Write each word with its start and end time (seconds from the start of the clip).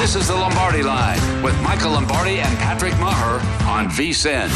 This 0.00 0.16
is 0.16 0.28
the 0.28 0.34
Lombardi 0.34 0.82
Line 0.82 1.42
with 1.42 1.54
Michael 1.60 1.90
Lombardi 1.90 2.40
and 2.40 2.56
Patrick 2.56 2.94
Meagher 2.94 3.38
on 3.66 3.86
VSIN. 3.88 4.48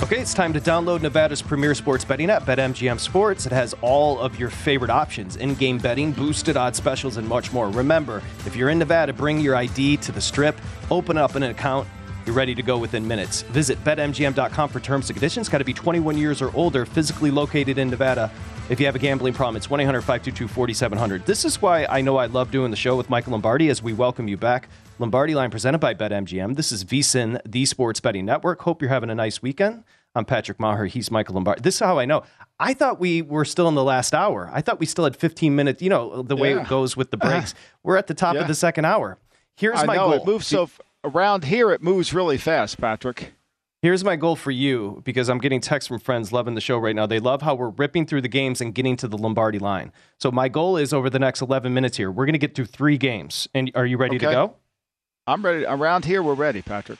Okay, 0.00 0.20
it's 0.20 0.32
time 0.32 0.52
to 0.52 0.60
download 0.60 1.02
Nevada's 1.02 1.42
premier 1.42 1.74
sports 1.74 2.04
betting 2.04 2.30
app, 2.30 2.44
BetMGM 2.44 3.00
Sports. 3.00 3.44
It 3.44 3.50
has 3.50 3.74
all 3.82 4.20
of 4.20 4.38
your 4.38 4.50
favorite 4.50 4.92
options 4.92 5.34
in 5.34 5.54
game 5.56 5.78
betting, 5.78 6.12
boosted 6.12 6.56
odds 6.56 6.78
specials, 6.78 7.16
and 7.16 7.28
much 7.28 7.52
more. 7.52 7.68
Remember, 7.68 8.22
if 8.46 8.54
you're 8.54 8.68
in 8.68 8.78
Nevada, 8.78 9.12
bring 9.12 9.40
your 9.40 9.56
ID 9.56 9.96
to 9.96 10.12
the 10.12 10.20
strip, 10.20 10.56
open 10.92 11.18
up 11.18 11.34
an 11.34 11.42
account. 11.42 11.88
You're 12.26 12.34
ready 12.34 12.54
to 12.54 12.62
go 12.62 12.78
within 12.78 13.06
minutes. 13.06 13.42
Visit 13.42 13.82
betmgm.com 13.84 14.68
for 14.70 14.80
terms 14.80 15.10
and 15.10 15.16
conditions. 15.16 15.48
Got 15.50 15.58
to 15.58 15.64
be 15.64 15.74
21 15.74 16.16
years 16.16 16.40
or 16.40 16.54
older, 16.56 16.86
physically 16.86 17.30
located 17.30 17.76
in 17.76 17.90
Nevada. 17.90 18.30
If 18.70 18.80
you 18.80 18.86
have 18.86 18.94
a 18.94 18.98
gambling 18.98 19.34
problem, 19.34 19.56
it's 19.56 19.68
1 19.68 19.78
800 19.80 20.00
522 20.00 20.48
4700. 20.48 21.26
This 21.26 21.44
is 21.44 21.60
why 21.60 21.84
I 21.84 22.00
know 22.00 22.16
I 22.16 22.24
love 22.26 22.50
doing 22.50 22.70
the 22.70 22.78
show 22.78 22.96
with 22.96 23.10
Michael 23.10 23.32
Lombardi 23.32 23.68
as 23.68 23.82
we 23.82 23.92
welcome 23.92 24.26
you 24.26 24.38
back. 24.38 24.70
Lombardi 24.98 25.34
Line 25.34 25.50
presented 25.50 25.78
by 25.80 25.92
BetMGM. 25.92 26.56
This 26.56 26.72
is 26.72 26.82
VSIN, 26.84 27.40
the 27.44 27.66
Sports 27.66 28.00
Betting 28.00 28.24
Network. 28.24 28.62
Hope 28.62 28.80
you're 28.80 28.88
having 28.88 29.10
a 29.10 29.14
nice 29.14 29.42
weekend. 29.42 29.84
I'm 30.14 30.24
Patrick 30.24 30.56
Meagher. 30.56 30.88
He's 30.88 31.10
Michael 31.10 31.34
Lombardi. 31.34 31.60
This 31.60 31.74
is 31.74 31.80
how 31.80 31.98
I 31.98 32.06
know. 32.06 32.22
I 32.58 32.72
thought 32.72 32.98
we 33.00 33.20
were 33.20 33.44
still 33.44 33.68
in 33.68 33.74
the 33.74 33.84
last 33.84 34.14
hour. 34.14 34.48
I 34.50 34.62
thought 34.62 34.80
we 34.80 34.86
still 34.86 35.04
had 35.04 35.14
15 35.16 35.54
minutes. 35.54 35.82
You 35.82 35.90
know, 35.90 36.22
the 36.22 36.36
way 36.36 36.54
Yeah. 36.54 36.62
it 36.62 36.68
goes 36.68 36.96
with 36.96 37.10
the 37.10 37.18
breaks. 37.18 37.52
We're 37.82 37.96
at 37.98 38.06
the 38.06 38.14
top 38.14 38.34
Yeah. 38.36 38.42
of 38.42 38.48
the 38.48 38.54
second 38.54 38.86
hour. 38.86 39.18
Here's 39.56 39.80
I 39.80 39.84
my 39.84 39.96
know 39.96 40.10
goal. 40.10 40.12
it 40.14 40.24
moves 40.26 40.46
so 40.46 40.64
f- 40.64 40.80
around 41.04 41.44
here. 41.44 41.70
It 41.70 41.82
moves 41.82 42.12
really 42.12 42.38
fast, 42.38 42.80
Patrick. 42.80 43.34
Here's 43.82 44.02
my 44.02 44.16
goal 44.16 44.34
for 44.34 44.50
you 44.50 45.02
because 45.04 45.28
I'm 45.28 45.38
getting 45.38 45.60
texts 45.60 45.88
from 45.88 45.98
friends 45.98 46.32
loving 46.32 46.54
the 46.54 46.60
show 46.62 46.78
right 46.78 46.96
now. 46.96 47.04
They 47.04 47.20
love 47.20 47.42
how 47.42 47.54
we're 47.54 47.68
ripping 47.68 48.06
through 48.06 48.22
the 48.22 48.28
games 48.28 48.62
and 48.62 48.74
getting 48.74 48.96
to 48.96 49.06
the 49.06 49.18
Lombardi 49.18 49.58
line. 49.58 49.92
So 50.18 50.30
my 50.30 50.48
goal 50.48 50.78
is 50.78 50.94
over 50.94 51.10
the 51.10 51.18
next 51.18 51.42
11 51.42 51.74
minutes 51.74 51.98
here, 51.98 52.10
we're 52.10 52.24
going 52.24 52.32
to 52.32 52.38
get 52.38 52.54
through 52.54 52.64
three 52.64 52.96
games. 52.96 53.46
And 53.54 53.70
are 53.74 53.84
you 53.84 53.98
ready 53.98 54.18
to 54.18 54.24
go? 54.24 54.54
I'm 55.26 55.44
ready. 55.44 55.66
Around 55.66 56.06
here, 56.06 56.22
we're 56.22 56.34
ready, 56.34 56.62
Patrick. 56.62 56.98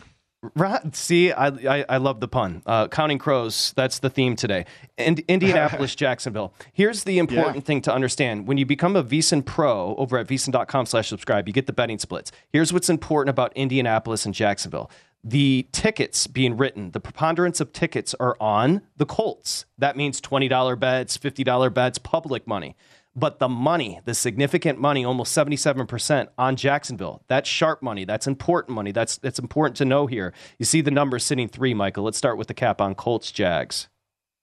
Right. 0.55 0.95
See, 0.95 1.33
I, 1.33 1.47
I, 1.49 1.85
I 1.89 1.97
love 1.97 2.21
the 2.21 2.29
pun. 2.29 2.63
Uh, 2.67 2.89
Counting 2.89 3.19
Crows, 3.19 3.73
that's 3.77 3.99
the 4.01 4.11
theme 4.11 4.37
today. 4.37 4.67
And 4.99 5.21
Indianapolis, 5.29 5.95
Jacksonville. 5.97 6.53
Here's 6.73 7.05
the 7.05 7.19
important 7.19 7.57
Yeah. 7.57 7.63
thing 7.63 7.81
to 7.83 7.95
understand. 7.95 8.47
When 8.47 8.59
you 8.59 8.67
become 8.67 8.97
a 8.97 9.03
VSIN 9.05 9.45
Pro 9.45 9.95
over 9.97 10.19
at 10.19 10.27
VSIN.com 10.27 10.87
slash 10.87 11.09
subscribe, 11.09 11.47
you 11.49 11.55
get 11.55 11.67
the 11.67 11.73
betting 11.73 11.99
splits. 11.99 12.31
Here's 12.51 12.73
what's 12.73 12.89
important 12.91 13.31
about 13.31 13.53
Indianapolis 13.57 14.27
and 14.27 14.35
Jacksonville. 14.35 14.91
The 15.27 15.67
tickets 15.73 16.27
being 16.27 16.57
written, 16.57 16.91
the 16.91 17.01
preponderance 17.01 17.59
of 17.61 17.73
tickets 17.73 18.15
are 18.21 18.37
on 18.41 18.83
the 18.99 19.07
Colts. 19.07 19.65
That 19.79 19.97
means 19.97 20.21
$20 20.21 20.79
bets, 20.79 21.17
$50 21.17 21.73
bets, 21.73 21.97
public 21.99 22.47
money. 22.47 22.77
But 23.17 23.39
the 23.39 23.49
money, 23.49 24.01
the 24.05 24.15
significant 24.15 24.81
money, 24.81 25.05
almost 25.05 25.37
77% 25.37 26.29
on 26.37 26.57
Jacksonville. 26.57 27.23
That's 27.29 27.49
sharp 27.49 27.81
money. 27.81 28.05
That's 28.05 28.27
important 28.27 28.75
money. 28.75 28.91
That's 28.91 29.19
that's 29.19 29.39
important 29.39 29.77
to 29.77 29.85
know 29.85 30.07
here. 30.07 30.33
You 30.59 30.65
see 30.65 30.81
the 30.81 30.91
numbers 30.91 31.23
sitting 31.23 31.49
three, 31.49 31.75
Michael. 31.75 32.03
Let's 32.05 32.19
start 32.19 32.39
with 32.39 32.49
the 32.49 32.55
cap 32.55 32.81
on 32.81 32.97
Colts 32.97 33.31
Jags. 33.31 33.89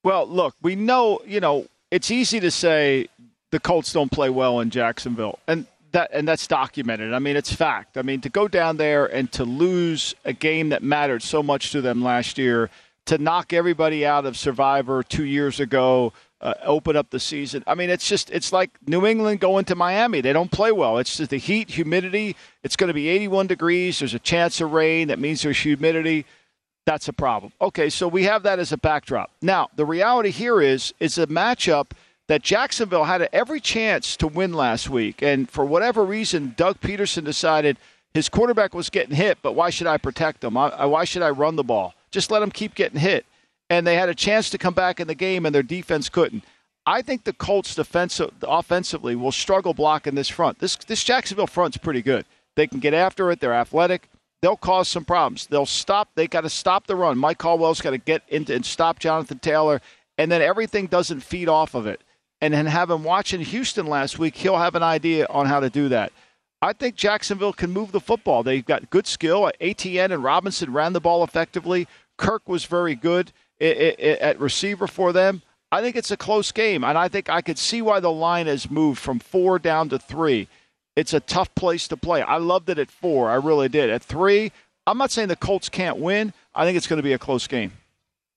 Well, 0.04 0.26
look, 0.26 0.54
we 0.62 0.74
know. 0.74 1.20
You 1.26 1.40
know, 1.40 1.66
it's 1.90 2.10
easy 2.10 2.40
to 2.40 2.50
say 2.50 3.08
the 3.50 3.60
Colts 3.60 3.92
don't 3.92 4.10
play 4.10 4.30
well 4.30 4.60
in 4.60 4.70
Jacksonville, 4.70 5.38
and 5.46 5.66
that 5.92 6.10
and 6.12 6.26
that's 6.26 6.46
documented. 6.46 7.12
I 7.12 7.18
mean, 7.18 7.36
it's 7.36 7.52
fact. 7.52 7.96
I 7.96 8.02
mean, 8.02 8.20
to 8.22 8.28
go 8.28 8.48
down 8.48 8.78
there 8.78 9.06
and 9.06 9.30
to 9.32 9.44
lose 9.44 10.14
a 10.24 10.32
game 10.32 10.70
that 10.70 10.82
mattered 10.82 11.22
so 11.22 11.42
much 11.42 11.70
to 11.72 11.80
them 11.80 12.02
last 12.02 12.38
year, 12.38 12.70
to 13.06 13.18
knock 13.18 13.52
everybody 13.52 14.04
out 14.04 14.26
of 14.26 14.36
Survivor 14.36 15.02
two 15.02 15.24
years 15.24 15.60
ago. 15.60 16.12
Uh, 16.42 16.54
open 16.64 16.96
up 16.96 17.08
the 17.10 17.20
season. 17.20 17.62
I 17.68 17.76
mean, 17.76 17.88
it's 17.88 18.08
just 18.08 18.28
it's 18.30 18.52
like 18.52 18.70
New 18.88 19.06
England 19.06 19.38
going 19.38 19.64
to 19.66 19.76
Miami. 19.76 20.20
They 20.20 20.32
don't 20.32 20.50
play 20.50 20.72
well. 20.72 20.98
It's 20.98 21.16
just 21.16 21.30
the 21.30 21.36
heat, 21.36 21.70
humidity. 21.70 22.34
It's 22.64 22.74
going 22.74 22.88
to 22.88 22.94
be 22.94 23.08
81 23.08 23.46
degrees. 23.46 24.00
There's 24.00 24.14
a 24.14 24.18
chance 24.18 24.60
of 24.60 24.72
rain. 24.72 25.06
That 25.06 25.20
means 25.20 25.42
there's 25.42 25.60
humidity. 25.60 26.26
That's 26.84 27.06
a 27.06 27.12
problem. 27.12 27.52
Okay, 27.60 27.88
so 27.88 28.08
we 28.08 28.24
have 28.24 28.42
that 28.42 28.58
as 28.58 28.72
a 28.72 28.76
backdrop. 28.76 29.30
Now, 29.40 29.68
the 29.76 29.86
reality 29.86 30.30
here 30.30 30.60
is 30.60 30.92
it's 30.98 31.16
a 31.16 31.28
matchup 31.28 31.92
that 32.26 32.42
Jacksonville 32.42 33.04
had 33.04 33.28
every 33.32 33.60
chance 33.60 34.16
to 34.16 34.26
win 34.26 34.52
last 34.52 34.90
week, 34.90 35.22
and 35.22 35.48
for 35.48 35.64
whatever 35.64 36.04
reason, 36.04 36.54
Doug 36.56 36.80
Pederson 36.80 37.24
decided 37.24 37.76
his 38.14 38.28
quarterback 38.28 38.74
was 38.74 38.90
getting 38.90 39.14
hit, 39.14 39.38
but 39.42 39.52
why 39.52 39.70
should 39.70 39.86
I 39.86 39.96
protect 39.96 40.42
him? 40.42 40.56
I, 40.56 40.84
why 40.86 41.04
should 41.04 41.22
I 41.22 41.30
run 41.30 41.56
the 41.56 41.62
ball? 41.62 41.94
Just 42.10 42.30
let 42.30 42.42
him 42.42 42.50
keep 42.50 42.74
getting 42.74 43.00
hit. 43.00 43.24
And 43.70 43.86
they 43.86 43.96
had 43.96 44.08
a 44.08 44.14
chance 44.14 44.50
to 44.50 44.58
come 44.58 44.74
back 44.74 45.00
in 45.00 45.08
the 45.08 45.14
game, 45.14 45.46
and 45.46 45.54
their 45.54 45.62
defense 45.62 46.08
couldn't. 46.08 46.44
I 46.84 47.02
think 47.02 47.24
the 47.24 47.32
Colts 47.32 47.74
defensive, 47.74 48.32
offensively 48.42 49.14
will 49.14 49.32
struggle 49.32 49.72
blocking 49.72 50.14
this 50.14 50.28
front. 50.28 50.58
This 50.58 50.76
this 50.76 51.04
Jacksonville 51.04 51.46
front's 51.46 51.76
pretty 51.76 52.02
good. 52.02 52.26
They 52.56 52.66
can 52.66 52.80
get 52.80 52.94
after 52.94 53.30
it. 53.30 53.40
They're 53.40 53.54
athletic. 53.54 54.08
They'll 54.42 54.56
cause 54.56 54.88
some 54.88 55.04
problems. 55.04 55.46
They'll 55.46 55.66
stop. 55.66 56.08
They 56.16 56.26
got 56.26 56.40
to 56.40 56.50
stop 56.50 56.86
the 56.86 56.96
run. 56.96 57.16
Mike 57.16 57.38
Caldwell's 57.38 57.80
got 57.80 57.90
to 57.90 57.98
get 57.98 58.22
into 58.28 58.54
and 58.54 58.66
stop 58.66 58.98
Jonathan 58.98 59.38
Taylor, 59.38 59.80
and 60.18 60.30
then 60.30 60.42
everything 60.42 60.86
doesn't 60.86 61.20
feed 61.20 61.48
off 61.48 61.74
of 61.74 61.86
it. 61.86 62.00
And 62.40 62.52
then 62.52 62.66
have 62.66 62.90
him 62.90 63.04
watching 63.04 63.40
Houston 63.40 63.86
last 63.86 64.18
week. 64.18 64.34
He'll 64.34 64.58
have 64.58 64.74
an 64.74 64.82
idea 64.82 65.28
on 65.30 65.46
how 65.46 65.60
to 65.60 65.70
do 65.70 65.88
that. 65.90 66.12
I 66.60 66.72
think 66.72 66.96
Jacksonville 66.96 67.52
can 67.52 67.70
move 67.70 67.92
the 67.92 68.00
football. 68.00 68.42
They've 68.42 68.64
got 68.64 68.90
good 68.90 69.06
skill. 69.06 69.52
Etienne 69.60 70.10
and 70.10 70.24
Robinson 70.24 70.72
ran 70.72 70.92
the 70.92 71.00
ball 71.00 71.22
effectively. 71.22 71.86
Kirk 72.18 72.48
was 72.48 72.64
very 72.64 72.96
good 72.96 73.32
at 73.62 74.40
receiver 74.40 74.86
for 74.86 75.12
them. 75.12 75.42
I 75.70 75.80
think 75.80 75.96
it's 75.96 76.10
a 76.10 76.16
close 76.16 76.52
game, 76.52 76.84
and 76.84 76.98
I 76.98 77.08
think 77.08 77.30
I 77.30 77.40
could 77.40 77.58
see 77.58 77.80
why 77.80 78.00
the 78.00 78.12
line 78.12 78.46
has 78.46 78.70
moved 78.70 78.98
from 78.98 79.18
four 79.18 79.58
down 79.58 79.88
to 79.88 79.98
three. 79.98 80.48
It's 80.96 81.14
a 81.14 81.20
tough 81.20 81.54
place 81.54 81.88
to 81.88 81.96
play. 81.96 82.20
I 82.20 82.36
loved 82.36 82.68
it 82.68 82.78
at 82.78 82.90
four. 82.90 83.30
I 83.30 83.36
really 83.36 83.68
did. 83.70 83.88
At 83.88 84.02
three, 84.02 84.52
I'm 84.86 84.98
not 84.98 85.10
saying 85.10 85.28
the 85.28 85.36
Colts 85.36 85.70
can't 85.70 85.96
win. 85.96 86.34
I 86.54 86.66
think 86.66 86.76
it's 86.76 86.86
going 86.86 86.98
to 86.98 87.02
be 87.02 87.14
a 87.14 87.18
close 87.18 87.46
game. 87.46 87.72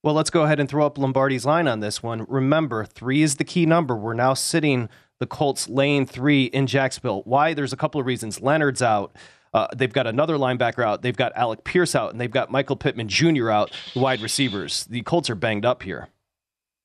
Well, 0.04 0.14
let's 0.14 0.30
go 0.30 0.44
ahead 0.44 0.60
and 0.60 0.70
throw 0.70 0.86
up 0.86 0.98
Lombardi's 0.98 1.46
line 1.46 1.68
on 1.68 1.82
this 1.82 2.02
one. 2.02 2.26
Remember, 2.30 2.86
three 2.86 3.24
is 3.24 3.36
the 3.36 3.44
key 3.44 3.66
number. 3.66 3.96
We're 3.96 4.14
now 4.14 4.36
sitting 4.36 4.88
the 5.20 5.26
Colts 5.26 5.68
lane 5.68 6.06
three 6.06 6.46
in 6.46 6.68
Jacksonville. 6.68 7.24
Why? 7.26 7.54
There's 7.54 7.74
a 7.74 7.78
couple 7.78 8.00
of 8.00 8.08
reasons. 8.08 8.40
Leonard's 8.40 8.82
out. 8.82 9.14
Uh, 9.56 9.68
they've 9.74 9.94
got 9.94 10.06
another 10.06 10.36
linebacker 10.36 10.84
out. 10.84 11.02
They've 11.02 11.16
got 11.16 11.32
Alec 11.34 11.64
Pierce 11.64 11.96
out, 11.96 12.12
and 12.12 12.20
they've 12.20 12.30
got 12.30 12.52
Michael 12.52 12.76
Pittman 12.76 13.08
Jr. 13.08 13.50
out, 13.50 13.72
the 13.94 14.02
wide 14.02 14.20
receivers. 14.20 14.84
The 14.84 15.02
Colts 15.04 15.30
are 15.30 15.36
banged 15.36 15.64
up 15.64 15.84
here. 15.84 16.10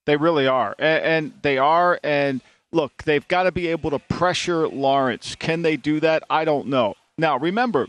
They 0.07 0.17
really 0.17 0.47
are. 0.47 0.77
And, 0.79 1.05
and 1.05 1.33
they 1.43 1.59
are. 1.59 1.99
And 2.05 2.41
look, 2.71 3.03
they've 3.03 3.27
got 3.27 3.43
to 3.43 3.51
be 3.51 3.67
able 3.67 3.91
to 3.91 3.99
pressure 3.99 4.69
Lawrence. 4.69 5.35
Can 5.35 5.63
they 5.63 5.77
do 5.77 5.99
that? 5.99 6.23
I 6.31 6.45
don't 6.45 6.69
know. 6.69 6.95
Now, 7.19 7.39
remember, 7.39 7.89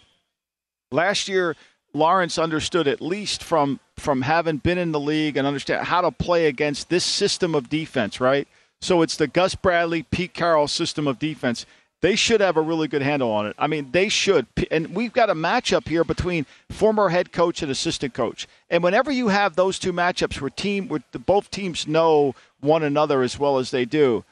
last 0.92 1.28
year, 1.28 1.56
Lawrence 1.94 2.40
understood 2.40 2.88
at 2.88 3.02
least 3.02 3.44
from 3.44 3.80
from 3.98 4.24
having 4.24 4.58
been 4.58 4.80
in 4.80 4.94
the 4.94 5.00
league 5.00 5.38
and 5.38 5.46
understand 5.46 5.86
how 5.86 6.02
to 6.02 6.10
play 6.10 6.48
against 6.48 6.90
this 6.90 7.04
system 7.04 7.54
of 7.54 7.70
defense, 7.70 8.20
right? 8.20 8.48
So 8.82 9.04
it's 9.04 9.16
the 9.16 9.28
Gus 9.28 9.54
Bradley, 9.54 10.02
Pete 10.02 10.34
Carroll 10.34 10.68
system 10.68 11.06
of 11.06 11.20
defense. 11.20 11.68
They 12.02 12.16
should 12.16 12.42
have 12.42 12.58
a 12.58 12.62
really 12.62 12.88
good 12.88 13.04
handle 13.04 13.32
on 13.32 13.46
it. 13.46 13.56
I 13.60 13.68
mean, 13.68 13.92
they 13.92 14.10
should. 14.10 14.48
And 14.72 14.96
we've 14.96 15.14
got 15.14 15.30
a 15.30 15.36
matchup 15.36 15.88
here 15.88 16.04
between 16.04 16.48
former 16.70 17.10
head 17.10 17.32
coach 17.32 17.62
and 17.62 17.72
assistant 17.72 18.16
coach. 18.16 18.48
And 18.72 18.84
whenever 18.84 19.12
you 19.12 19.28
have 19.28 19.56
those 19.56 19.78
two 19.78 19.94
matchups 19.94 20.42
where 20.42 20.50
team 20.50 20.88
where 20.88 21.04
both 21.28 21.52
teams 21.52 21.88
know 21.88 22.34
one 22.60 22.82
another 22.82 23.22
as 23.22 23.38
well 23.38 23.60
as 23.60 23.70
they 23.70 23.86
do, 23.86 24.26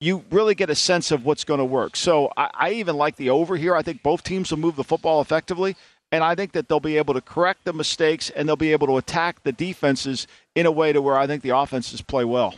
you 0.00 0.24
really 0.30 0.56
get 0.56 0.70
a 0.70 0.74
sense 0.74 1.12
of 1.12 1.24
what's 1.24 1.44
going 1.44 1.58
to 1.58 1.64
work. 1.64 1.94
So 1.94 2.32
I, 2.36 2.50
I 2.52 2.70
even 2.72 2.96
like 2.96 3.14
the 3.14 3.30
over 3.30 3.56
here. 3.56 3.76
I 3.76 3.82
think 3.82 4.02
both 4.02 4.24
teams 4.24 4.50
will 4.50 4.58
move 4.58 4.74
the 4.74 4.84
football 4.84 5.20
effectively. 5.20 5.76
And 6.10 6.24
I 6.24 6.34
think 6.34 6.52
that 6.52 6.68
they'll 6.68 6.80
be 6.80 6.96
able 6.96 7.14
to 7.14 7.20
correct 7.20 7.64
the 7.64 7.72
mistakes 7.72 8.30
and 8.30 8.48
they'll 8.48 8.56
be 8.56 8.72
able 8.72 8.88
to 8.88 8.96
attack 8.96 9.42
the 9.44 9.52
defenses 9.52 10.26
in 10.54 10.66
a 10.66 10.70
way 10.70 10.92
to 10.92 11.00
where 11.00 11.16
I 11.16 11.26
think 11.28 11.42
the 11.42 11.56
offenses 11.56 12.02
play 12.02 12.24
well. 12.24 12.54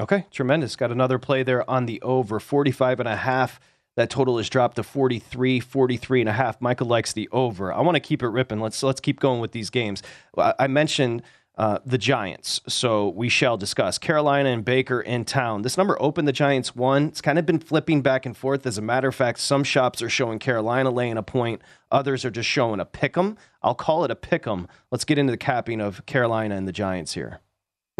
Okay, 0.00 0.24
tremendous. 0.30 0.76
Got 0.76 0.92
another 0.92 1.18
play 1.18 1.42
there 1.42 1.68
on 1.68 1.84
the 1.84 2.00
over 2.00 2.40
45 2.40 3.00
and 3.00 3.08
a 3.08 3.16
half. 3.16 3.60
That 3.96 4.08
total 4.08 4.38
is 4.38 4.48
dropped 4.48 4.76
to 4.76 4.82
43, 4.82 5.60
43 5.60 6.20
and 6.20 6.28
a 6.28 6.32
half. 6.32 6.58
Michael 6.58 6.86
likes 6.86 7.12
the 7.12 7.28
over. 7.32 7.70
I 7.70 7.82
want 7.82 7.96
to 7.96 8.00
keep 8.00 8.22
it 8.22 8.28
ripping. 8.28 8.60
Let's 8.60 8.82
let's 8.82 9.00
keep 9.00 9.20
going 9.20 9.40
with 9.40 9.52
these 9.52 9.68
games. 9.68 10.02
I 10.38 10.68
mentioned 10.68 11.22
uh, 11.58 11.80
the 11.84 11.98
Giants, 11.98 12.62
so 12.66 13.10
we 13.10 13.28
shall 13.28 13.58
discuss 13.58 13.98
Carolina 13.98 14.48
and 14.48 14.64
Baker 14.64 15.02
in 15.02 15.26
town. 15.26 15.60
This 15.60 15.76
number 15.76 16.00
opened 16.00 16.26
the 16.26 16.32
Giants 16.32 16.74
one. 16.74 17.08
It's 17.08 17.20
kind 17.20 17.38
of 17.38 17.44
been 17.44 17.58
flipping 17.58 18.00
back 18.00 18.24
and 18.24 18.34
forth. 18.34 18.64
As 18.64 18.78
a 18.78 18.82
matter 18.82 19.08
of 19.08 19.14
fact, 19.14 19.40
some 19.40 19.64
shops 19.64 20.00
are 20.00 20.08
showing 20.08 20.38
Carolina 20.38 20.88
laying 20.88 21.18
a 21.18 21.22
point. 21.22 21.60
Others 21.90 22.24
are 22.24 22.30
just 22.30 22.48
showing 22.48 22.80
a 22.80 22.86
pick 22.86 23.18
'em. 23.18 23.36
I'll 23.62 23.74
call 23.74 24.04
it 24.04 24.10
a 24.10 24.16
pick 24.16 24.46
'em. 24.46 24.66
Let's 24.90 25.04
get 25.04 25.18
into 25.18 25.32
the 25.32 25.36
capping 25.36 25.82
of 25.82 26.06
Carolina 26.06 26.54
and 26.54 26.66
the 26.66 26.72
Giants 26.72 27.12
here. 27.12 27.40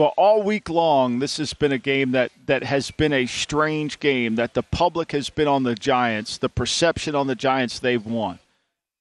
Well, 0.00 0.14
all 0.17 0.43
week 0.43 0.70
long, 0.70 1.19
this 1.19 1.37
has 1.37 1.52
been 1.52 1.73
a 1.73 1.79
game 1.79 2.12
that, 2.12 2.32
that 2.47 2.62
has 2.62 2.91
been 2.91 3.12
a 3.12 3.26
strange 3.26 4.00
game, 4.00 4.37
that 4.37 4.55
the 4.55 4.62
public 4.62 5.12
has 5.12 5.29
been 5.29 5.47
on 5.47 5.62
the 5.62 5.75
Giants, 5.75 6.38
the 6.38 6.49
perception 6.49 7.14
on 7.14 7.26
the 7.26 7.35
Giants 7.35 7.79
they've 7.79 8.06
won. 8.06 8.38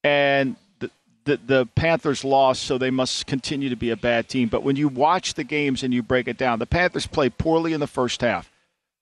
And 0.04 0.57
the, 0.80 0.92
the, 1.24 1.38
the 1.38 1.66
Panthers 1.68 2.25
lost, 2.25 2.63
so 2.63 2.78
they 2.78 2.90
must 2.90 3.28
continue 3.28 3.69
to 3.69 3.78
be 3.78 3.92
a 3.92 3.96
bad 3.96 4.28
team. 4.28 4.50
But 4.50 4.63
when 4.63 4.75
you 4.75 4.90
watch 4.90 5.36
the 5.36 5.46
games 5.46 5.84
and 5.84 5.94
you 5.94 6.04
break 6.04 6.28
it 6.28 6.38
down, 6.38 6.60
the 6.60 6.66
Panthers 6.66 7.07
played 7.07 7.38
poorly 7.38 7.72
in 7.72 7.80
the 7.80 7.88
first 7.88 8.19
half. 8.19 8.52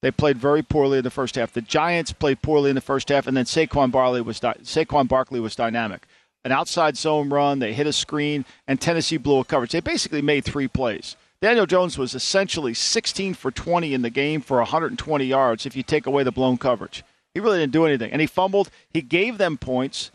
They 0.03 0.11
played 0.11 0.37
very 0.37 0.61
poorly 0.61 0.99
in 0.99 1.03
the 1.03 1.09
first 1.09 1.33
half. 1.33 1.51
The 1.51 1.61
Giants 1.61 2.13
played 2.13 2.43
poorly 2.43 2.69
in 2.69 2.75
the 2.75 2.79
first 2.79 3.09
half, 3.09 3.25
and 3.25 3.35
then 3.35 3.45
Saquon 3.45 3.89
Barkley 3.89 4.21
was 4.21 4.39
Saquon 4.39 5.07
Barkley 5.07 5.39
was 5.39 5.55
dynamic. 5.55 6.05
An 6.45 6.51
outside 6.51 6.95
zone 6.95 7.29
run, 7.29 7.57
they 7.57 7.73
hit 7.73 7.87
a 7.87 7.91
screen, 7.91 8.45
and 8.67 8.79
Tennessee 8.79 9.17
blew 9.17 9.39
a 9.39 9.43
coverage. 9.43 9.71
They 9.71 9.79
basically 9.79 10.21
made 10.21 10.45
three 10.45 10.67
plays. 10.67 11.15
Daniel 11.39 11.67
Jones 11.67 11.97
was 11.97 12.15
essentially 12.15 12.73
16 12.73 13.35
for 13.35 13.51
20 13.51 13.93
in 13.93 14.01
the 14.01 14.09
game 14.09 14.41
for 14.41 14.57
120 14.57 15.23
yards 15.25 15.65
if 15.65 15.75
you 15.75 15.83
take 15.83 16.07
away 16.07 16.23
the 16.23 16.31
blown 16.31 16.57
coverage. 16.57 17.03
He 17.33 17.39
really 17.39 17.59
didn't 17.59 17.73
do 17.73 17.85
anything. 17.85 18.11
And 18.11 18.21
he 18.21 18.27
fumbled. 18.27 18.71
He 18.89 19.03
gave 19.03 19.37
them 19.37 19.57
points, 19.57 20.09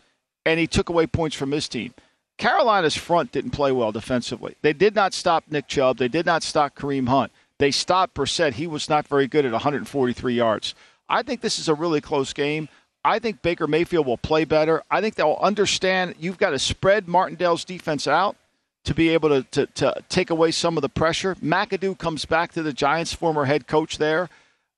and 0.45 0.59
he 0.59 0.67
took 0.67 0.89
away 0.89 1.07
points 1.07 1.35
from 1.35 1.51
his 1.51 1.69
team. 1.69 1.93
Carolina's 2.37 2.95
front 2.95 3.31
didn't 3.31 3.51
play 3.51 3.71
well 3.71 3.93
defensively. 3.93 4.55
They 4.61 4.73
did 4.73 4.95
not 4.95 5.13
stop 5.13 5.45
Nick 5.49 5.67
Chubb. 5.67 5.97
They 5.97 6.09
did 6.09 6.25
not 6.25 6.43
stop 6.43 6.75
Kareem 6.75 7.07
Hunt. 7.07 7.31
They 7.57 7.71
stopped 7.71 8.15
Brissett. 8.15 8.53
He 8.53 8.67
was 8.67 8.89
not 8.89 9.07
very 9.07 9.27
good 9.27 9.45
at 9.45 9.53
143 9.53 10.33
yards. 10.33 10.75
I 11.07 11.23
think 11.23 11.39
this 11.39 11.59
is 11.59 11.69
a 11.69 11.73
really 11.73 12.01
close 12.01 12.33
game. 12.33 12.67
I 13.05 13.19
think 13.19 13.41
Baker 13.41 13.67
Mayfield 13.67 14.05
will 14.05 14.17
play 14.17 14.43
better. 14.43 14.83
I 14.91 14.99
think 14.99 15.15
they'll 15.15 15.39
understand 15.41 16.15
you've 16.19 16.37
got 16.37 16.49
to 16.49 16.59
spread 16.59 17.07
Martindale's 17.07 17.63
defense 17.63 18.07
out 18.07 18.35
to 18.85 18.93
be 18.93 19.09
able 19.09 19.29
to, 19.29 19.43
to, 19.43 19.65
to, 19.67 20.03
take 20.09 20.29
away 20.29 20.51
some 20.51 20.77
of 20.77 20.81
the 20.81 20.89
pressure. 20.89 21.35
McAdoo 21.35 21.97
comes 21.97 22.25
back 22.25 22.51
to 22.53 22.63
the 22.63 22.73
Giants, 22.73 23.13
former 23.13 23.45
head 23.45 23.67
coach 23.67 23.97
there. 23.97 24.29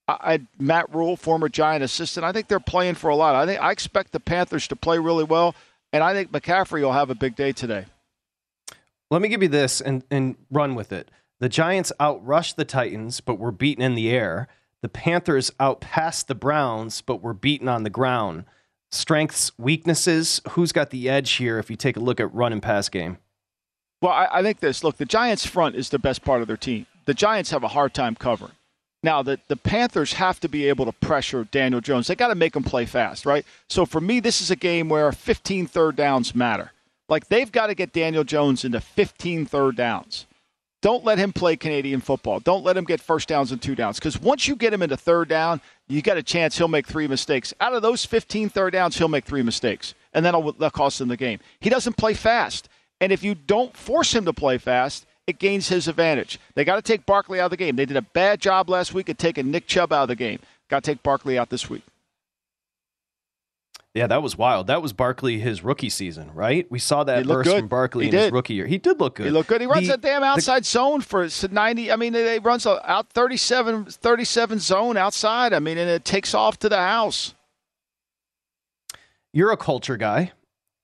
I, 0.08 0.42
Matt 0.60 0.94
Rhule, 0.94 1.18
former 1.18 1.50
Giant 1.50 1.84
assistant. 1.84 2.24
I 2.24 2.32
think 2.32 2.48
they're 2.48 2.60
playing 2.60 2.96
for 2.96 3.10
a 3.10 3.16
lot. 3.16 3.34
I 3.34 3.46
think 3.46 3.60
I 3.60 3.72
expect 3.72 4.12
the 4.12 4.20
Panthers 4.20 4.68
to 4.68 4.76
play 4.76 5.00
really 5.00 5.24
well, 5.24 5.56
and 5.92 6.04
I 6.04 6.14
think 6.14 6.32
McCaffrey 6.32 6.82
will 6.82 6.94
have 6.94 7.10
a 7.10 7.16
big 7.16 7.36
day 7.36 7.52
today. 7.52 7.86
Let 9.10 9.22
me 9.22 9.30
give 9.30 9.42
you 9.42 9.50
this 9.50 9.82
and, 9.82 10.04
and 10.12 10.36
run 10.52 10.76
with 10.76 10.92
it. 10.92 11.10
The 11.40 11.50
Giants 11.50 11.92
outrushed 12.00 12.56
the 12.56 12.66
Titans, 12.66 13.20
but 13.20 13.40
were 13.40 13.52
beaten 13.52 13.84
in 13.84 13.96
the 13.96 14.12
air. 14.12 14.48
The 14.82 14.90
Panthers 14.90 15.52
outpassed 15.60 16.28
the 16.28 16.36
Browns, 16.36 17.02
but 17.02 17.22
were 17.22 17.34
beaten 17.34 17.68
on 17.68 17.84
the 17.84 17.90
ground. 17.90 18.46
Strengths, 18.92 19.52
weaknesses. 19.58 20.42
Who's 20.52 20.72
got 20.72 20.92
the 20.92 21.10
edge 21.10 21.34
here 21.34 21.58
if 21.58 21.70
you 21.70 21.76
take 21.76 21.98
a 21.98 22.02
look 22.02 22.20
at 22.20 22.34
run 22.34 22.54
and 22.54 22.62
pass 22.62 22.88
game? 22.88 23.18
Well, 24.06 24.14
I, 24.14 24.28
I, 24.32 24.44
think 24.44 24.60
this. 24.60 24.84
Look, 24.84 24.98
the 24.98 25.06
Giants' 25.06 25.48
front 25.48 25.76
is 25.76 25.90
the 25.90 25.98
best 25.98 26.24
part 26.24 26.44
of 26.44 26.48
their 26.48 26.58
team. 26.58 26.86
The 27.06 27.16
Giants 27.16 27.50
have 27.50 27.64
a 27.64 27.70
hard 27.70 27.96
time 27.96 28.14
covering. 28.14 28.52
Now, 29.02 29.24
the, 29.24 29.40
the 29.48 29.56
Panthers 29.56 30.14
have 30.14 30.40
to 30.42 30.48
be 30.48 30.70
able 30.70 30.86
to 30.86 30.92
pressure 30.92 31.46
Daniel 31.46 31.82
Jones. 31.82 32.06
They 32.06 32.14
got 32.14 32.28
to 32.28 32.36
make 32.36 32.56
him 32.56 32.62
play 32.62 32.86
fast, 32.86 33.26
right? 33.26 33.44
So 33.68 33.84
for 33.84 34.00
me, 34.00 34.20
this 34.20 34.42
is 34.42 34.52
a 34.52 34.56
game 34.56 34.90
where 34.90 35.12
15 35.12 35.66
third 35.66 35.96
downs 35.96 36.36
matter. 36.36 36.72
Like, 37.10 37.30
they've 37.30 37.52
got 37.52 37.68
to 37.68 37.74
get 37.74 37.94
Daniel 37.94 38.24
Jones 38.24 38.64
into 38.64 38.80
15 38.80 39.48
third 39.48 39.76
downs. 39.76 40.28
Don't 40.84 41.04
let 41.04 41.18
him 41.18 41.34
play 41.34 41.56
Canadian 41.56 42.00
football. 42.00 42.40
Don't 42.40 42.64
let 42.64 42.78
him 42.78 42.84
get 42.84 43.02
first 43.02 43.28
downs 43.28 43.52
and 43.52 43.60
two 43.60 43.74
downs. 43.74 43.98
Because 43.98 44.22
once 44.22 44.48
you 44.48 44.56
get 44.56 44.72
him 44.72 44.84
into 44.84 44.98
third 44.98 45.30
down, 45.30 45.62
you 45.88 46.04
got 46.04 46.18
a 46.18 46.22
chance 46.22 46.60
he'll 46.60 46.68
make 46.68 46.86
three 46.86 47.08
mistakes. 47.08 47.56
Out 47.60 47.74
of 47.74 47.82
those 47.82 48.06
15 48.06 48.50
third 48.50 48.74
downs, 48.74 49.00
he'll 49.00 49.08
make 49.08 49.26
three 49.26 49.42
mistakes. 49.42 49.96
And 50.14 50.24
that'll, 50.24 50.52
that'll 50.52 50.70
cost 50.70 51.02
him 51.02 51.08
the 51.08 51.18
game. 51.18 51.40
He 51.60 51.72
doesn't 51.72 51.98
play 51.98 52.14
fast. 52.14 52.70
And 53.02 53.12
if 53.12 53.24
you 53.24 53.36
don't 53.36 53.76
force 53.76 54.14
him 54.14 54.26
to 54.26 54.34
play 54.34 54.58
fast, 54.58 55.06
it 55.28 55.40
gains 55.40 55.68
his 55.68 55.88
advantage. 55.88 56.40
They 56.54 56.64
got 56.64 56.76
to 56.76 56.82
take 56.82 57.06
Barkley 57.06 57.40
out 57.40 57.46
of 57.46 57.52
the 57.52 57.58
game. 57.58 57.76
They 57.76 57.86
did 57.86 57.98
a 57.98 58.02
bad 58.02 58.40
job 58.40 58.70
last 58.70 58.94
week 58.94 59.10
at 59.10 59.18
taking 59.18 59.52
Nick 59.52 59.68
Chubb 59.68 59.92
out 59.92 60.04
of 60.04 60.08
the 60.10 60.16
game. 60.16 60.40
Got 60.70 60.84
to 60.84 60.92
take 60.92 61.04
Barkley 61.04 61.38
out 61.38 61.50
this 61.50 61.70
week. 61.70 61.84
Yeah, 63.96 64.08
that 64.08 64.22
was 64.22 64.38
wild. 64.38 64.68
That 64.68 64.82
was 64.82 64.92
Barkley 64.92 65.40
his 65.40 65.64
rookie 65.64 65.90
season, 65.90 66.30
right? 66.34 66.70
We 66.70 66.80
saw 66.80 67.06
that 67.06 67.26
burst 67.26 67.50
good. 67.50 67.60
from 67.60 67.68
Barkley 67.70 68.04
he 68.04 68.10
in 68.10 68.12
did. 68.12 68.24
his 68.24 68.32
rookie 68.34 68.54
year. 68.54 68.68
He 68.68 68.78
did 68.78 69.00
look 69.00 69.16
good. 69.16 69.26
He 69.26 69.32
looked 69.32 69.48
good. 69.48 69.62
He 69.62 69.68
runs 69.68 69.88
the, 69.88 69.94
a 69.94 69.98
damn 69.98 70.22
outside 70.22 70.64
the, 70.64 70.68
zone 70.68 71.00
for 71.00 71.30
90. 71.50 71.92
I 71.94 71.96
mean, 71.96 72.14
he 72.14 72.40
runs 72.40 72.66
a 72.66 72.92
out 72.92 73.10
37, 73.12 73.86
37 73.86 74.60
zone 74.60 74.98
outside. 74.98 75.54
I 75.54 75.60
mean, 75.60 75.78
and 75.78 75.90
it 75.90 76.04
takes 76.04 76.34
off 76.34 76.60
to 76.60 76.70
the 76.70 76.78
house. 76.78 77.36
You're 79.32 79.52
a 79.52 79.58
culture 79.58 79.96
guy. 79.96 80.34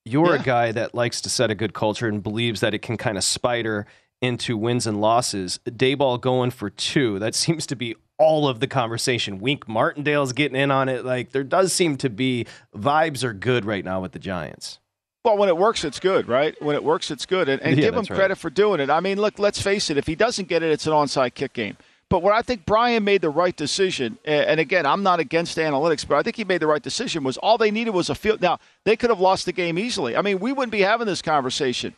You're 0.05 0.35
yeah. 0.35 0.41
a 0.41 0.43
guy 0.43 0.71
that 0.71 0.95
likes 0.95 1.21
to 1.21 1.29
set 1.29 1.51
a 1.51 1.55
good 1.55 1.73
culture 1.73 2.07
and 2.07 2.23
believes 2.23 2.59
that 2.61 2.73
it 2.73 2.79
can 2.79 2.97
kind 2.97 3.17
of 3.17 3.23
spider 3.23 3.85
into 4.21 4.57
wins 4.57 4.87
and 4.87 4.99
losses. 5.01 5.59
Daboll 5.65 6.19
going 6.19 6.51
for 6.51 6.69
two. 6.69 7.19
That 7.19 7.35
seems 7.35 7.65
to 7.67 7.75
be 7.75 7.95
all 8.17 8.47
of 8.47 8.59
the 8.59 8.67
conversation. 8.67 9.39
Wink 9.39 9.67
Martindale's 9.67 10.33
getting 10.33 10.55
in 10.59 10.71
on 10.71 10.89
it. 10.89 11.03
Like 11.05 11.31
there 11.31 11.43
does 11.43 11.73
seem 11.73 11.97
to 11.97 12.09
be 12.09 12.45
vibes 12.75 13.23
are 13.23 13.33
good 13.33 13.65
right 13.65 13.83
now 13.83 14.01
with 14.01 14.11
the 14.11 14.19
Giants. 14.19 14.79
Well, 15.23 15.37
when 15.37 15.49
it 15.49 15.57
works, 15.57 15.83
it's 15.83 15.99
good, 15.99 16.27
right? 16.27 16.59
When 16.63 16.75
it 16.75 16.83
works, 16.83 17.11
it's 17.11 17.27
good, 17.27 17.47
and, 17.47 17.61
and 17.61 17.77
Yeah, 17.77 17.85
give 17.85 17.93
him 17.93 18.05
right. 18.09 18.17
credit 18.17 18.37
for 18.39 18.49
doing 18.49 18.79
it. 18.79 18.89
I 18.89 19.01
mean, 19.01 19.21
look, 19.21 19.37
let's 19.37 19.61
face 19.61 19.91
it. 19.91 19.97
If 19.97 20.07
he 20.07 20.15
doesn't 20.15 20.47
get 20.47 20.63
it, 20.63 20.71
it's 20.71 20.87
an 20.87 20.93
onside 20.93 21.35
kick 21.35 21.53
game. 21.53 21.77
But 22.11 22.23
what 22.23 22.33
I 22.33 22.41
think 22.41 22.65
Brian 22.65 23.05
made 23.05 23.21
the 23.21 23.29
right 23.29 23.55
decision, 23.55 24.17
and 24.25 24.59
again, 24.59 24.85
I'm 24.85 25.01
not 25.01 25.21
against 25.21 25.57
analytics, 25.57 26.05
but 26.05 26.17
I 26.17 26.23
think 26.23 26.35
he 26.35 26.43
made 26.43 26.61
the 26.61 26.67
right 26.67 26.83
decision. 26.83 27.23
Was 27.23 27.37
all 27.37 27.57
they 27.57 27.71
needed 27.71 27.91
was 27.91 28.09
a 28.09 28.15
field. 28.15 28.41
Now 28.41 28.59
they 28.83 28.97
could 28.97 29.09
have 29.09 29.21
lost 29.21 29.45
the 29.45 29.53
game 29.53 29.79
easily. 29.79 30.17
I 30.17 30.21
mean, 30.21 30.39
we 30.39 30.51
wouldn't 30.51 30.73
be 30.73 30.81
having 30.81 31.07
this 31.07 31.21
conversation, 31.21 31.95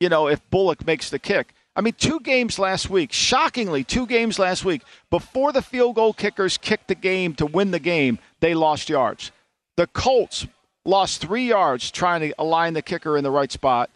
you 0.00 0.10
know, 0.10 0.28
if 0.28 0.38
Bullock 0.50 0.86
makes 0.86 1.08
the 1.08 1.18
kick. 1.18 1.54
I 1.74 1.80
mean, 1.80 1.94
two 1.94 2.20
games 2.20 2.58
last 2.58 2.90
week, 2.90 3.10
shockingly, 3.10 3.84
two 3.84 4.06
games 4.06 4.38
last 4.38 4.66
week, 4.66 4.82
before 5.08 5.50
the 5.50 5.62
field 5.62 5.94
goal 5.94 6.12
kickers 6.12 6.58
kicked 6.58 6.88
the 6.88 6.94
game 6.94 7.32
to 7.36 7.46
win 7.46 7.70
the 7.70 7.78
game, 7.78 8.18
they 8.40 8.52
lost 8.52 8.90
yards. 8.90 9.32
The 9.78 9.86
Colts 9.86 10.46
lost 10.84 11.22
three 11.22 11.48
yards 11.48 11.90
trying 11.90 12.20
to 12.20 12.34
align 12.38 12.74
the 12.74 12.82
kicker 12.82 13.16
in 13.16 13.24
the 13.24 13.30
right 13.30 13.50
spot, 13.50 13.88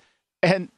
and 0.42 0.70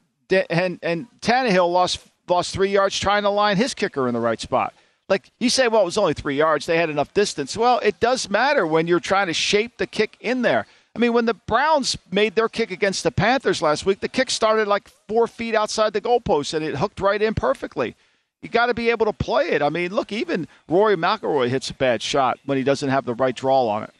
and 0.50 0.80
and 0.82 1.06
Tannehill 1.20 1.72
lost 1.72 2.09
lost 2.30 2.52
three 2.52 2.70
yards 2.70 2.98
trying 2.98 3.24
to 3.24 3.30
line 3.30 3.56
his 3.56 3.74
kicker 3.74 4.08
in 4.08 4.14
the 4.14 4.20
right 4.20 4.40
spot. 4.40 4.72
Like 5.08 5.30
you 5.40 5.50
say, 5.50 5.68
well, 5.68 5.82
it 5.82 5.86
was 5.86 5.98
only 5.98 6.14
three 6.14 6.36
yards; 6.36 6.66
they 6.66 6.76
had 6.76 6.88
enough 6.88 7.12
distance. 7.12 7.56
Well, 7.56 7.80
it 7.80 7.98
does 8.00 8.30
matter 8.30 8.66
when 8.66 8.86
you're 8.86 9.00
trying 9.00 9.26
to 9.26 9.34
shape 9.34 9.76
the 9.76 9.86
kick 9.86 10.16
in 10.20 10.42
there. 10.42 10.66
I 10.94 10.98
mean, 10.98 11.12
when 11.12 11.26
the 11.26 11.34
Browns 11.34 11.96
made 12.10 12.34
their 12.34 12.48
kick 12.48 12.70
against 12.70 13.04
the 13.04 13.10
Panthers 13.12 13.62
last 13.62 13.86
week, 13.86 14.00
the 14.00 14.08
kick 14.08 14.30
started 14.30 14.66
like 14.66 14.88
four 15.08 15.26
feet 15.26 15.54
outside 15.54 15.92
the 15.92 16.00
goalpost 16.00 16.52
and 16.52 16.64
it 16.64 16.76
hooked 16.76 17.00
right 17.00 17.20
in 17.20 17.34
perfectly. 17.34 17.94
You 18.42 18.48
got 18.48 18.66
to 18.66 18.74
be 18.74 18.90
able 18.90 19.06
to 19.06 19.12
play 19.12 19.50
it. 19.50 19.62
I 19.62 19.68
mean, 19.68 19.94
look, 19.94 20.12
even 20.12 20.48
Rory 20.68 20.96
McIlroy 20.96 21.48
hits 21.48 21.70
a 21.70 21.74
bad 21.74 22.02
shot 22.02 22.38
when 22.44 22.58
he 22.58 22.64
doesn't 22.64 22.88
have 22.88 23.04
the 23.04 23.14
right 23.14 23.36
draw 23.36 23.68
on 23.68 23.84
it. 23.84 23.94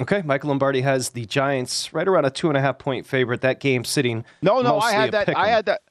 Okay, 0.00 0.22
Michael 0.22 0.48
Lombardi 0.48 0.82
has 0.82 1.10
the 1.10 1.26
Giants 1.26 1.92
right 1.92 2.06
around 2.06 2.24
a 2.24 2.30
two 2.30 2.48
and 2.48 2.56
a 2.56 2.60
half 2.60 2.78
point 2.78 3.06
favorite. 3.06 3.40
That 3.40 3.60
game 3.60 3.84
sitting. 3.84 4.24
No, 4.40 4.62
no, 4.62 4.78
I 4.78 4.92
had 4.92 5.12
that. 5.12 5.36
I 5.36 5.48
had 5.48 5.66
that. 5.66 5.82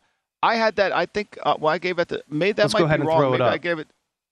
I 0.44 0.56
had 0.56 0.76
that. 0.78 0.92
I 0.92 1.06
think. 1.06 1.38
Uh, 1.44 1.56
well, 1.60 1.74
I 1.74 1.78
gave 1.78 2.00
it 2.00 2.08
the 2.08 2.24
made 2.30 2.56
that 2.56 2.64
Let's 2.64 2.74
might 2.74 2.98
be 2.98 3.04
wrong. 3.04 3.32
Maybe. 3.32 3.44
I 3.44 3.58
gave 3.58 3.80
it. 3.80 3.88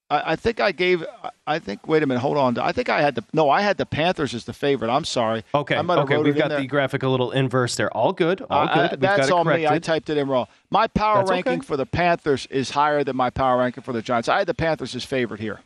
I, 0.10 0.32
I 0.32 0.36
think 0.36 0.60
I 0.60 0.72
gave. 0.72 1.06
I 1.46 1.60
think. 1.60 1.88
Wait 1.88 2.02
a 2.02 2.08
minute. 2.08 2.20
Hold 2.22 2.38
on. 2.38 2.58
I 2.58 2.72
think 2.72 2.90
I 2.90 3.02
had 3.02 3.16
the. 3.16 3.24
No, 3.34 3.50
I 3.50 3.62
had 3.62 3.78
the 3.78 3.86
Panthers 3.86 4.34
as 4.34 4.46
the 4.46 4.54
favorite. 4.54 4.90
I'm 4.90 5.06
sorry. 5.06 5.44
Okay. 5.54 5.76
I 5.76 5.80
okay. 5.82 6.18
We've 6.18 6.36
got 6.36 6.50
there. 6.50 6.60
the 6.60 6.68
graphic 6.68 7.04
a 7.04 7.08
little 7.08 7.32
inverse 7.32 7.76
there. 7.76 7.96
All 7.96 8.12
good. 8.14 8.42
All 8.50 8.68
Uh, 8.68 8.74
good. 8.74 8.92
We've 8.92 9.00
that's 9.02 9.30
got 9.30 9.44
it 9.44 9.48
on 9.48 9.56
me. 9.56 9.68
I 9.68 9.80
typed 9.80 10.10
it 10.10 10.18
in 10.18 10.28
wrong. 10.28 10.48
My 10.72 10.88
power 10.88 11.20
That's 11.20 11.32
ranking 11.32 11.60
okay. 11.60 11.66
for 11.66 11.78
the 11.78 11.86
Panthers 11.86 12.48
is 12.48 12.72
higher 12.72 13.04
than 13.04 13.16
my 13.16 13.30
power 13.30 13.60
ranking 13.60 13.84
for 13.84 13.94
the 13.94 14.02
Giants. 14.02 14.28
I 14.30 14.40
had 14.40 14.48
the 14.48 14.54
Panthers 14.56 14.96
as 14.96 15.04
favorite 15.04 15.40
here. 15.40 15.60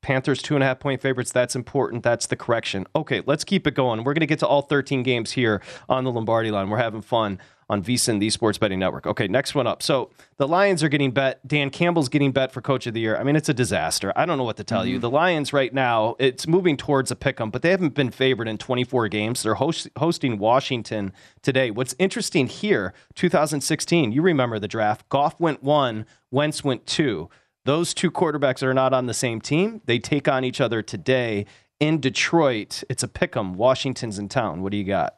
Panthers 0.00 0.40
two 0.40 0.54
and 0.54 0.62
a 0.62 0.66
half 0.66 0.78
point 0.78 1.02
favorites. 1.02 1.32
That's 1.32 1.56
important. 1.56 2.04
That's 2.04 2.26
the 2.26 2.36
correction. 2.36 2.86
Okay, 2.94 3.22
let's 3.26 3.42
keep 3.42 3.66
it 3.66 3.74
going. 3.74 4.04
We're 4.04 4.14
going 4.14 4.20
to 4.20 4.26
get 4.26 4.38
to 4.38 4.46
all 4.46 4.62
13 4.62 5.02
games 5.02 5.32
here 5.32 5.60
on 5.88 6.04
the 6.04 6.12
Lombardi 6.12 6.52
line. 6.52 6.70
We're 6.70 6.78
having 6.78 7.02
fun 7.02 7.40
on 7.70 7.82
VSIN, 7.82 8.18
the 8.18 8.30
Sports 8.30 8.56
Betting 8.56 8.78
Network. 8.78 9.06
Okay, 9.06 9.28
next 9.28 9.54
one 9.54 9.66
up. 9.66 9.82
So 9.82 10.10
the 10.38 10.48
Lions 10.48 10.82
are 10.82 10.88
getting 10.88 11.10
bet. 11.10 11.46
Dan 11.46 11.68
Campbell's 11.70 12.08
getting 12.08 12.32
bet 12.32 12.50
for 12.50 12.62
Coach 12.62 12.86
of 12.86 12.94
the 12.94 13.00
Year. 13.00 13.16
I 13.16 13.22
mean, 13.22 13.36
it's 13.36 13.48
a 13.48 13.54
disaster. 13.54 14.12
I 14.16 14.24
don't 14.24 14.38
know 14.38 14.44
what 14.44 14.56
to 14.56 14.64
tell 14.64 14.86
you. 14.86 14.94
Mm-hmm. 14.94 15.00
The 15.02 15.10
Lions 15.10 15.52
right 15.52 15.72
now, 15.74 16.16
it's 16.18 16.46
moving 16.46 16.76
towards 16.76 17.10
a 17.10 17.16
pick 17.16 17.40
'em, 17.40 17.50
but 17.50 17.62
they 17.62 17.70
haven't 17.70 17.94
been 17.94 18.10
favored 18.10 18.48
in 18.48 18.56
24 18.56 19.08
games. 19.08 19.42
They're 19.42 19.54
host- 19.54 19.88
hosting 19.98 20.38
Washington 20.38 21.12
today. 21.42 21.70
What's 21.70 21.94
interesting 21.98 22.46
here, 22.46 22.94
2016, 23.14 24.12
you 24.12 24.22
remember 24.22 24.58
the 24.58 24.68
draft. 24.68 25.08
Goff 25.10 25.38
went 25.38 25.62
one, 25.62 26.06
Wentz 26.30 26.64
went 26.64 26.86
two. 26.86 27.28
Those 27.64 27.92
two 27.92 28.10
quarterbacks 28.10 28.62
are 28.62 28.72
not 28.72 28.94
on 28.94 29.04
the 29.06 29.12
same 29.14 29.42
team. 29.42 29.82
They 29.84 29.98
take 29.98 30.26
on 30.26 30.42
each 30.42 30.60
other 30.60 30.80
today 30.80 31.44
in 31.78 32.00
Detroit. 32.00 32.82
It's 32.88 33.02
a 33.02 33.08
pick 33.08 33.36
'em. 33.36 33.54
Washington's 33.54 34.18
in 34.18 34.30
town. 34.30 34.62
What 34.62 34.72
do 34.72 34.78
you 34.78 34.84
got? 34.84 35.17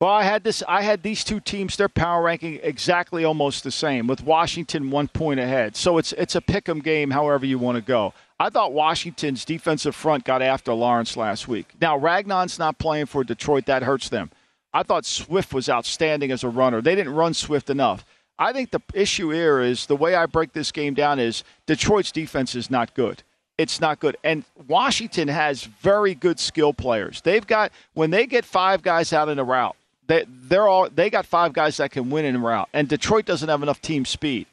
Well, 0.00 0.10
I 0.10 0.22
had 0.22 0.44
this. 0.44 0.62
I 0.66 0.80
had 0.80 1.02
these 1.02 1.22
two 1.22 1.40
teams. 1.40 1.76
Their 1.76 1.90
power 1.90 2.22
ranking 2.22 2.58
exactly 2.62 3.22
almost 3.22 3.64
the 3.64 3.70
same, 3.70 4.06
with 4.06 4.22
Washington 4.24 4.90
one 4.90 5.08
point 5.08 5.38
ahead. 5.38 5.76
So 5.76 5.98
it's 5.98 6.12
it's 6.14 6.34
a 6.34 6.40
pick 6.40 6.70
'em 6.70 6.78
game, 6.80 7.10
however 7.10 7.44
you 7.44 7.58
want 7.58 7.76
to 7.76 7.82
go. 7.82 8.14
I 8.38 8.48
thought 8.48 8.72
Washington's 8.72 9.44
defensive 9.44 9.94
front 9.94 10.24
got 10.24 10.40
after 10.40 10.72
Lawrence 10.72 11.18
last 11.18 11.48
week. 11.48 11.74
Now 11.82 11.98
Ragnow's 11.98 12.58
not 12.58 12.78
playing 12.78 13.06
for 13.06 13.22
Detroit. 13.24 13.66
That 13.66 13.82
hurts 13.82 14.08
them. 14.08 14.30
I 14.72 14.84
thought 14.84 15.04
Swift 15.04 15.52
was 15.52 15.68
outstanding 15.68 16.30
as 16.30 16.42
a 16.44 16.48
runner. 16.48 16.80
They 16.80 16.94
didn't 16.94 17.14
run 17.14 17.34
Swift 17.34 17.68
enough. 17.68 18.06
I 18.38 18.54
think 18.54 18.70
the 18.70 18.80
issue 18.94 19.28
here 19.28 19.60
is 19.60 19.84
the 19.84 19.96
way 19.96 20.14
I 20.14 20.24
break 20.24 20.54
this 20.54 20.72
game 20.72 20.94
down 20.94 21.18
is 21.18 21.44
Detroit's 21.66 22.10
defense 22.10 22.54
is 22.54 22.70
not 22.70 22.94
good. 22.94 23.22
It's 23.58 23.78
not 23.82 24.00
good. 24.00 24.16
And 24.24 24.44
Washington 24.66 25.28
has 25.28 25.64
very 25.64 26.14
good 26.14 26.40
skill 26.40 26.72
players. 26.72 27.20
They've 27.20 27.46
got 27.46 27.70
when 27.92 28.10
they 28.10 28.24
get 28.26 28.46
five 28.46 28.80
guys 28.80 29.12
out 29.12 29.28
in 29.28 29.38
a 29.38 29.44
route, 29.44 29.76
they 30.10 30.24
they're 30.48 30.66
all 30.66 30.88
they 30.90 31.08
got 31.08 31.24
five 31.24 31.52
guys 31.52 31.76
that 31.76 31.92
can 31.92 32.10
win 32.10 32.24
in 32.24 32.42
route. 32.42 32.68
And 32.72 32.88
Detroit 32.88 33.26
doesn't 33.26 33.48
have 33.48 33.62
enough 33.62 33.80
team 33.80 34.04
speed. 34.04 34.46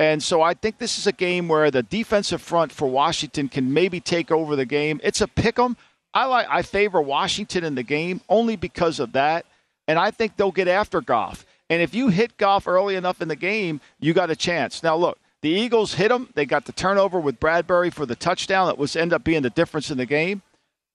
And 0.00 0.22
so 0.22 0.40
I 0.40 0.54
think 0.54 0.78
this 0.78 0.98
is 0.98 1.06
a 1.06 1.12
game 1.12 1.48
where 1.48 1.70
the 1.70 1.82
defensive 1.82 2.40
front 2.40 2.72
for 2.72 2.88
Washington 2.88 3.48
can 3.48 3.72
maybe 3.72 4.00
take 4.00 4.30
over 4.30 4.56
the 4.56 4.64
game. 4.64 5.00
It's 5.04 5.20
a 5.20 5.28
pick 5.28 5.58
'em. 5.58 5.76
I 6.14 6.24
like 6.24 6.46
I 6.48 6.62
favor 6.62 7.02
Washington 7.02 7.64
in 7.64 7.74
the 7.74 7.82
game 7.82 8.22
only 8.28 8.56
because 8.56 8.98
of 8.98 9.12
that. 9.12 9.44
And 9.86 9.98
I 9.98 10.10
think 10.10 10.36
they'll 10.36 10.52
get 10.52 10.68
after 10.68 11.00
Goff. 11.00 11.44
And 11.68 11.82
if 11.82 11.94
you 11.94 12.08
hit 12.08 12.38
Goff 12.38 12.66
early 12.66 12.94
enough 12.94 13.20
in 13.20 13.28
the 13.28 13.36
game, 13.36 13.80
you 14.00 14.14
got 14.14 14.30
a 14.30 14.36
chance. 14.36 14.82
Now 14.82 14.96
look, 14.96 15.18
the 15.42 15.50
Eagles 15.50 15.94
hit 15.94 16.08
them. 16.08 16.30
They 16.34 16.46
got 16.46 16.64
the 16.64 16.72
turnover 16.72 17.20
with 17.20 17.40
Bradberry 17.40 17.92
for 17.92 18.06
the 18.06 18.16
touchdown 18.16 18.66
that 18.66 18.78
was 18.78 18.96
end 18.96 19.12
up 19.12 19.22
being 19.22 19.42
the 19.42 19.50
difference 19.50 19.90
in 19.90 19.98
the 19.98 20.06
game. 20.06 20.42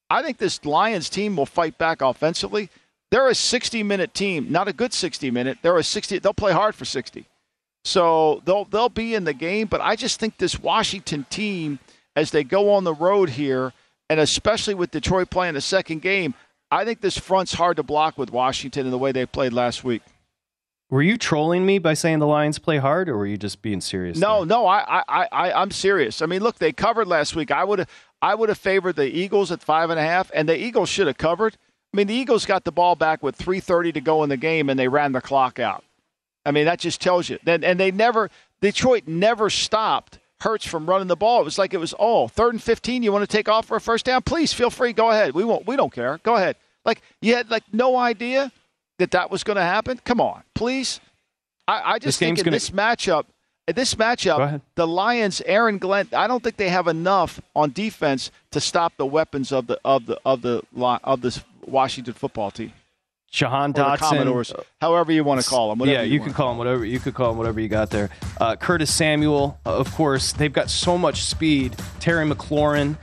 I 0.09 0.21
think 0.23 0.37
this 0.37 0.65
Lions 0.65 1.09
team 1.09 1.35
will 1.35 1.45
fight 1.45 1.77
back 1.77 2.01
offensively. 2.01 2.69
They're 3.13 3.27
a 3.27 3.35
60 3.35 3.83
minute 3.83 4.15
team, 4.15 4.47
not 4.49 4.67
a 4.67 4.73
good 4.73 4.91
60 4.91 5.29
minute. 5.29 5.59
They're 5.61 5.77
a 5.77 5.83
60. 5.83 6.17
They'll 6.17 6.33
play 6.33 6.51
hard 6.51 6.73
for 6.73 6.83
60. 6.83 7.27
So 7.83 8.41
they'll 8.43 8.65
they'll 8.65 8.89
be 8.89 9.13
in 9.13 9.23
the 9.23 9.35
game, 9.35 9.67
but 9.67 9.81
I 9.81 9.95
just 9.95 10.19
think 10.19 10.39
this 10.39 10.59
Washington 10.59 11.27
team, 11.29 11.77
as 12.15 12.31
they 12.31 12.43
go 12.43 12.73
on 12.73 12.85
the 12.85 12.93
road 12.95 13.29
here, 13.29 13.71
and 14.09 14.19
especially 14.19 14.73
with 14.73 14.89
Detroit 14.89 15.29
playing 15.29 15.53
the 15.53 15.61
second 15.61 16.01
game, 16.01 16.33
I 16.71 16.85
think 16.85 17.01
this 17.01 17.15
front's 17.15 17.53
hard 17.53 17.77
to 17.77 17.83
block 17.83 18.17
with 18.17 18.31
Washington 18.31 18.87
in 18.87 18.91
the 18.91 18.97
way 18.97 19.11
they 19.11 19.27
played 19.27 19.53
last 19.53 19.83
week. 19.83 20.01
Were 20.89 21.03
you 21.03 21.19
trolling 21.19 21.67
me 21.67 21.77
by 21.77 21.93
saying 21.93 22.17
the 22.17 22.25
Lions 22.25 22.57
play 22.57 22.79
hard, 22.79 23.09
or 23.09 23.17
were 23.19 23.27
you 23.27 23.37
just 23.37 23.61
being 23.61 23.81
serious? 23.81 24.17
No, 24.17 24.39
there? 24.39 24.47
no, 24.47 24.65
I, 24.65 25.03
I, 25.07 25.27
I, 25.31 25.51
I'm 25.61 25.69
serious. 25.69 26.23
I 26.23 26.25
mean, 26.25 26.41
look, 26.41 26.57
they 26.57 26.71
covered 26.71 27.07
last 27.07 27.35
week. 27.35 27.51
I 27.51 27.63
would 27.63 27.87
I 28.23 28.33
would 28.33 28.49
have 28.49 28.57
favored 28.57 28.95
the 28.95 29.05
Eagles 29.15 29.51
at 29.51 29.61
five 29.61 29.91
and 29.91 29.99
a 29.99 30.03
half, 30.03 30.31
and 30.33 30.49
the 30.49 30.57
Eagles 30.57 30.89
should 30.89 31.05
have 31.05 31.19
covered. 31.19 31.57
I 31.93 31.97
mean, 31.97 32.07
the 32.07 32.15
Eagles 32.15 32.45
got 32.45 32.63
the 32.63 32.71
ball 32.71 32.95
back 32.95 33.21
with 33.21 33.37
3:30 33.37 33.93
to 33.93 34.01
go 34.01 34.23
in 34.23 34.29
the 34.29 34.37
game, 34.37 34.69
and 34.69 34.79
they 34.79 34.87
ran 34.87 35.11
the 35.11 35.21
clock 35.21 35.59
out. 35.59 35.83
I 36.45 36.51
mean, 36.51 36.65
that 36.65 36.79
just 36.79 36.99
tells 36.99 37.29
you. 37.29 37.39
Then, 37.43 37.63
and 37.63 37.79
they 37.79 37.91
never, 37.91 38.29
Detroit 38.61 39.03
never 39.07 39.49
stopped 39.49 40.19
Hurts 40.43 40.67
from 40.67 40.85
running 40.87 41.07
the 41.07 41.15
ball. 41.15 41.39
It 41.39 41.45
was 41.45 41.57
like 41.57 41.73
it 41.73 41.77
was 41.77 41.93
all 41.93 42.25
oh, 42.25 42.27
third 42.27 42.53
and 42.53 42.61
15. 42.61 43.01
You 43.01 43.13
want 43.13 43.23
to 43.23 43.33
take 43.33 43.47
off 43.47 43.65
for 43.65 43.77
a 43.77 43.81
first 43.81 44.03
down? 44.03 44.23
Please 44.23 44.51
feel 44.51 44.69
free. 44.69 44.91
Go 44.91 45.09
ahead. 45.09 45.33
We 45.33 45.45
won't. 45.45 45.65
We 45.65 45.77
don't 45.77 45.93
care. 45.93 46.19
Go 46.21 46.35
ahead. 46.35 46.57
Like 46.83 47.01
you 47.21 47.33
had 47.33 47.49
like 47.49 47.63
no 47.71 47.95
idea 47.95 48.51
that 48.99 49.11
that 49.11 49.31
was 49.31 49.45
going 49.45 49.55
to 49.55 49.63
happen. 49.63 50.01
Come 50.03 50.19
on, 50.19 50.43
please. 50.53 50.99
I, 51.65 51.93
I 51.93 51.99
just 51.99 52.19
think 52.19 52.39
in 52.39 52.43
gonna- 52.43 52.55
this 52.55 52.71
matchup, 52.71 53.23
in 53.69 53.75
this 53.75 53.95
matchup, 53.95 54.59
the 54.75 54.85
Lions, 54.85 55.41
Aaron 55.45 55.77
Glenn. 55.77 56.09
I 56.11 56.27
don't 56.27 56.43
think 56.43 56.57
they 56.57 56.67
have 56.67 56.89
enough 56.89 57.39
on 57.55 57.71
defense 57.71 58.29
to 58.51 58.59
stop 58.59 58.97
the 58.97 59.05
weapons 59.05 59.53
of 59.53 59.67
the 59.67 59.79
of 59.85 60.07
the 60.07 60.19
of 60.25 60.41
the 60.41 60.61
of 60.75 61.21
this 61.21 61.41
Washington 61.67 62.13
football 62.13 62.51
team 62.51 62.73
Jahan 63.31 63.71
or 63.71 63.73
Dotson. 63.73 63.97
Commodores, 63.97 64.53
however 64.79 65.11
you 65.11 65.23
want 65.23 65.41
to 65.41 65.49
call 65.49 65.73
them. 65.75 65.87
Yeah, 65.89 66.03
you, 66.03 66.19
could 66.19 66.29
to 66.29 66.33
call 66.35 66.51
him 66.51 66.57
whatever 66.59 66.85
you 66.85 66.99
could 66.99 67.15
call 67.15 67.31
him 67.31 67.37
whatever 67.37 67.59
you 67.59 67.67
got 67.67 67.89
there. 67.89 68.11
Uh, 68.39 68.55
Curtis 68.55 68.93
Samuel, 68.93 69.59
uh, 69.65 69.75
of 69.75 69.91
course, 69.95 70.33
they've 70.33 70.53
got 70.53 70.69
so 70.69 70.99
much 70.99 71.23
speed. 71.23 71.75
Terry 71.99 72.29
McLaurin. 72.29 72.95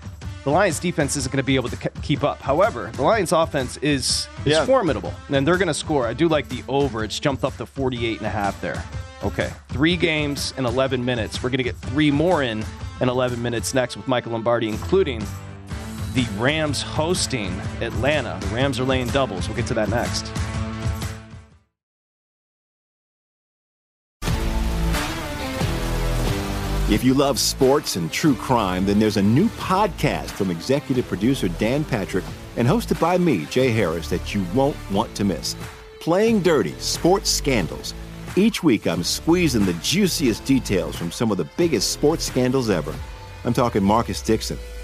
The 0.45 0.50
Lions 0.50 0.79
defense 0.79 1.17
isn't 1.17 1.31
going 1.31 1.43
to 1.43 1.47
be 1.47 1.57
able 1.57 1.69
to 1.69 1.76
ke- 1.76 2.02
keep 2.02 2.25
up. 2.25 2.40
However, 2.40 2.90
the 2.95 3.02
Lions 3.02 3.33
offense 3.33 3.76
is 3.79 4.29
is 4.45 4.52
Yeah. 4.52 4.64
formidable, 4.64 5.12
and 5.29 5.45
they're 5.47 5.59
going 5.59 5.69
to 5.69 5.75
score. 5.75 6.07
I 6.07 6.14
do 6.14 6.29
like 6.29 6.49
the 6.49 6.62
over. 6.69 7.02
It's 7.05 7.19
jumped 7.19 7.43
up 7.45 7.57
to 7.57 7.67
48 7.67 8.19
and 8.19 8.26
a 8.26 8.31
half 8.31 8.59
there. 8.61 8.83
Okay, 9.23 9.50
three 9.69 9.97
games 9.97 10.55
in 10.57 10.64
11 10.64 11.05
minutes. 11.05 11.43
We're 11.43 11.50
going 11.50 11.59
to 11.59 11.64
get 11.64 11.76
three 11.76 12.11
more 12.11 12.43
in 12.43 12.64
in 13.02 13.09
11 13.09 13.43
minutes 13.43 13.75
next 13.75 13.97
with 13.97 14.07
Michael 14.09 14.33
Lombardi, 14.33 14.69
including 14.69 15.26
the 16.14 16.26
Rams 16.37 16.83
hosting 16.83 17.52
Atlanta. 17.81 18.38
The 18.40 18.55
Rams 18.55 18.81
are 18.81 18.85
laying 18.85 19.09
doubles. 19.09 19.49
We'll 19.49 19.57
get 19.57 19.67
to 19.67 19.75
that 19.75 19.88
next. 19.88 20.31
If 26.90 27.05
you 27.05 27.14
love 27.14 27.38
sports 27.38 27.95
and 27.95 28.11
true 28.11 28.35
crime, 28.35 28.85
then 28.85 28.99
there's 28.99 29.17
a 29.17 29.23
new 29.23 29.49
podcast 29.50 30.31
from 30.31 30.50
executive 30.50 31.07
producer 31.07 31.47
Dan 31.47 31.85
Patrick 31.85 32.25
and 32.57 32.67
hosted 32.67 33.00
by 33.00 33.17
me, 33.17 33.47
Jay 33.47 33.71
Harris, 33.71 34.11
that 34.11 34.35
you 34.35 34.45
won't 34.55 34.76
want 34.90 35.14
to 35.14 35.25
miss. 35.25 35.55
Playing 36.00 36.43
Dirty 36.43 36.73
Sports 36.81 37.31
Scandals. 37.31 37.95
Each 38.35 38.64
week, 38.64 38.88
I'm 38.88 39.05
squeezing 39.05 39.64
the 39.64 39.75
juiciest 39.75 40.45
details 40.45 40.97
from 40.97 41.12
some 41.12 41.31
of 41.31 41.37
the 41.37 41.49
biggest 41.57 41.93
sports 41.93 42.25
scandals 42.25 42.71
ever. 42.71 42.95
I'm 43.45 43.52
talking 43.52 43.85
Marcus 43.85 44.21
Dixon, 44.21 44.59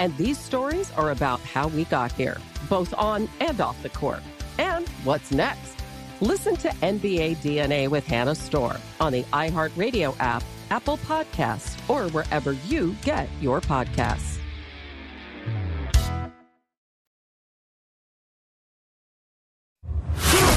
And 0.00 0.16
these 0.16 0.38
stories 0.38 0.90
are 0.92 1.10
about 1.10 1.40
how 1.40 1.68
we 1.68 1.84
got 1.84 2.10
here, 2.12 2.38
both 2.70 2.94
on 2.94 3.28
and 3.38 3.60
off 3.60 3.80
the 3.82 3.90
court. 3.90 4.22
And 4.58 4.88
what's 5.04 5.30
next? 5.30 5.76
Listen 6.22 6.56
to 6.56 6.68
NBA 6.68 7.36
DNA 7.36 7.86
with 7.86 8.06
Hannah 8.06 8.34
Storm 8.34 8.78
on 8.98 9.12
the 9.12 9.24
iHeartRadio 9.24 10.16
app, 10.18 10.42
Apple 10.70 10.96
Podcasts, 10.98 11.78
or 11.88 12.10
wherever 12.12 12.52
you 12.66 12.96
get 13.02 13.28
your 13.42 13.60
podcasts. 13.60 14.38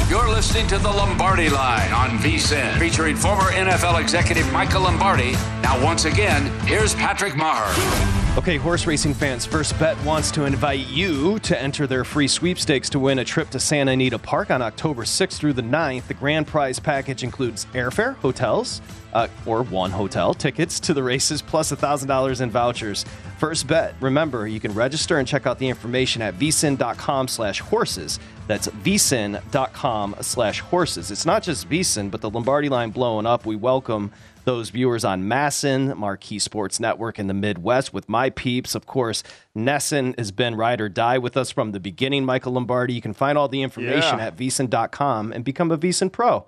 You're 0.10 0.30
listening 0.30 0.68
to 0.68 0.78
the 0.78 0.90
Lombardi 0.90 1.50
Line 1.50 1.92
on 1.92 2.12
VSIN, 2.20 2.78
featuring 2.78 3.18
former 3.18 3.52
NFL 3.52 4.00
executive 4.00 4.50
Michael 4.54 4.84
Lombardi. 4.84 5.32
Now, 5.64 5.84
once 5.84 6.06
again, 6.06 6.46
here's 6.66 6.94
Patrick 6.94 7.34
Meagher. 7.34 8.23
Okay, 8.36 8.58
horse 8.58 8.88
racing 8.88 9.14
fans, 9.14 9.46
First 9.46 9.78
Bet 9.78 9.96
wants 10.04 10.32
to 10.32 10.46
invite 10.46 10.88
you 10.88 11.38
to 11.42 11.62
enter 11.62 11.86
their 11.86 12.04
free 12.04 12.28
sweepstakes 12.28 12.90
to 12.90 12.98
win 12.98 13.20
a 13.20 13.24
trip 13.24 13.52
to 13.52 13.60
Santa 13.60 13.92
Anita 13.92 14.18
Park 14.18 14.50
on 14.50 14.60
October 14.60 15.04
6th 15.04 15.38
through 15.38 15.54
the 15.54 15.62
9th. 15.62 16.08
The 16.08 16.16
grand 16.16 16.48
prize 16.48 16.80
package 16.80 17.22
includes 17.22 17.68
airfare, 17.74 18.16
hotels, 18.16 18.82
uh, 19.14 19.28
or 19.46 19.62
one 19.62 19.92
hotel, 19.92 20.34
tickets 20.34 20.80
to 20.80 20.96
the 20.96 21.04
races, 21.04 21.44
plus 21.44 21.72
$1,000 21.72 22.42
in 22.42 22.50
vouchers. 22.50 23.06
First 23.38 23.68
Bet, 23.68 23.94
remember, 24.00 24.48
you 24.48 24.60
can 24.60 24.74
register 24.74 25.20
and 25.20 25.28
check 25.28 25.46
out 25.46 25.60
the 25.60 25.70
information 25.70 26.24
at 26.24 26.34
vsin.com 26.40 27.28
slash 27.28 27.60
horses. 27.60 28.20
That's 28.48 28.68
vsin.com 28.68 30.16
slash 30.22 30.60
horses. 30.60 31.12
It's 31.12 31.28
not 31.28 31.44
just 31.44 31.70
vsin, 31.70 32.10
but 32.10 32.22
the 32.22 32.32
Lombardi 32.32 32.70
line 32.70 32.90
blowing 32.90 33.28
up. 33.28 33.46
We 33.46 33.56
welcome 33.56 34.12
those 34.46 34.70
viewers 34.70 35.04
on 35.06 35.24
MASN, 35.24 35.96
Marquee 35.96 36.40
Sports 36.40 36.80
Network 36.80 37.18
in 37.20 37.28
the 37.28 37.34
Midwest 37.34 37.94
with 37.94 38.08
my 38.10 38.30
peeps. 38.30 38.76
Of 38.76 38.86
course, 38.86 39.24
NESN 39.58 40.18
has 40.18 40.32
been 40.32 40.56
ride 40.56 40.82
or 40.82 40.90
die 40.90 41.18
with 41.18 41.38
us 41.38 41.52
from 41.52 41.72
the 41.72 41.80
beginning, 41.80 42.26
Michael 42.26 42.54
Lombardi. 42.54 42.94
You 42.94 43.02
can 43.02 43.14
find 43.14 43.38
all 43.38 43.48
the 43.48 43.62
information 43.62 44.20
Yeah. 44.20 44.28
at 44.28 44.38
vsin.com 44.38 45.32
and 45.32 45.44
become 45.44 45.72
a 45.72 45.78
vsin 45.78 46.12
pro. 46.12 46.46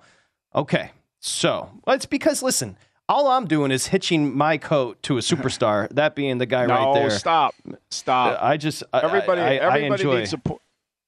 Okay, 0.54 0.90
so 1.20 1.70
it's 1.86 2.06
because, 2.06 2.42
listen, 2.42 2.76
all 3.08 3.28
I'm 3.28 3.46
doing 3.46 3.70
is 3.70 3.88
hitching 3.88 4.36
my 4.36 4.58
coat 4.58 5.02
to 5.04 5.16
a 5.18 5.20
superstar, 5.20 5.88
that 5.94 6.14
being 6.14 6.38
the 6.38 6.46
guy 6.46 6.66
no, 6.66 6.74
right 6.74 6.94
there. 6.94 7.08
No, 7.08 7.08
stop, 7.10 7.54
stop. 7.90 8.38
I 8.42 8.56
just, 8.56 8.82
I- 8.92 9.00
everybody, 9.02 9.40
I, 9.40 9.46
I, 9.46 9.54
everybody 9.56 10.04
needs 10.04 10.30
support. 10.30 10.60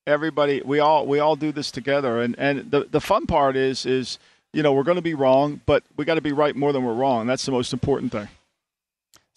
Everybody, 0.06 0.62
we 0.64 0.80
all 0.80 1.06
we 1.06 1.18
all 1.18 1.36
do 1.36 1.52
this 1.52 1.70
together, 1.70 2.22
and 2.22 2.34
and 2.38 2.70
the 2.70 2.86
the 2.90 3.00
fun 3.00 3.26
part 3.26 3.56
is 3.56 3.84
is 3.84 4.18
you 4.52 4.62
know 4.62 4.72
we're 4.72 4.82
going 4.82 4.96
to 4.96 5.02
be 5.02 5.14
wrong, 5.14 5.60
but 5.66 5.84
we 5.96 6.04
got 6.04 6.14
to 6.14 6.20
be 6.20 6.32
right 6.32 6.54
more 6.56 6.72
than 6.72 6.84
we're 6.84 6.94
wrong. 6.94 7.26
That's 7.26 7.44
the 7.44 7.52
most 7.52 7.72
important 7.72 8.12
thing. 8.12 8.28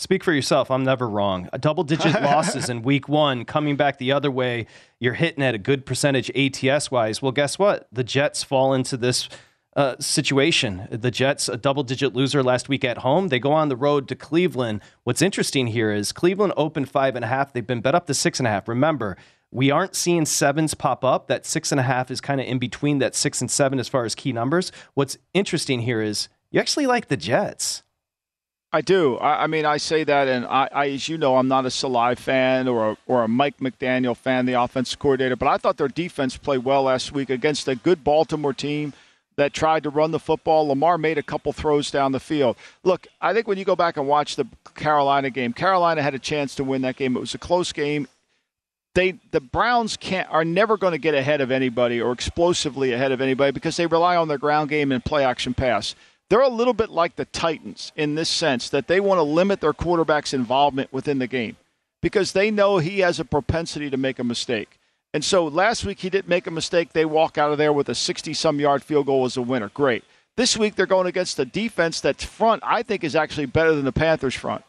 Speak 0.01 0.23
for 0.23 0.33
yourself. 0.33 0.71
I'm 0.71 0.83
never 0.83 1.07
wrong. 1.07 1.47
A 1.53 1.59
double 1.59 1.83
digit 1.83 2.13
losses 2.23 2.69
in 2.69 2.81
week 2.81 3.07
one, 3.07 3.45
coming 3.45 3.75
back 3.75 3.99
the 3.99 4.11
other 4.11 4.31
way. 4.31 4.65
You're 4.99 5.13
hitting 5.13 5.43
at 5.43 5.53
a 5.53 5.59
good 5.59 5.85
percentage 5.85 6.31
ATS 6.31 6.89
wise. 6.89 7.21
Well, 7.21 7.31
guess 7.31 7.59
what? 7.59 7.87
The 7.91 8.03
Jets 8.03 8.43
fall 8.43 8.73
into 8.73 8.97
this 8.97 9.29
uh, 9.75 9.95
situation. 9.99 10.87
The 10.89 11.11
Jets, 11.11 11.47
a 11.47 11.55
double 11.55 11.83
digit 11.83 12.15
loser 12.15 12.41
last 12.41 12.67
week 12.67 12.83
at 12.83 12.97
home. 12.99 13.27
They 13.27 13.37
go 13.37 13.51
on 13.51 13.69
the 13.69 13.75
road 13.75 14.07
to 14.07 14.15
Cleveland. 14.15 14.81
What's 15.03 15.21
interesting 15.21 15.67
here 15.67 15.91
is 15.91 16.11
Cleveland 16.11 16.53
opened 16.57 16.89
five 16.89 17.15
and 17.15 17.23
a 17.23 17.27
half. 17.27 17.53
They've 17.53 17.65
been 17.65 17.81
bet 17.81 17.93
up 17.93 18.07
to 18.07 18.15
six 18.15 18.39
and 18.39 18.47
a 18.47 18.49
half. 18.49 18.67
Remember, 18.67 19.17
we 19.51 19.69
aren't 19.69 19.95
seeing 19.95 20.25
sevens 20.25 20.73
pop 20.73 21.03
up. 21.03 21.27
That 21.27 21.45
six 21.45 21.71
and 21.71 21.79
a 21.79 21.83
half 21.83 22.09
is 22.09 22.21
kind 22.21 22.39
of 22.39 22.47
in 22.47 22.57
between 22.57 22.99
that 22.99 23.15
six 23.15 23.41
and 23.41 23.51
seven 23.51 23.79
as 23.79 23.87
far 23.87 24.05
as 24.05 24.15
key 24.15 24.31
numbers. 24.31 24.71
What's 24.93 25.17
interesting 25.33 25.81
here 25.81 26.01
is 26.01 26.29
you 26.51 26.59
actually 26.59 26.87
like 26.87 27.09
the 27.09 27.17
Jets. 27.17 27.83
I 28.73 28.79
do. 28.79 29.17
I, 29.17 29.43
I 29.43 29.47
mean, 29.47 29.65
I 29.65 29.75
say 29.75 30.05
that, 30.05 30.29
and 30.29 30.45
I, 30.45 30.69
I, 30.71 30.87
as 30.89 31.09
you 31.09 31.17
know, 31.17 31.35
I'm 31.35 31.49
not 31.49 31.65
a 31.65 31.71
Saleh 31.71 32.17
fan 32.17 32.69
or 32.69 32.91
a, 32.91 32.97
or 33.05 33.23
a 33.23 33.27
Mike 33.27 33.57
McDaniel 33.57 34.15
fan, 34.15 34.45
the 34.45 34.53
offensive 34.53 34.97
coordinator. 34.97 35.35
But 35.35 35.49
I 35.49 35.57
thought 35.57 35.75
their 35.75 35.89
defense 35.89 36.37
played 36.37 36.63
well 36.63 36.83
last 36.83 37.11
week 37.11 37.29
against 37.29 37.67
a 37.67 37.75
good 37.75 38.03
Baltimore 38.03 38.53
team 38.53 38.93
that 39.35 39.53
tried 39.53 39.83
to 39.83 39.89
run 39.89 40.11
the 40.11 40.19
football. 40.19 40.67
Lamar 40.67 40.97
made 40.97 41.17
a 41.17 41.23
couple 41.23 41.51
throws 41.51 41.91
down 41.91 42.13
the 42.13 42.19
field. 42.19 42.55
Look, 42.83 43.07
I 43.19 43.33
think 43.33 43.45
when 43.45 43.57
you 43.57 43.65
go 43.65 43.75
back 43.75 43.97
and 43.97 44.07
watch 44.07 44.37
the 44.37 44.45
Carolina 44.75 45.29
game, 45.29 45.51
Carolina 45.51 46.01
had 46.01 46.15
a 46.15 46.19
chance 46.19 46.55
to 46.55 46.63
win 46.63 46.81
that 46.83 46.95
game. 46.95 47.17
It 47.17 47.19
was 47.19 47.35
a 47.35 47.39
close 47.39 47.73
game. 47.73 48.07
They 48.93 49.13
the 49.31 49.39
Browns 49.39 49.95
can't 49.95 50.29
are 50.29 50.43
never 50.43 50.77
going 50.77 50.91
to 50.91 50.97
get 50.97 51.15
ahead 51.15 51.39
of 51.41 51.51
anybody 51.51 52.01
or 52.01 52.11
explosively 52.11 52.91
ahead 52.91 53.11
of 53.11 53.21
anybody 53.21 53.51
because 53.51 53.77
they 53.77 53.87
rely 53.87 54.17
on 54.17 54.27
their 54.27 54.37
ground 54.37 54.69
game 54.69 54.91
and 54.91 55.03
play 55.03 55.23
action 55.23 55.53
pass. 55.53 55.95
They're 56.29 56.41
a 56.41 56.49
little 56.49 56.73
bit 56.73 56.89
like 56.89 57.15
the 57.15 57.25
Titans 57.25 57.91
in 57.95 58.15
this 58.15 58.29
sense 58.29 58.69
that 58.69 58.87
they 58.87 58.99
want 58.99 59.19
to 59.19 59.23
limit 59.23 59.59
their 59.59 59.73
quarterback's 59.73 60.33
involvement 60.33 60.91
within 60.93 61.19
the 61.19 61.27
game 61.27 61.57
because 62.01 62.31
they 62.31 62.51
know 62.51 62.77
he 62.77 62.99
has 62.99 63.19
a 63.19 63.25
propensity 63.25 63.89
to 63.89 63.97
make 63.97 64.19
a 64.19 64.23
mistake. 64.23 64.79
And 65.13 65.23
so 65.23 65.45
last 65.45 65.85
week 65.85 65.99
he 65.99 66.09
didn't 66.09 66.29
make 66.29 66.47
a 66.47 66.51
mistake. 66.51 66.93
They 66.93 67.05
walk 67.05 67.37
out 67.37 67.51
of 67.51 67.57
there 67.57 67.73
with 67.73 67.89
a 67.89 67.95
60 67.95 68.33
some 68.33 68.59
yard 68.59 68.83
field 68.83 69.07
goal 69.07 69.25
as 69.25 69.37
a 69.37 69.41
winner. 69.41 69.69
Great. 69.69 70.03
This 70.37 70.57
week 70.57 70.75
they're 70.75 70.85
going 70.85 71.07
against 71.07 71.37
a 71.39 71.45
defense 71.45 71.99
that's 71.99 72.23
front, 72.23 72.63
I 72.65 72.83
think, 72.83 73.03
is 73.03 73.15
actually 73.15 73.47
better 73.47 73.75
than 73.75 73.85
the 73.85 73.91
Panthers' 73.91 74.35
front. 74.35 74.63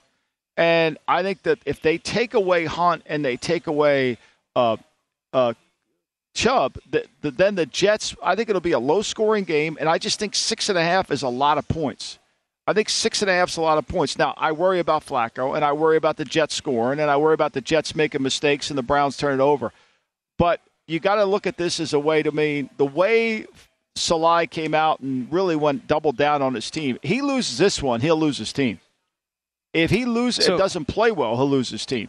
And 0.57 0.99
I 1.09 1.23
think 1.23 1.43
that 1.43 1.59
if 1.65 1.81
they 1.81 1.99
take 1.99 2.35
away 2.35 2.67
Hunt 2.67 3.03
and 3.07 3.25
they 3.25 3.37
take 3.37 3.67
away 3.67 4.19
uh, 4.55 4.77
uh, 5.33 5.55
Chubb, 6.35 6.79
the, 6.91 7.05
the, 7.21 7.31
then 7.31 7.55
the 7.55 7.67
Jets, 7.67 8.15
I 8.23 8.35
think 8.37 8.49
it'll 8.49 8.61
be 8.61 8.73
a 8.73 8.79
low 8.79 9.03
scoring 9.03 9.45
game. 9.45 9.77
And 9.81 9.89
I 9.89 9.99
just 9.99 10.19
think 10.19 10.35
six 10.35 10.69
and 10.69 10.79
a 10.79 10.83
half 10.83 11.11
is 11.11 11.23
a 11.23 11.29
lot 11.29 11.59
of 11.59 11.67
points. 11.69 12.19
I 12.67 12.73
think 12.75 12.89
six 12.89 13.23
and 13.23 13.31
a 13.31 13.35
half 13.35 13.49
is 13.49 13.57
a 13.57 13.61
lot 13.61 13.79
of 13.79 13.89
points. 13.89 14.17
Now, 14.17 14.35
I 14.37 14.53
worry 14.53 14.79
about 14.79 15.05
Flacco, 15.05 15.57
and 15.57 15.65
I 15.65 15.73
worry 15.73 15.97
about 15.97 16.17
the 16.17 16.25
Jets 16.25 16.55
scoring, 16.55 17.01
and 17.01 17.11
I 17.11 17.17
worry 17.17 17.35
about 17.35 17.55
the 17.55 17.61
Jets 17.61 17.95
making 17.97 18.23
mistakes 18.23 18.71
and 18.71 18.79
the 18.79 18.85
Browns 18.85 19.17
turn 19.17 19.41
it 19.41 19.43
over. 19.43 19.73
But 20.39 20.61
you 20.87 21.01
got 21.01 21.17
to 21.17 21.25
look 21.25 21.47
at 21.47 21.57
this 21.57 21.81
as 21.81 21.93
a 21.93 21.99
way 21.99 22.23
to 22.23 22.31
mean 22.31 22.71
the 22.77 22.87
way 22.87 23.47
Saleh 23.97 24.49
came 24.49 24.75
out 24.75 25.01
and 25.01 25.31
really 25.33 25.57
went 25.57 25.87
double 25.87 26.13
down 26.13 26.41
on 26.41 26.55
his 26.55 26.71
team. 26.71 26.99
He 27.03 27.21
loses 27.21 27.59
this 27.59 27.83
one, 27.83 28.01
he'll 28.01 28.17
lose 28.17 28.39
his 28.39 28.53
team. 28.53 28.79
If 29.75 29.91
he 29.91 30.05
loses, 30.05 30.45
So- 30.47 30.59
doesn't 30.59 30.87
play 30.87 31.11
well, 31.13 31.37
he'll 31.37 31.49
lose 31.49 31.71
his 31.71 31.87
team. 31.87 32.09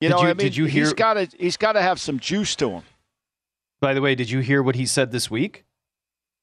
You 0.00 0.08
know, 0.08 0.16
you- 0.16 0.22
what 0.24 0.30
I 0.30 0.34
mean, 0.34 0.46
did 0.46 0.56
you 0.56 0.64
he's 0.66 0.88
hear- 0.88 0.94
got 0.94 1.14
to 1.14 1.28
he's 1.38 1.56
got 1.56 1.72
to 1.72 1.82
have 1.82 2.00
some 2.00 2.18
juice 2.20 2.54
to 2.56 2.70
him. 2.70 2.82
By 3.80 3.94
the 3.94 4.00
way, 4.00 4.14
did 4.14 4.30
you 4.30 4.40
hear 4.40 4.62
what 4.62 4.74
he 4.74 4.86
said 4.86 5.10
this 5.12 5.30
week? 5.30 5.64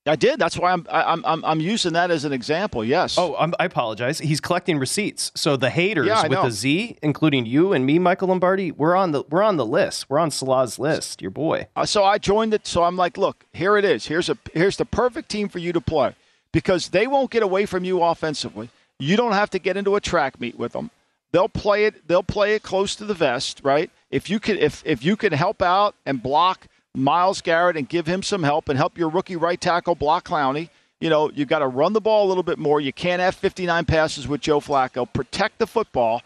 I 0.05 0.17
did. 0.17 0.37
That's 0.37 0.57
why 0.57 0.73
I'm 0.73 0.85
I'm 0.89 1.23
I'm, 1.25 1.45
I'm 1.45 1.59
using 1.61 1.93
that 1.93 2.11
as 2.11 2.25
an 2.25 2.33
example. 2.33 2.83
Yes. 2.83 3.17
Oh, 3.17 3.35
I'm, 3.37 3.53
I 3.57 3.65
apologize. 3.65 4.19
He's 4.19 4.41
collecting 4.41 4.77
receipts. 4.77 5.31
So 5.33 5.55
the 5.55 5.69
haters 5.69 6.07
Yeah, 6.07 6.23
with 6.23 6.31
know. 6.33 6.45
a 6.47 6.51
Z, 6.51 6.97
including 7.01 7.45
you 7.45 7.71
and 7.71 7.85
me, 7.85 7.99
Michael 7.99 8.27
Lombardi, 8.27 8.71
we're 8.73 8.95
on 8.97 9.11
the 9.13 9.23
we're 9.29 9.43
on 9.43 9.55
the 9.55 9.65
list. 9.65 10.09
We're 10.09 10.19
on 10.19 10.29
Saleh's 10.29 10.77
list. 10.77 11.21
Your 11.21 11.31
boy. 11.31 11.67
Uh, 11.75 11.85
so 11.85 12.03
I 12.03 12.17
joined 12.17 12.53
it. 12.53 12.67
So 12.67 12.83
I'm 12.83 12.97
like, 12.97 13.17
look, 13.17 13.45
here 13.53 13.77
it 13.77 13.85
is. 13.85 14.07
Here's 14.07 14.27
a 14.29 14.37
here's 14.53 14.75
the 14.77 14.85
perfect 14.85 15.29
team 15.29 15.47
for 15.47 15.59
you 15.59 15.71
to 15.71 15.79
play 15.81 16.15
because 16.51 16.89
they 16.89 17.07
won't 17.07 17.31
get 17.31 17.41
away 17.41 17.65
from 17.65 17.85
you 17.85 18.03
offensively. 18.03 18.69
You 19.03 19.17
don't 19.17 19.33
have 19.33 19.49
to 19.49 19.59
get 19.59 19.75
into 19.75 19.97
a 19.97 20.01
track 20.01 20.39
meet 20.39 20.57
with 20.57 20.71
them. 20.71 20.89
They'll 21.33 21.49
play 21.49 21.85
it. 21.85 22.07
They'll 22.07 22.23
play 22.23 22.55
it 22.55 22.63
close 22.63 22.95
to 22.95 23.05
the 23.05 23.13
vest, 23.13 23.59
right? 23.61 23.91
If 24.09 24.29
you 24.29 24.39
can, 24.39 24.57
if 24.57 24.81
if 24.85 25.03
you 25.03 25.17
can 25.17 25.33
help 25.33 25.61
out 25.61 25.95
and 26.05 26.23
block 26.23 26.67
Myles 26.95 27.41
Garrett 27.41 27.75
and 27.75 27.89
give 27.89 28.07
him 28.07 28.23
some 28.23 28.43
help 28.43 28.69
and 28.69 28.77
help 28.77 28.97
your 28.97 29.09
rookie 29.09 29.35
right 29.35 29.59
tackle 29.59 29.95
block 29.95 30.25
Clowney. 30.25 30.69
You 31.01 31.09
know, 31.09 31.29
you've 31.31 31.49
got 31.49 31.59
to 31.59 31.67
run 31.67 31.91
the 31.91 31.99
ball 31.99 32.25
a 32.25 32.29
little 32.29 32.43
bit 32.43 32.57
more. 32.57 32.79
You 32.79 32.93
can't 32.93 33.21
have 33.21 33.35
59 33.35 33.83
passes 33.83 34.25
with 34.25 34.39
Joe 34.39 34.61
Flacco. 34.61 35.11
Protect 35.11 35.59
the 35.59 35.67
football. 35.67 36.21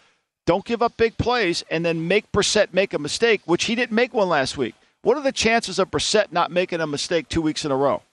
Don't 0.46 0.64
give 0.64 0.84
up 0.84 0.98
big 0.98 1.18
plays, 1.18 1.64
and 1.72 1.84
then 1.84 2.08
make 2.08 2.32
Brissett 2.32 2.74
make 2.74 2.94
a 2.94 3.00
mistake, 3.00 3.42
which 3.46 3.64
he 3.64 3.74
didn't 3.74 3.96
make 3.96 4.14
one 4.14 4.30
last 4.30 4.56
week. 4.56 4.76
What 5.02 5.18
are 5.18 5.24
the 5.24 5.32
chances 5.32 5.80
of 5.80 5.90
Brissett 5.90 6.32
not 6.32 6.52
making 6.52 6.80
a 6.80 6.86
mistake 6.88 7.28
two 7.28 7.42
weeks 7.42 7.66
in 7.66 7.72
a 7.72 7.76
row? 7.76 8.04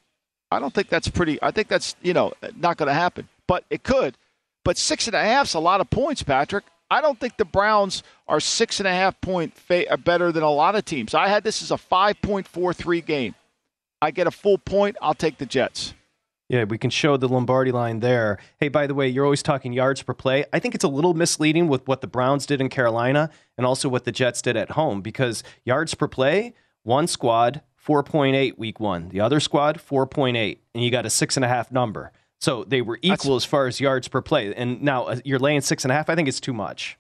I 0.51 0.59
don't 0.59 0.73
think 0.73 0.89
that's 0.89 1.09
pretty. 1.09 1.39
I 1.43 1.51
think 1.51 1.69
that's 1.69 1.97
you 2.01 2.15
know 2.15 2.33
not 2.57 2.79
going 2.79 2.87
to 2.87 2.95
happen, 2.95 3.29
but 3.47 3.65
it 3.69 3.83
could. 3.83 4.17
But 4.65 4.79
six 4.79 5.07
and 5.07 5.15
a 5.15 5.23
half's 5.23 5.55
a 5.55 5.61
lot 5.61 5.81
of 5.81 5.91
points, 5.91 6.23
Patrick. 6.23 6.65
I 6.91 7.01
don't 7.01 7.19
think 7.19 7.37
the 7.37 7.45
Browns 7.45 8.03
are 8.29 8.41
six 8.41 8.81
and 8.81 8.87
a 8.87 8.93
half 8.93 9.21
point 9.21 9.57
fa- 9.57 9.91
uh, 9.91 9.97
better 9.97 10.33
than 10.33 10.43
a 10.43 10.51
lot 10.51 10.75
of 10.75 10.85
teams. 10.85 11.15
I 11.15 11.29
had 11.29 11.45
this 11.45 11.63
as 11.63 11.71
a 11.71 11.79
five 11.79 12.21
point 12.23 12.47
four 12.47 12.73
three 12.73 13.01
game. 13.01 13.35
I 14.01 14.11
get 14.11 14.27
a 14.27 14.31
full 14.31 14.59
point. 14.59 14.97
I'll 15.01 15.15
take 15.15 15.39
the 15.39 15.47
Jets. 15.47 15.95
Yeah, 16.49 16.65
we 16.65 16.77
can 16.77 16.91
show 16.91 17.17
the 17.17 17.27
Lombardi 17.27 17.73
line 17.73 18.01
there. 18.01 18.39
Hey, 18.61 18.69
by 18.69 18.87
the 18.87 18.95
way, 18.95 19.09
you're 19.09 19.25
always 19.25 19.43
talking 19.43 19.73
yards 19.73 20.03
per 20.03 20.13
play. 20.13 20.45
I 20.53 20.59
think 20.59 20.75
it's 20.75 20.85
a 20.85 20.89
little 20.89 21.15
misleading 21.15 21.69
with 21.69 21.89
what 21.89 22.03
the 22.03 22.07
Browns 22.07 22.45
did 22.45 22.61
in 22.61 22.69
Carolina 22.69 23.31
and 23.57 23.67
also 23.67 23.89
what 23.89 24.05
the 24.05 24.13
Jets 24.13 24.43
did 24.43 24.55
at 24.57 24.73
home 24.73 25.01
because 25.01 25.43
yards 25.65 25.95
per 25.95 26.07
play, 26.07 26.53
one 26.83 27.07
squad, 27.07 27.63
4.8 27.85 28.59
week 28.59 28.79
one, 28.79 29.09
the 29.09 29.21
other 29.21 29.41
squad, 29.41 29.79
4.8, 29.79 30.59
and 30.75 30.85
you 30.85 30.91
got 30.91 31.07
a 31.07 31.11
six 31.11 31.37
and 31.37 31.45
a 31.45 31.49
half 31.49 31.73
number. 31.73 32.13
So 32.45 32.63
they 32.63 32.83
were 32.83 32.99
equal 33.01 33.37
That's, 33.37 33.47
as 33.47 33.49
far 33.49 33.67
as 33.67 33.81
yards 33.81 34.07
per 34.07 34.21
play. 34.21 34.55
And 34.55 34.83
now 34.83 35.05
uh, 35.05 35.17
you're 35.25 35.39
laying 35.39 35.63
six 35.63 35.83
and 35.83 35.91
a 35.91 35.95
half. 35.95 36.11
I 36.11 36.15
think 36.15 36.29
it's 36.29 36.41
too 36.41 36.53
much. 36.53 36.99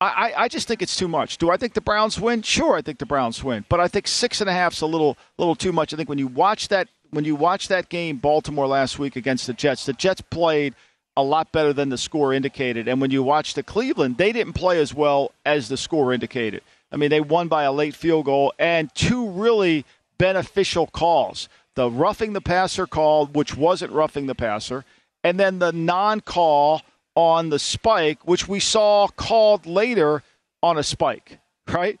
I, 0.00 0.32
I 0.36 0.48
just 0.48 0.66
think 0.66 0.80
it's 0.80 0.96
too 0.96 1.08
much. 1.08 1.38
Do 1.38 1.50
I 1.50 1.56
think 1.56 1.74
the 1.74 1.80
Browns 1.80 2.18
win? 2.18 2.40
Sure, 2.42 2.76
I 2.76 2.82
think 2.82 2.98
the 2.98 3.04
Browns 3.04 3.42
win, 3.42 3.64
but 3.68 3.80
I 3.80 3.88
think 3.88 4.06
six 4.06 4.40
and 4.40 4.48
a 4.48 4.52
half's 4.52 4.80
a 4.80 4.86
little 4.86 5.18
little 5.38 5.56
too 5.56 5.72
much. 5.72 5.92
I 5.92 5.96
think 5.96 6.08
when 6.08 6.18
you 6.18 6.28
watch 6.28 6.68
that 6.68 6.88
when 7.10 7.24
you 7.24 7.34
watch 7.34 7.68
that 7.68 7.88
game, 7.88 8.16
Baltimore 8.16 8.68
last 8.68 8.98
week 8.98 9.16
against 9.16 9.46
the 9.46 9.52
Jets, 9.52 9.84
the 9.84 9.92
Jets 9.92 10.20
played 10.20 10.74
a 11.16 11.22
lot 11.22 11.50
better 11.52 11.72
than 11.72 11.88
the 11.88 11.98
score 11.98 12.32
indicated. 12.32 12.86
And 12.86 13.00
when 13.00 13.10
you 13.10 13.24
watch 13.24 13.54
the 13.54 13.64
Cleveland, 13.64 14.16
they 14.18 14.30
didn't 14.30 14.52
play 14.52 14.80
as 14.80 14.94
well 14.94 15.32
as 15.44 15.68
the 15.68 15.76
score 15.76 16.12
indicated. 16.12 16.62
I 16.92 16.96
mean, 16.96 17.10
they 17.10 17.20
won 17.20 17.48
by 17.48 17.64
a 17.64 17.72
late 17.72 17.96
field 17.96 18.26
goal 18.26 18.54
and 18.58 18.94
two 18.94 19.28
really 19.28 19.84
beneficial 20.16 20.86
calls. 20.86 21.48
The 21.78 21.88
roughing 21.88 22.32
the 22.32 22.40
passer 22.40 22.88
call, 22.88 23.26
which 23.26 23.56
wasn't 23.56 23.92
roughing 23.92 24.26
the 24.26 24.34
passer, 24.34 24.84
and 25.22 25.38
then 25.38 25.60
the 25.60 25.70
non 25.70 26.20
call 26.20 26.82
on 27.14 27.50
the 27.50 27.60
spike, 27.60 28.26
which 28.26 28.48
we 28.48 28.58
saw 28.58 29.06
called 29.06 29.64
later 29.64 30.24
on 30.60 30.76
a 30.76 30.82
spike, 30.82 31.38
right? 31.68 32.00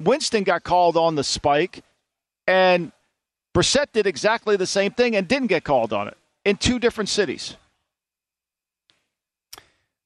Winston 0.00 0.42
got 0.42 0.64
called 0.64 0.96
on 0.96 1.16
the 1.16 1.22
spike, 1.22 1.84
and 2.46 2.92
Brissett 3.54 3.92
did 3.92 4.06
exactly 4.06 4.56
the 4.56 4.64
same 4.64 4.92
thing 4.92 5.14
and 5.14 5.28
didn't 5.28 5.48
get 5.48 5.64
called 5.64 5.92
on 5.92 6.08
it 6.08 6.16
in 6.46 6.56
two 6.56 6.78
different 6.78 7.10
cities. 7.10 7.58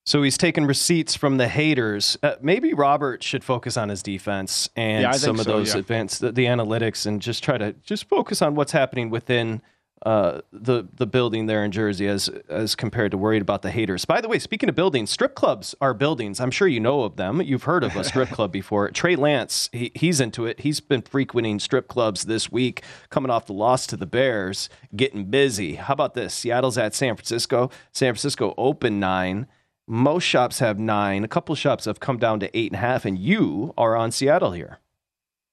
So 0.06 0.22
he's 0.22 0.36
taking 0.36 0.66
receipts 0.66 1.14
from 1.14 1.38
the 1.38 1.48
haters. 1.48 2.18
Uh, 2.22 2.34
maybe 2.42 2.74
Robert 2.74 3.22
should 3.22 3.42
focus 3.42 3.76
on 3.78 3.88
his 3.88 4.02
defense 4.02 4.68
and 4.76 5.02
yeah, 5.02 5.12
some 5.12 5.38
of 5.38 5.46
so, 5.46 5.52
those 5.52 5.74
yeah. 5.74 5.80
advanced 5.80 6.20
the, 6.20 6.30
the, 6.30 6.44
analytics 6.44 7.06
and 7.06 7.22
just 7.22 7.42
try 7.42 7.56
to 7.56 7.72
just 7.84 8.06
focus 8.06 8.42
on 8.42 8.54
what's 8.54 8.72
happening 8.72 9.08
within 9.08 9.62
uh, 10.04 10.42
the 10.52 10.86
the 10.92 11.06
building 11.06 11.46
there 11.46 11.64
in 11.64 11.72
Jersey 11.72 12.06
as 12.06 12.28
as 12.50 12.74
compared 12.74 13.10
to 13.12 13.16
worried 13.16 13.40
about 13.40 13.62
the 13.62 13.70
haters. 13.70 14.04
By 14.04 14.20
the 14.20 14.28
way, 14.28 14.38
speaking 14.38 14.68
of 14.68 14.74
buildings, 14.74 15.10
strip 15.10 15.34
clubs 15.34 15.74
are 15.80 15.94
buildings. 15.94 16.40
I'm 16.40 16.50
sure 16.50 16.68
you 16.68 16.80
know 16.80 17.04
of 17.04 17.16
them. 17.16 17.40
You've 17.40 17.62
heard 17.62 17.82
of 17.82 17.96
a 17.96 18.04
strip 18.04 18.28
club 18.28 18.52
before. 18.52 18.90
Trey 18.90 19.16
Lance, 19.16 19.70
he, 19.72 19.90
he's 19.94 20.20
into 20.20 20.44
it. 20.44 20.60
He's 20.60 20.80
been 20.80 21.00
frequenting 21.00 21.58
strip 21.58 21.88
clubs 21.88 22.24
this 22.24 22.52
week, 22.52 22.82
coming 23.08 23.30
off 23.30 23.46
the 23.46 23.54
loss 23.54 23.86
to 23.86 23.96
the 23.96 24.04
Bears, 24.04 24.68
getting 24.94 25.24
busy. 25.30 25.76
How 25.76 25.94
about 25.94 26.12
this? 26.12 26.34
Seattle's 26.34 26.76
at 26.76 26.94
San 26.94 27.16
Francisco. 27.16 27.70
San 27.92 28.12
Francisco 28.12 28.52
open 28.58 29.00
nine. 29.00 29.46
Most 29.86 30.24
shops 30.24 30.60
have 30.60 30.78
nine. 30.78 31.24
A 31.24 31.28
couple 31.28 31.54
shops 31.54 31.84
have 31.84 32.00
come 32.00 32.18
down 32.18 32.40
to 32.40 32.56
eight 32.56 32.72
and 32.72 32.76
a 32.76 32.80
half, 32.80 33.04
and 33.04 33.18
you 33.18 33.74
are 33.76 33.96
on 33.96 34.10
Seattle 34.10 34.52
here. 34.52 34.78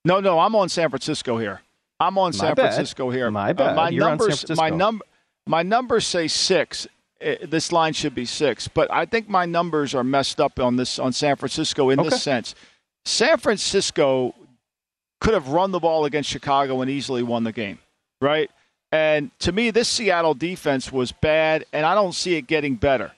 No, 0.05 0.19
no, 0.19 0.39
I'm 0.39 0.55
on 0.55 0.69
San 0.69 0.89
Francisco 0.89 1.37
here. 1.37 1.61
I'm 1.99 2.17
on 2.17 2.31
my 2.31 2.37
San 2.37 2.55
bad. 2.55 2.73
Francisco 2.73 3.09
here. 3.09 3.29
My 3.29 3.51
uh, 3.51 3.53
bad. 3.53 3.71
Uh, 3.73 3.75
my 3.75 3.89
You're 3.89 4.09
numbers, 4.09 4.49
my 4.55 4.69
number, 4.69 5.05
my 5.45 5.63
numbers 5.63 6.07
say 6.07 6.27
six. 6.27 6.87
Uh, 7.23 7.35
this 7.47 7.71
line 7.71 7.93
should 7.93 8.15
be 8.15 8.25
six, 8.25 8.67
but 8.67 8.91
I 8.91 9.05
think 9.05 9.29
my 9.29 9.45
numbers 9.45 9.93
are 9.93 10.03
messed 10.03 10.41
up 10.41 10.59
on 10.59 10.77
this 10.77 10.97
on 10.97 11.13
San 11.13 11.35
Francisco 11.35 11.89
in 11.89 11.99
okay. 11.99 12.09
this 12.09 12.23
sense. 12.23 12.55
San 13.05 13.37
Francisco 13.37 14.33
could 15.19 15.33
have 15.33 15.49
run 15.49 15.71
the 15.71 15.79
ball 15.79 16.05
against 16.05 16.29
Chicago 16.29 16.81
and 16.81 16.89
easily 16.89 17.21
won 17.21 17.43
the 17.43 17.51
game, 17.51 17.77
right? 18.19 18.49
And 18.91 19.29
to 19.39 19.51
me, 19.51 19.71
this 19.71 19.87
Seattle 19.87 20.33
defense 20.33 20.91
was 20.91 21.11
bad, 21.11 21.65
and 21.71 21.85
I 21.85 21.93
don't 21.93 22.13
see 22.13 22.35
it 22.35 22.47
getting 22.47 22.75
better. 22.75 23.11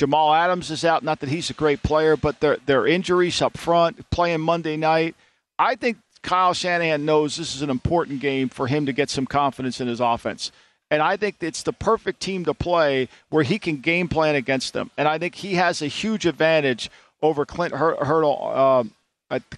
Jamal 0.00 0.32
Adams 0.32 0.70
is 0.70 0.82
out. 0.82 1.02
Not 1.02 1.20
that 1.20 1.28
he's 1.28 1.50
a 1.50 1.52
great 1.52 1.82
player, 1.82 2.16
but 2.16 2.40
their 2.40 2.56
their 2.64 2.86
injuries 2.86 3.42
up 3.42 3.58
front, 3.58 4.08
playing 4.08 4.40
Monday 4.40 4.78
night. 4.78 5.14
I 5.58 5.74
think 5.74 5.98
Kyle 6.22 6.54
Shanahan 6.54 7.04
knows 7.04 7.36
this 7.36 7.54
is 7.54 7.60
an 7.60 7.68
important 7.68 8.20
game 8.20 8.48
for 8.48 8.66
him 8.66 8.86
to 8.86 8.94
get 8.94 9.10
some 9.10 9.26
confidence 9.26 9.78
in 9.78 9.88
his 9.88 10.00
offense. 10.00 10.52
And 10.90 11.02
I 11.02 11.18
think 11.18 11.36
it's 11.42 11.62
the 11.62 11.74
perfect 11.74 12.20
team 12.20 12.46
to 12.46 12.54
play 12.54 13.10
where 13.28 13.42
he 13.42 13.58
can 13.58 13.82
game 13.82 14.08
plan 14.08 14.36
against 14.36 14.72
them. 14.72 14.90
And 14.96 15.06
I 15.06 15.18
think 15.18 15.34
he 15.34 15.56
has 15.56 15.82
a 15.82 15.86
huge 15.86 16.24
advantage 16.24 16.90
over 17.20 17.44
Clint 17.44 17.74
Hurdle. 17.74 18.48
Um, 18.48 18.94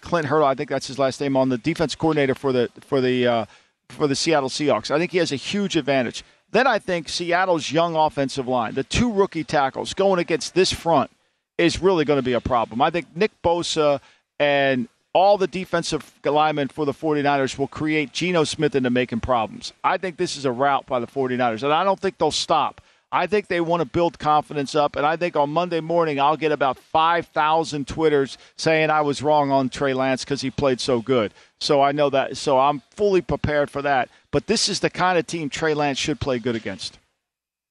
Clint 0.01 0.27
Hurdle, 0.27 0.49
I 0.49 0.57
think 0.57 0.71
that's 0.71 0.89
his 0.89 0.99
last 0.99 1.21
name, 1.21 1.37
on 1.37 1.51
the 1.51 1.59
defense 1.59 1.95
coordinator 1.95 2.35
for 2.35 2.53
the 2.53 2.69
for 2.81 3.01
the 3.01 3.29
uh, 3.29 3.45
for 3.91 4.09
the 4.09 4.17
Seattle 4.17 4.49
Seahawks. 4.49 4.91
I 4.91 4.99
think 4.99 5.13
he 5.13 5.19
has 5.19 5.31
a 5.31 5.37
huge 5.37 5.77
advantage. 5.77 6.25
Then 6.53 6.67
I 6.67 6.79
think 6.79 7.09
Seattle's 7.09 7.73
young 7.73 7.97
offensive 7.97 8.47
line, 8.47 8.75
the 8.75 8.85
two 8.85 9.11
rookie 9.11 9.45
tackles 9.45 9.95
going 9.95 10.21
against 10.21 10.55
this 10.55 10.73
front, 10.73 11.11
is 11.59 11.83
really 11.83 12.05
going 12.05 12.19
to 12.19 12.23
be 12.23 12.35
a 12.35 12.41
problem. 12.41 12.81
I 12.81 12.91
think 12.91 13.07
Nick 13.17 13.31
Bosa 13.43 14.01
and 14.39 14.89
all 15.15 15.37
the 15.37 15.47
defensive 15.47 16.13
linemen 16.25 16.69
for 16.69 16.85
the 16.85 16.93
49ers 16.93 17.59
will 17.59 17.69
create 17.69 18.13
Geno 18.13 18.45
Smith 18.45 18.75
into 18.75 18.91
making 18.91 19.21
problems. 19.21 19.73
I 19.85 19.99
think 19.99 20.17
this 20.17 20.37
is 20.37 20.45
a 20.45 20.53
route 20.53 20.87
by 20.87 21.01
the 21.01 21.07
49ers, 21.07 21.63
and 21.63 21.73
I 21.73 21.85
don't 21.85 22.01
think 22.01 22.19
they'll 22.19 22.31
stop. 22.31 22.81
I 23.15 23.27
think 23.27 23.49
they 23.49 23.61
want 23.61 23.83
to 23.83 23.85
build 23.85 24.19
confidence 24.19 24.75
up, 24.75 24.97
and 24.97 25.05
I 25.05 25.17
think 25.17 25.37
on 25.37 25.51
Monday 25.51 25.81
morning 25.81 26.19
I'll 26.19 26.37
get 26.37 26.51
about 26.51 26.79
5,000 26.79 27.87
Twitters 27.87 28.39
saying 28.57 28.89
I 28.89 29.03
was 29.03 29.23
wrong 29.23 29.53
on 29.53 29.69
Trey 29.69 29.93
Lance 29.93 30.25
because 30.25 30.41
he 30.41 30.51
played 30.51 30.81
so 30.81 31.03
good. 31.03 31.35
So 31.61 31.83
I 31.83 31.93
know 31.93 32.09
that. 32.09 32.39
So 32.39 32.59
I'm 32.59 32.83
fully 32.91 33.21
prepared 33.21 33.71
for 33.71 33.83
that. 33.83 34.09
But 34.31 34.47
this 34.47 34.67
is 34.67 34.81
the 34.81 34.89
kind 34.89 35.19
of 35.19 35.27
team 35.27 35.51
Trey 35.51 35.75
Lance 35.75 35.99
should 35.99 36.21
play 36.21 36.39
good 36.39 36.57
against. 36.57 36.99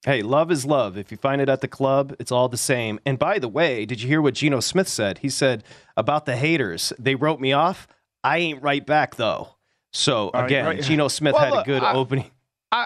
Hey, 0.03 0.21
love 0.21 0.51
is 0.51 0.65
love. 0.65 0.95
If 0.95 1.11
you 1.11 1.17
find 1.17 1.41
it 1.41 1.49
at 1.49 1.61
the 1.61 1.67
club, 1.67 2.15
it's 2.19 2.31
all 2.31 2.47
the 2.47 2.57
same. 2.57 2.99
And 3.05 3.17
by 3.17 3.39
the 3.39 3.47
way, 3.47 3.85
did 3.85 4.01
you 4.01 4.07
hear 4.07 4.21
what 4.21 4.35
Geno 4.35 4.59
Smith 4.59 4.87
said? 4.87 5.19
He 5.19 5.29
said 5.29 5.63
about 5.97 6.25
the 6.25 6.35
haters, 6.35 6.93
they 6.99 7.15
wrote 7.15 7.39
me 7.39 7.51
off. 7.51 7.87
I 8.23 8.37
ain't 8.37 8.61
right 8.61 8.85
back 8.85 9.15
though. 9.15 9.55
So 9.91 10.29
again, 10.33 10.65
right, 10.65 10.77
right. 10.77 10.83
Geno 10.83 11.07
Smith 11.07 11.33
well, 11.33 11.43
had 11.43 11.53
look, 11.53 11.65
a 11.65 11.69
good 11.69 11.83
I, 11.83 11.93
opening. 11.93 12.31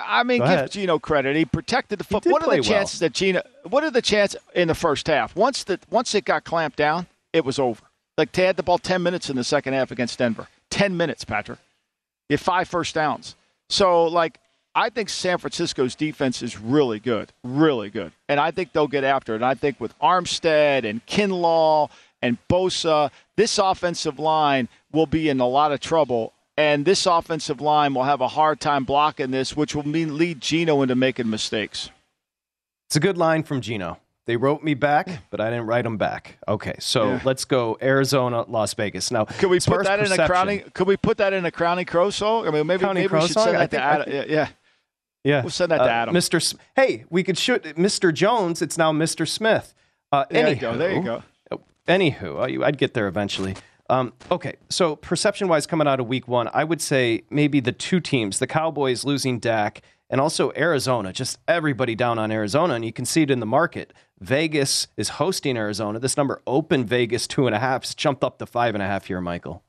I, 0.05 0.23
mean, 0.23 0.39
Go 0.39 0.45
give 0.45 0.53
ahead. 0.53 0.71
Geno 0.71 0.99
credit. 0.99 1.35
He 1.35 1.45
protected 1.45 1.99
the 1.99 2.03
foot. 2.03 2.25
What 2.25 2.43
are 2.43 2.55
the 2.55 2.61
chances 2.61 3.01
well. 3.01 3.09
that 3.09 3.13
Geno? 3.13 3.41
What 3.69 3.83
are 3.83 3.91
the 3.91 4.01
chances 4.01 4.39
in 4.53 4.67
the 4.67 4.75
first 4.75 5.07
half? 5.07 5.35
Once 5.35 5.63
the 5.63 5.79
once 5.89 6.13
it 6.15 6.25
got 6.25 6.43
clamped 6.43 6.77
down, 6.77 7.07
it 7.33 7.45
was 7.45 7.59
over. 7.59 7.81
Like 8.17 8.31
they 8.31 8.45
had 8.45 8.57
the 8.57 8.63
ball 8.63 8.77
ten 8.77 9.03
minutes 9.03 9.29
in 9.29 9.35
the 9.35 9.43
second 9.43 9.73
half 9.73 9.91
against 9.91 10.19
Denver. 10.19 10.47
Ten 10.69 10.95
minutes, 10.95 11.25
Patrick. 11.25 11.59
You 12.29 12.37
five 12.37 12.67
first 12.67 12.95
downs. 12.95 13.35
So 13.69 14.05
like 14.05 14.39
I 14.75 14.89
think 14.89 15.07
San 15.07 15.37
Francisco's 15.37 15.95
defense 15.95 16.41
is 16.43 16.59
really 16.59 16.99
good, 16.99 17.31
really 17.43 17.89
good. 17.89 18.11
And 18.27 18.41
I 18.41 18.51
think 18.51 18.73
they'll 18.73 18.87
get 18.87 19.05
after 19.05 19.33
it. 19.33 19.37
And 19.37 19.45
I 19.45 19.53
think 19.53 19.79
with 19.79 19.97
Armstead 19.99 20.83
and 20.83 21.05
Kinlaw 21.05 21.89
and 22.21 22.37
Bosa, 22.49 23.09
this 23.37 23.57
offensive 23.57 24.19
line 24.19 24.67
will 24.91 25.05
be 25.05 25.29
in 25.29 25.39
a 25.39 25.47
lot 25.47 25.71
of 25.71 25.79
trouble. 25.79 26.33
And 26.57 26.85
this 26.85 27.05
offensive 27.05 27.59
line 27.59 27.93
will 27.93 28.03
have 28.03 28.21
a 28.21 28.29
hard 28.29 28.59
time 28.61 28.85
blocking 28.85 29.31
this, 29.31 29.57
which 29.57 29.75
will 29.75 29.87
mean 29.87 30.17
lead 30.17 30.39
Geno 30.39 30.81
into 30.81 30.95
making 30.95 31.29
mistakes. 31.29 31.89
It's 32.87 32.95
a 32.95 32.99
good 32.99 33.17
line 33.17 33.43
from 33.43 33.61
Geno. 33.61 33.97
They 34.25 34.37
wrote 34.37 34.63
me 34.63 34.73
back, 34.73 35.23
but 35.29 35.39
I 35.39 35.51
didn't 35.51 35.67
write 35.67 35.83
them 35.83 35.97
back. 35.97 36.39
Okay, 36.47 36.75
so 36.79 37.09
yeah. 37.09 37.21
let's 37.23 37.45
go 37.45 37.77
Arizona, 37.79 38.43
Las 38.47 38.73
Vegas. 38.73 39.11
Now, 39.11 39.25
could 39.25 39.49
we 39.49 39.59
put 39.59 39.83
that 39.83 39.99
perception, 39.99 40.13
in 40.13 40.19
a 40.19 40.27
crowning? 40.27 40.63
Could 40.73 40.87
we 40.87 40.97
put 40.97 41.17
that 41.17 41.33
in 41.33 41.45
a 41.45 41.51
crowning 41.51 41.85
crow 41.85 42.09
song? 42.09 42.47
I 42.47 42.51
mean, 42.51 42.65
maybe, 42.65 42.85
maybe 42.85 43.07
we 43.07 43.21
should 43.21 43.31
song? 43.31 43.45
send 43.45 43.57
that 43.57 43.71
to 43.71 43.83
Adam. 43.83 44.29
Yeah. 44.29 44.47
Yeah, 45.23 45.41
we'll 45.41 45.49
send 45.49 45.71
that 45.71 45.79
to 45.79 45.83
uh, 45.85 45.87
Adam. 45.87 46.15
Mr. 46.15 46.55
hey, 46.75 47.03
we 47.09 47.23
could 47.23 47.37
shoot 47.37 47.63
Mr. 47.63 48.13
Jones. 48.13 48.61
It's 48.61 48.77
now 48.77 48.91
Mr. 48.91 49.27
Smith. 49.27 49.73
Uh, 50.11 50.25
there 50.29 50.45
anywho, 50.45 50.53
you 50.53 50.61
go. 50.61 50.77
There 50.77 50.93
you 50.93 51.01
go. 51.01 51.23
Anywho, 51.87 52.63
I'd 52.63 52.77
get 52.77 52.93
there 52.93 53.07
eventually. 53.07 53.55
Um, 53.89 54.13
okay, 54.31 54.55
so 54.69 54.95
perception 54.95 55.47
wise, 55.47 55.67
coming 55.67 55.87
out 55.87 55.99
of 55.99 56.07
week 56.07 56.27
one, 56.27 56.49
I 56.53 56.63
would 56.63 56.81
say 56.81 57.23
maybe 57.29 57.59
the 57.59 57.71
two 57.71 57.99
teams, 57.99 58.39
the 58.39 58.47
Cowboys 58.47 59.05
losing 59.05 59.39
Dak, 59.39 59.81
and 60.09 60.19
also 60.19 60.51
Arizona, 60.55 61.13
just 61.13 61.39
everybody 61.47 61.95
down 61.95 62.17
on 62.17 62.31
Arizona, 62.31 62.75
and 62.75 62.85
you 62.85 62.93
can 62.93 63.05
see 63.05 63.23
it 63.23 63.31
in 63.31 63.39
the 63.39 63.45
market. 63.45 63.93
Vegas 64.19 64.87
is 64.97 65.09
hosting 65.09 65.57
Arizona. 65.57 65.99
This 65.99 66.17
number 66.17 66.41
open 66.47 66.85
Vegas 66.85 67.27
two 67.27 67.47
and 67.47 67.55
a 67.55 67.59
half, 67.59 67.95
jumped 67.95 68.23
up 68.23 68.39
to 68.39 68.45
five 68.45 68.73
and 68.75 68.81
a 68.81 68.87
half 68.87 69.05
here, 69.05 69.21
Michael. 69.21 69.63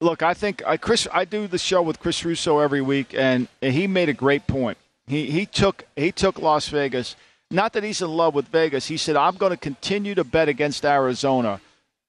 Look, 0.00 0.22
I 0.22 0.34
think 0.34 0.62
I 0.66 0.76
Chris. 0.76 1.08
I 1.12 1.24
do 1.24 1.46
the 1.46 1.58
show 1.58 1.82
with 1.82 2.00
Chris 2.00 2.24
Russo 2.24 2.58
every 2.58 2.80
week, 2.80 3.14
and, 3.14 3.48
and 3.62 3.72
he 3.72 3.86
made 3.86 4.08
a 4.08 4.14
great 4.14 4.46
point. 4.46 4.78
He 5.06 5.30
he 5.30 5.46
took 5.46 5.84
he 5.96 6.12
took 6.12 6.38
Las 6.38 6.68
Vegas. 6.68 7.16
Not 7.50 7.72
that 7.72 7.82
he's 7.82 8.02
in 8.02 8.10
love 8.10 8.34
with 8.34 8.48
Vegas. 8.48 8.86
He 8.86 8.96
said, 8.96 9.16
"I'm 9.16 9.36
going 9.36 9.50
to 9.50 9.56
continue 9.56 10.14
to 10.14 10.22
bet 10.22 10.48
against 10.48 10.84
Arizona 10.84 11.60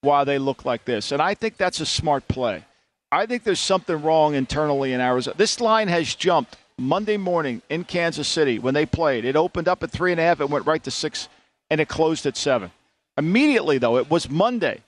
while 0.02 0.26
they 0.26 0.40
look 0.40 0.66
like 0.66 0.86
this," 0.86 1.12
and 1.12 1.22
I 1.22 1.34
think 1.34 1.58
that's 1.58 1.80
a 1.80 1.86
smart 1.86 2.28
play. 2.28 2.66
I 3.12 3.26
think 3.26 3.44
there's 3.44 3.60
something 3.60 4.02
wrong 4.02 4.36
internally 4.36 4.94
in 4.94 5.02
Arizona. 5.02 5.36
This 5.38 5.60
line 5.60 5.88
has 5.88 6.14
jumped 6.14 6.58
Monday 6.78 7.18
morning 7.18 7.62
in 7.70 7.84
Kansas 7.84 8.28
City 8.28 8.60
when 8.60 8.74
they 8.74 8.86
played. 8.86 9.26
It 9.26 9.36
opened 9.36 9.68
up 9.68 9.84
at 9.84 9.92
three 9.92 10.12
and 10.12 10.20
a 10.20 10.24
half. 10.24 10.40
It 10.40 10.50
went 10.50 10.68
right 10.68 10.84
to 10.84 10.92
six, 10.92 11.28
and 11.70 11.82
it 11.82 11.88
closed 11.88 12.26
at 12.26 12.38
seven. 12.38 12.72
Immediately, 13.18 13.80
though, 13.80 13.98
it 13.98 14.10
was 14.10 14.30
Monday. 14.30 14.82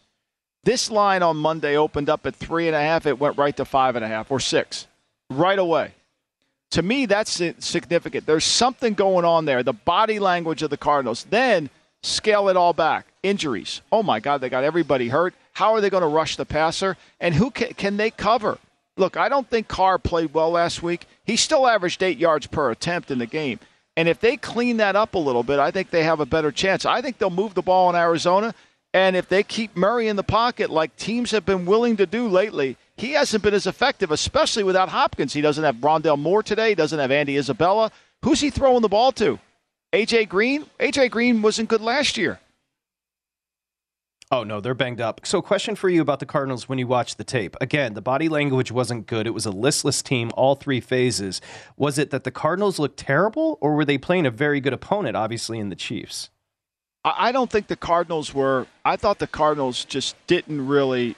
This 0.64 0.92
line 0.92 1.24
on 1.24 1.38
Monday 1.38 1.76
opened 1.76 2.10
up 2.10 2.26
at 2.26 2.36
three 2.36 2.68
and 2.68 2.76
a 2.76 2.82
half. 2.82 3.06
It 3.06 3.20
went 3.20 3.38
right 3.38 3.58
to 3.58 3.66
five 3.66 3.96
and 3.96 4.06
a 4.06 4.08
half 4.08 4.32
or 4.32 4.40
six 4.40 4.88
right 5.30 5.58
away. 5.58 5.94
To 6.72 6.82
me, 6.82 7.06
that's 7.06 7.42
significant. 7.60 8.26
There's 8.26 8.46
something 8.46 8.94
going 8.94 9.26
on 9.26 9.46
there. 9.46 9.64
The 9.64 9.74
body 9.74 10.20
language 10.20 10.62
of 10.62 10.70
the 10.70 10.78
Cardinals. 10.78 11.26
Then 11.30 11.70
scale 12.04 12.50
it 12.50 12.58
all 12.58 12.74
back. 12.74 13.08
Injuries. 13.24 13.82
Oh 13.92 14.04
my 14.04 14.20
God, 14.20 14.42
they 14.42 14.50
got 14.50 14.64
everybody 14.64 15.10
hurt. 15.10 15.34
How 15.54 15.74
are 15.74 15.82
they 15.82 15.90
going 15.90 16.02
to 16.02 16.08
rush 16.08 16.36
the 16.36 16.46
passer? 16.46 16.98
And 17.20 17.36
who 17.36 17.52
can, 17.52 17.74
can 17.74 17.98
they 17.98 18.12
cover? 18.12 18.58
Look, 18.98 19.18
I 19.18 19.30
don't 19.30 19.50
think 19.50 19.68
Carr 19.68 19.98
played 19.98 20.34
well 20.34 20.52
last 20.52 20.84
week. 20.84 21.06
He 21.26 21.36
still 21.36 21.68
averaged 21.68 22.04
eight 22.04 22.18
yards 22.18 22.48
per 22.48 22.72
attempt 22.72 23.12
in 23.12 23.20
the 23.20 23.26
game. 23.26 23.60
And 23.98 24.08
if 24.08 24.20
they 24.20 24.38
clean 24.38 24.78
that 24.78 24.96
up 24.96 25.16
a 25.16 25.20
little 25.20 25.44
bit, 25.44 25.60
I 25.60 25.72
think 25.72 25.90
they 25.90 26.04
have 26.04 26.20
a 26.20 26.26
better 26.26 26.52
chance. 26.52 26.86
I 26.86 27.02
think 27.02 27.18
they'll 27.18 27.30
move 27.30 27.54
the 27.54 27.62
ball 27.62 27.90
in 27.90 27.96
Arizona. 27.96 28.54
And 28.94 29.16
if 29.16 29.30
they 29.30 29.44
keep 29.44 29.76
Murray 29.76 30.08
in 30.08 30.16
the 30.16 30.24
pocket 30.24 30.70
like 30.70 30.96
teams 30.98 31.32
have 31.32 31.46
been 31.46 31.66
willing 31.66 31.98
to 31.98 32.06
do 32.06 32.28
lately, 32.28 32.78
he 32.98 33.14
hasn't 33.14 33.44
been 33.44 33.54
as 33.54 33.68
effective, 33.68 34.12
especially 34.12 34.64
without 34.64 34.90
Hopkins. 34.90 35.34
He 35.34 35.42
doesn't 35.42 35.64
have 35.64 35.78
Rondale 35.78 36.20
Moore 36.20 36.44
today. 36.44 36.70
He 36.70 36.76
doesn't 36.76 37.00
have 37.00 37.12
Andy 37.12 37.38
Isabella. 37.38 37.92
Who's 38.24 38.42
he 38.42 38.50
throwing 38.50 38.82
the 38.82 38.90
ball 38.90 39.12
to? 39.14 39.40
AJ 39.94 40.30
Green? 40.30 40.66
AJ 40.80 41.12
Green 41.12 41.42
wasn't 41.42 41.70
good 41.70 41.82
last 41.82 42.18
year. 42.18 42.40
Oh 44.34 44.46
no, 44.46 44.62
they're 44.62 44.74
banged 44.74 45.02
up. 45.02 45.26
So, 45.26 45.42
question 45.42 45.76
for 45.76 45.90
you 45.90 46.02
about 46.02 46.22
the 46.22 46.26
Cardinals 46.26 46.70
when 46.70 46.80
you 46.80 46.88
watch 46.88 47.18
the 47.18 47.26
tape. 47.26 47.58
Again, 47.60 47.96
the 47.96 48.02
body 48.02 48.30
language 48.30 48.72
wasn't 48.72 49.06
good. 49.06 49.28
It 49.28 49.32
was 49.32 49.46
a 49.46 49.52
listless 49.52 50.02
team, 50.02 50.32
all 50.36 50.56
three 50.56 50.80
phases. 50.80 51.42
Was 51.76 51.98
it 51.98 52.12
that 52.12 52.24
the 52.24 52.32
Cardinals 52.32 52.80
looked 52.80 52.98
terrible, 52.98 53.58
or 53.60 53.76
were 53.76 53.84
they 53.84 53.98
playing 53.98 54.26
a 54.26 54.32
very 54.32 54.62
good 54.62 54.72
opponent, 54.72 55.18
obviously 55.18 55.60
in 55.60 55.68
the 55.68 55.76
Chiefs? 55.76 56.30
I 57.04 57.34
don't 57.34 57.52
think 57.52 57.68
the 57.68 57.76
Cardinals 57.76 58.34
were. 58.34 58.68
I 58.86 58.96
thought 58.96 59.20
the 59.20 59.28
Cardinals 59.28 59.84
just 59.84 60.16
didn't 60.28 60.66
really 60.66 61.18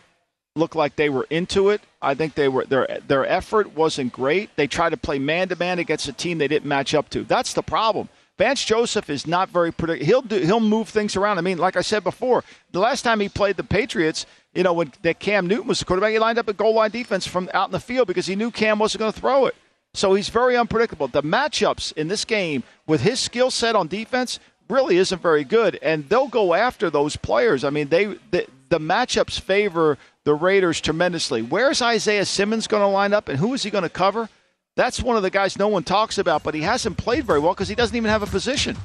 look 0.56 0.74
like 0.74 0.96
they 0.96 1.10
were 1.10 1.28
into 1.30 1.70
it. 1.70 1.82
I 2.02 2.16
think 2.16 2.34
they 2.34 2.48
were 2.48 2.66
their 2.66 3.00
their 3.08 3.28
effort 3.28 3.76
wasn't 3.76 4.12
great. 4.12 4.50
They 4.56 4.66
tried 4.66 4.90
to 4.90 4.98
play 4.98 5.20
man 5.20 5.50
to 5.50 5.56
man 5.56 5.78
against 5.78 6.08
a 6.08 6.14
team 6.14 6.40
they 6.40 6.48
didn't 6.48 6.68
match 6.68 6.96
up 6.96 7.10
to. 7.12 7.24
That's 7.24 7.54
the 7.54 7.64
problem. 7.64 8.10
Vance 8.44 8.66
Joseph 8.66 9.10
is 9.10 9.26
not 9.26 9.48
very 9.52 9.72
predictable. 9.72 10.06
He'll 10.06 10.22
do, 10.22 10.38
he'll 10.38 10.60
move 10.60 10.90
things 10.90 11.16
around. 11.16 11.38
I 11.38 11.42
mean, 11.42 11.60
like 11.60 11.78
I 11.78 11.82
said 11.82 12.04
before, 12.04 12.44
the 12.74 12.80
last 12.82 13.04
time 13.04 13.22
he 13.22 13.30
played 13.30 13.56
the 13.56 13.64
Patriots, 13.64 14.26
you 14.54 14.64
know, 14.64 14.74
when 14.74 14.92
that 15.04 15.20
Cam 15.20 15.48
Newton 15.48 15.70
was 15.70 15.80
the 15.80 15.86
quarterback, 15.86 16.12
he 16.12 16.20
lined 16.20 16.38
up 16.38 16.50
a 16.50 16.54
goal 16.54 16.74
line 16.74 16.92
defense 16.92 17.26
from 17.26 17.50
out 17.54 17.70
in 17.70 17.72
the 17.72 17.80
field 17.80 18.06
because 18.06 18.26
he 18.26 18.36
knew 18.36 18.52
Cam 18.52 18.80
wasn't 18.80 19.00
going 19.00 19.14
to 19.14 19.18
throw 19.18 19.46
it. 19.46 19.56
So 19.94 20.14
he's 20.14 20.28
very 20.28 20.58
unpredictable. 20.58 21.08
The 21.08 21.24
matchups 21.24 21.94
in 21.94 22.10
this 22.10 22.26
game 22.26 22.64
with 22.86 23.00
his 23.00 23.22
skill 23.22 23.50
set 23.50 23.78
on 23.78 23.88
defense 23.88 24.42
really 24.68 24.98
isn't 24.98 25.22
very 25.22 25.46
good, 25.46 25.80
and 25.82 26.10
they'll 26.10 26.28
go 26.28 26.54
after 26.54 26.90
those 26.90 27.16
players. 27.16 27.64
I 27.64 27.70
mean, 27.70 27.88
they 27.88 28.18
the, 28.32 28.46
the 28.68 28.80
matchups 28.80 29.40
favor 29.40 29.98
the 30.26 30.34
Raiders 30.34 30.82
tremendously. 30.82 31.42
Where's 31.42 31.82
Isaiah 31.82 32.26
Simmons 32.26 32.68
going 32.68 32.84
to 32.84 32.88
line 32.88 33.14
up, 33.14 33.30
and 33.30 33.40
who 33.40 33.54
is 33.54 33.64
he 33.64 33.70
going 33.70 33.84
to 33.84 33.90
cover? 33.90 34.28
That's 34.76 35.04
one 35.04 35.16
of 35.16 35.22
the 35.22 35.30
guys 35.30 35.60
no 35.60 35.68
one 35.68 35.84
talks 35.84 36.18
about, 36.18 36.42
but 36.42 36.56
he 36.56 36.62
hasn't 36.62 36.98
played 36.98 37.26
very 37.26 37.40
well 37.40 37.54
because 37.54 37.68
he 37.68 37.76
doesn't 37.76 37.96
even 37.96 38.10
have 38.10 38.24
a 38.24 38.28
position. 38.28 38.76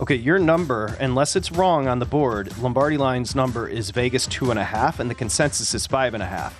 Okay, 0.00 0.14
your 0.14 0.38
number, 0.38 0.96
unless 1.00 1.34
it's 1.34 1.50
wrong 1.50 1.88
on 1.88 1.98
the 1.98 2.06
board, 2.06 2.56
Lombardi 2.58 2.96
Line's 2.96 3.34
number 3.34 3.68
is 3.68 3.90
Vegas 3.90 4.28
two 4.28 4.50
and 4.50 4.58
a 4.58 4.64
half, 4.64 5.00
and 5.00 5.10
the 5.10 5.14
consensus 5.14 5.74
is 5.74 5.84
five 5.84 6.14
and 6.14 6.22
a 6.22 6.26
half. 6.26 6.56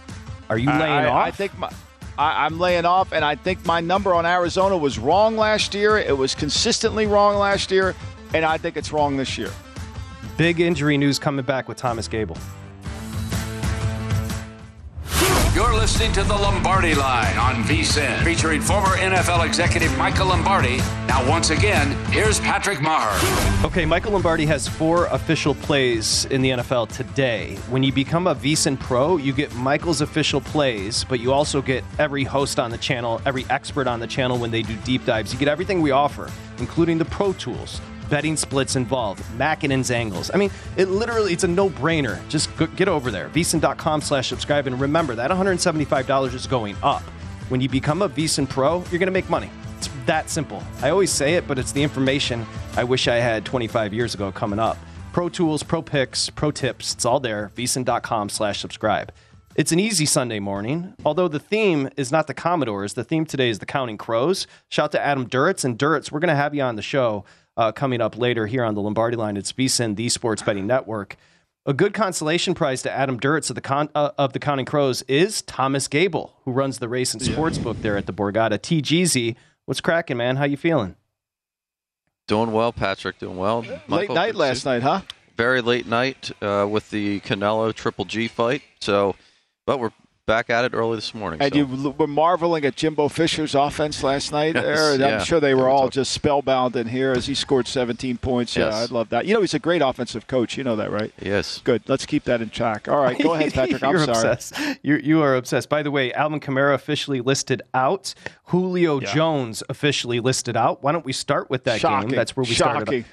Are 0.50 0.58
you 0.58 0.68
laying 0.68 0.82
I, 0.82 1.06
off? 1.06 1.26
I 1.28 1.30
think 1.30 1.56
my, 1.58 1.70
I, 2.18 2.44
I'm 2.44 2.58
laying 2.58 2.84
off, 2.84 3.12
and 3.12 3.24
I 3.24 3.36
think 3.36 3.64
my 3.64 3.80
number 3.80 4.12
on 4.14 4.26
Arizona 4.26 4.76
was 4.76 4.98
wrong 4.98 5.36
last 5.36 5.72
year. 5.72 5.96
It 5.98 6.18
was 6.18 6.34
consistently 6.34 7.06
wrong 7.06 7.36
last 7.36 7.70
year, 7.70 7.94
and 8.34 8.44
I 8.44 8.58
think 8.58 8.76
it's 8.76 8.92
wrong 8.92 9.16
this 9.16 9.38
year. 9.38 9.52
Big 10.36 10.58
injury 10.58 10.98
news 10.98 11.20
coming 11.20 11.44
back 11.44 11.68
with 11.68 11.76
Thomas 11.76 12.08
Gable. 12.08 12.36
Listening 15.80 16.12
to 16.12 16.24
the 16.24 16.34
Lombardi 16.34 16.94
Line 16.94 17.38
on 17.38 17.64
VSIN, 17.64 18.22
featuring 18.22 18.60
former 18.60 18.98
NFL 18.98 19.46
executive 19.46 19.96
Michael 19.96 20.26
Lombardi. 20.26 20.76
Now, 21.08 21.26
once 21.26 21.48
again, 21.48 21.92
here's 22.12 22.38
Patrick 22.38 22.80
Meagher. 22.80 23.64
Okay, 23.64 23.86
Michael 23.86 24.12
Lombardi 24.12 24.44
has 24.44 24.68
four 24.68 25.06
official 25.06 25.54
plays 25.54 26.26
in 26.26 26.42
the 26.42 26.50
NFL 26.50 26.94
today. 26.94 27.56
When 27.70 27.82
you 27.82 27.94
become 27.94 28.26
a 28.26 28.34
VSIN 28.34 28.78
Pro, 28.78 29.16
you 29.16 29.32
get 29.32 29.54
Michael's 29.54 30.02
official 30.02 30.42
plays, 30.42 31.02
but 31.04 31.18
you 31.18 31.32
also 31.32 31.62
get 31.62 31.82
every 31.98 32.24
host 32.24 32.58
on 32.58 32.70
the 32.70 32.78
channel, 32.78 33.22
every 33.24 33.46
expert 33.48 33.86
on 33.86 34.00
the 34.00 34.06
channel 34.06 34.36
when 34.36 34.50
they 34.50 34.60
do 34.60 34.76
deep 34.84 35.06
dives. 35.06 35.32
You 35.32 35.38
get 35.38 35.48
everything 35.48 35.80
we 35.80 35.92
offer, 35.92 36.30
including 36.58 36.98
the 36.98 37.06
Pro 37.06 37.32
Tools 37.32 37.80
betting 38.10 38.36
splits 38.36 38.76
involved, 38.76 39.22
Makinen's 39.38 39.90
angles. 39.90 40.30
I 40.34 40.36
mean, 40.36 40.50
it 40.76 40.88
literally, 40.88 41.32
it's 41.32 41.44
a 41.44 41.48
no-brainer. 41.48 42.26
Just 42.28 42.50
get 42.76 42.88
over 42.88 43.10
there, 43.10 43.30
vsin.com 43.30 44.00
slash 44.00 44.28
subscribe. 44.28 44.66
And 44.66 44.78
remember, 44.80 45.14
that 45.14 45.30
$175 45.30 46.34
is 46.34 46.46
going 46.46 46.76
up. 46.82 47.02
When 47.48 47.60
you 47.60 47.68
become 47.68 48.02
a 48.02 48.08
VSIN 48.08 48.48
Pro, 48.48 48.78
you're 48.90 48.98
going 48.98 49.06
to 49.06 49.10
make 49.12 49.30
money. 49.30 49.50
It's 49.78 49.88
that 50.06 50.28
simple. 50.28 50.62
I 50.82 50.90
always 50.90 51.10
say 51.10 51.34
it, 51.34 51.48
but 51.48 51.58
it's 51.58 51.72
the 51.72 51.82
information 51.82 52.44
I 52.76 52.84
wish 52.84 53.08
I 53.08 53.16
had 53.16 53.44
25 53.44 53.94
years 53.94 54.14
ago 54.14 54.30
coming 54.30 54.58
up. 54.58 54.76
Pro 55.12 55.28
tools, 55.28 55.62
pro 55.62 55.82
picks, 55.82 56.30
pro 56.30 56.50
tips, 56.50 56.92
it's 56.94 57.04
all 57.04 57.18
there. 57.18 57.50
vsin.com 57.56 58.28
slash 58.28 58.60
subscribe. 58.60 59.12
It's 59.56 59.72
an 59.72 59.80
easy 59.80 60.06
Sunday 60.06 60.38
morning, 60.38 60.94
although 61.04 61.26
the 61.26 61.40
theme 61.40 61.88
is 61.96 62.12
not 62.12 62.28
the 62.28 62.34
Commodores. 62.34 62.94
The 62.94 63.02
theme 63.02 63.26
today 63.26 63.50
is 63.50 63.58
the 63.58 63.66
Counting 63.66 63.98
Crows. 63.98 64.46
Shout 64.68 64.84
out 64.84 64.92
to 64.92 65.04
Adam 65.04 65.28
Duritz. 65.28 65.64
And 65.64 65.76
Duritz, 65.76 66.12
we're 66.12 66.20
going 66.20 66.28
to 66.28 66.36
have 66.36 66.54
you 66.54 66.62
on 66.62 66.76
the 66.76 66.82
show 66.82 67.24
uh, 67.60 67.70
coming 67.70 68.00
up 68.00 68.16
later 68.16 68.46
here 68.46 68.64
on 68.64 68.74
the 68.74 68.80
Lombardi 68.80 69.16
line. 69.16 69.36
It's 69.36 69.52
VSIN, 69.52 69.94
the 69.94 70.08
Sports 70.08 70.42
Betting 70.42 70.66
Network. 70.66 71.16
A 71.66 71.74
good 71.74 71.92
consolation 71.92 72.54
prize 72.54 72.80
to 72.82 72.90
Adam 72.90 73.20
Duritz 73.20 73.50
of 73.50 73.54
the, 73.54 73.60
con- 73.60 73.90
uh, 73.94 74.12
of 74.16 74.32
the 74.32 74.38
Counting 74.38 74.64
Crows 74.64 75.02
is 75.02 75.42
Thomas 75.42 75.86
Gable, 75.86 76.34
who 76.44 76.52
runs 76.52 76.78
the 76.78 76.88
race 76.88 77.12
and 77.12 77.22
sports 77.22 77.58
book 77.58 77.76
there 77.82 77.98
at 77.98 78.06
the 78.06 78.14
Borgata. 78.14 78.58
TGZ, 78.58 79.36
what's 79.66 79.82
cracking, 79.82 80.16
man? 80.16 80.36
How 80.36 80.44
you 80.44 80.56
feeling? 80.56 80.96
Doing 82.26 82.52
well, 82.52 82.72
Patrick. 82.72 83.18
Doing 83.18 83.36
well. 83.36 83.62
Michael, 83.86 83.88
late 83.88 84.10
night 84.10 84.34
last 84.36 84.64
night, 84.64 84.82
huh? 84.82 85.02
Very 85.36 85.60
late 85.60 85.86
night 85.86 86.30
uh, 86.40 86.66
with 86.68 86.88
the 86.88 87.20
Canelo 87.20 87.74
Triple 87.74 88.06
G 88.06 88.26
fight. 88.26 88.62
So, 88.80 89.16
but 89.66 89.78
we're 89.78 89.92
back 90.26 90.48
at 90.50 90.64
it 90.64 90.72
early 90.74 90.96
this 90.96 91.12
morning. 91.14 91.40
And 91.42 91.52
so. 91.52 91.59
you 91.59 91.92
were 91.98 92.06
marveling 92.06 92.64
at 92.64 92.76
Jimbo 92.76 93.09
Fisher's 93.09 93.54
offense 93.54 94.02
last 94.02 94.30
night. 94.33 94.54
Yes, 94.54 94.96
there. 94.98 95.18
I'm 95.18 95.24
sure 95.24 95.40
they 95.40 95.54
were 95.54 95.68
all 95.68 95.88
just 95.88 96.12
spellbound 96.12 96.76
in 96.76 96.87
here 96.88 97.12
as 97.12 97.26
he 97.26 97.35
scored 97.35 97.66
17 97.66 98.18
points. 98.18 98.56
Yes. 98.56 98.72
Yeah, 98.72 98.78
I 98.80 98.85
love 98.87 99.09
that. 99.09 99.26
You 99.26 99.35
know, 99.35 99.40
he's 99.40 99.54
a 99.54 99.59
great 99.59 99.83
offensive 99.83 100.26
coach. 100.26 100.56
You 100.56 100.64
know 100.64 100.76
that, 100.76 100.90
right? 100.90 101.12
Yes. 101.20 101.61
Good. 101.64 101.83
Let's 101.88 102.06
keep 102.06 102.24
that 102.24 102.40
in 102.40 102.50
track. 102.50 102.88
All 102.88 103.02
right, 103.02 103.18
go 103.20 103.35
ahead, 103.35 103.52
Patrick. 103.54 103.83
I'm 103.83 103.98
sorry. 103.98 104.11
obsessed. 104.11 104.54
You're, 104.83 105.00
you 105.00 105.20
are 105.22 105.35
obsessed. 105.35 105.68
By 105.68 105.83
the 105.83 105.90
way, 105.90 106.12
Alvin 106.12 106.40
Kamara 106.40 106.74
officially 106.74 107.20
listed 107.20 107.62
out. 107.74 108.14
Julio 108.44 109.00
Yeah. 109.00 109.12
Jones 109.14 109.62
officially 109.68 110.20
listed 110.20 110.56
out. 110.56 110.83
Why 110.83 110.92
don't 110.92 111.04
we 111.04 111.12
start 111.12 111.50
with 111.50 111.64
that 111.64 111.80
Shocking. 111.80 112.11
game? 112.11 112.16
That's 112.16 112.37
where 112.37 112.44
we 112.44 112.50
Shocking. 112.54 112.83
started. 112.87 113.04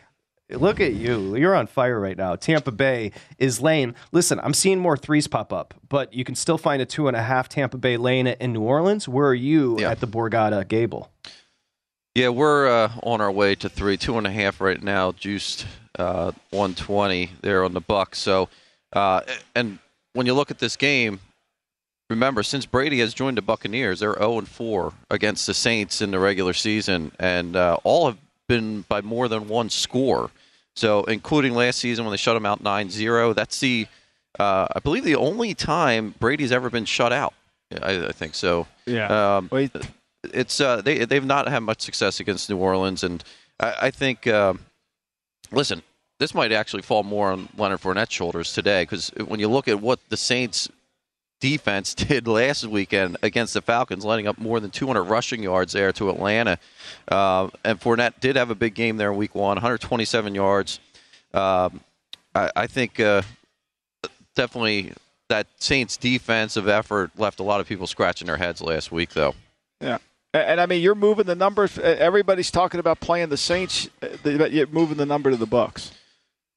Look 0.49 0.79
at 0.79 0.93
you. 0.93 1.35
You're 1.35 1.55
on 1.55 1.67
fire 1.67 1.99
right 1.99 2.15
now. 2.17 2.37
Tampa 2.37 2.71
Bay 2.71 3.11
is 3.37 3.59
lane. 3.61 3.95
Listen, 4.13 4.39
I'm 4.41 4.53
seeing 4.53 4.79
more 4.79 4.95
threes 4.95 5.27
pop 5.27 5.51
up, 5.51 5.73
but 5.89 6.13
you 6.13 6.23
can 6.23 6.35
still 6.35 6.57
find 6.57 6.81
a 6.81 6.85
two 6.85 7.09
and 7.09 7.17
a 7.17 7.21
half 7.21 7.49
Tampa 7.49 7.77
Bay 7.77 7.97
lane 7.97 8.27
in 8.27 8.53
New 8.53 8.61
Orleans. 8.61 9.09
Where 9.09 9.27
are 9.27 9.33
you 9.33 9.77
Yeah. 9.79 9.91
at 9.91 9.99
the 9.99 10.07
Borgata 10.07 10.65
Gable? 10.65 11.11
Yeah, 12.15 12.29
we're 12.29 12.67
uh, 12.67 12.91
on 13.03 13.19
our 13.19 13.31
way 13.31 13.55
to 13.55 13.67
three, 13.67 13.97
two 13.97 14.17
and 14.17 14.25
a 14.25 14.31
half 14.31 14.61
right 14.61 14.81
now, 14.81 15.11
juiced 15.11 15.67
uh, 15.99 16.31
120 16.51 17.31
there 17.41 17.63
on 17.65 17.73
the 17.73 17.81
buck. 17.81 18.15
So, 18.15 18.47
uh, 18.93 19.21
and 19.53 19.79
when 20.13 20.25
you 20.27 20.33
look 20.33 20.49
at 20.49 20.59
this 20.59 20.77
game, 20.77 21.19
remember 22.09 22.41
since 22.41 22.65
Brady 22.65 22.99
has 23.01 23.13
joined 23.13 23.37
the 23.37 23.41
Buccaneers, 23.41 23.99
they're 23.99 24.15
0 24.17 24.39
and 24.39 24.47
4 24.47 24.93
against 25.11 25.45
the 25.45 25.53
Saints 25.53 26.01
in 26.01 26.11
the 26.11 26.19
regular 26.19 26.53
season, 26.53 27.11
and 27.19 27.55
uh, 27.57 27.77
all 27.83 28.07
have 28.07 28.17
been 28.47 28.81
by 28.89 29.01
more 29.01 29.27
than 29.27 29.47
one 29.47 29.69
score. 29.69 30.31
So, 30.75 31.03
including 31.05 31.53
last 31.53 31.79
season 31.79 32.05
when 32.05 32.11
they 32.11 32.17
shut 32.17 32.35
them 32.35 32.45
out 32.45 32.63
9-0, 32.63 33.33
that's 33.35 33.59
the 33.59 33.87
uh, 34.39 34.67
I 34.75 34.79
believe 34.79 35.03
the 35.03 35.15
only 35.15 35.53
time 35.53 36.13
Brady's 36.19 36.51
ever 36.51 36.69
been 36.69 36.85
shut 36.85 37.11
out. 37.11 37.33
I, 37.81 38.07
I 38.07 38.11
think 38.11 38.35
so. 38.35 38.67
Yeah. 38.85 39.37
Um, 39.37 39.49
it's 40.23 40.61
uh, 40.61 40.81
they 40.81 41.05
they've 41.05 41.25
not 41.25 41.47
had 41.47 41.59
much 41.59 41.81
success 41.81 42.19
against 42.19 42.49
New 42.49 42.57
Orleans, 42.57 43.03
and 43.03 43.23
I, 43.59 43.75
I 43.83 43.91
think 43.91 44.27
um, 44.27 44.59
listen, 45.51 45.81
this 46.19 46.33
might 46.33 46.51
actually 46.51 46.81
fall 46.81 47.03
more 47.03 47.31
on 47.31 47.49
Leonard 47.57 47.81
Fournette's 47.81 48.13
shoulders 48.13 48.53
today 48.53 48.83
because 48.83 49.09
when 49.25 49.39
you 49.39 49.47
look 49.47 49.67
at 49.67 49.81
what 49.81 49.99
the 50.09 50.17
Saints 50.17 50.69
defense 51.39 51.93
did 51.95 52.27
last 52.27 52.65
weekend 52.65 53.17
against 53.21 53.53
the 53.53 53.61
Falcons, 53.61 54.05
letting 54.05 54.27
up 54.27 54.37
more 54.37 54.59
than 54.59 54.71
200 54.71 55.03
rushing 55.03 55.43
yards 55.43 55.73
there 55.73 55.91
to 55.93 56.09
Atlanta, 56.09 56.59
uh, 57.09 57.49
and 57.63 57.79
Fournette 57.79 58.19
did 58.19 58.35
have 58.35 58.49
a 58.49 58.55
big 58.55 58.73
game 58.73 58.97
there 58.97 59.11
in 59.11 59.17
Week 59.17 59.35
One, 59.35 59.55
127 59.55 60.35
yards. 60.35 60.79
Um, 61.33 61.81
I, 62.33 62.51
I 62.55 62.67
think 62.67 62.99
uh, 62.99 63.21
definitely 64.35 64.93
that 65.29 65.47
Saints 65.57 65.97
defensive 65.97 66.67
effort 66.67 67.11
left 67.17 67.39
a 67.39 67.43
lot 67.43 67.59
of 67.59 67.67
people 67.67 67.87
scratching 67.87 68.27
their 68.27 68.37
heads 68.37 68.61
last 68.61 68.91
week, 68.91 69.11
though. 69.11 69.35
Yeah. 69.81 69.97
And, 70.33 70.43
and 70.43 70.61
I 70.61 70.65
mean, 70.65 70.81
you're 70.81 70.95
moving 70.95 71.25
the 71.25 71.35
numbers. 71.35 71.77
Everybody's 71.77 72.51
talking 72.51 72.79
about 72.79 72.99
playing 72.99 73.29
the 73.29 73.37
Saints, 73.37 73.89
but 74.23 74.51
you're 74.51 74.67
moving 74.67 74.97
the 74.97 75.05
number 75.05 75.31
to 75.31 75.37
the 75.37 75.45
Bucks. 75.45 75.91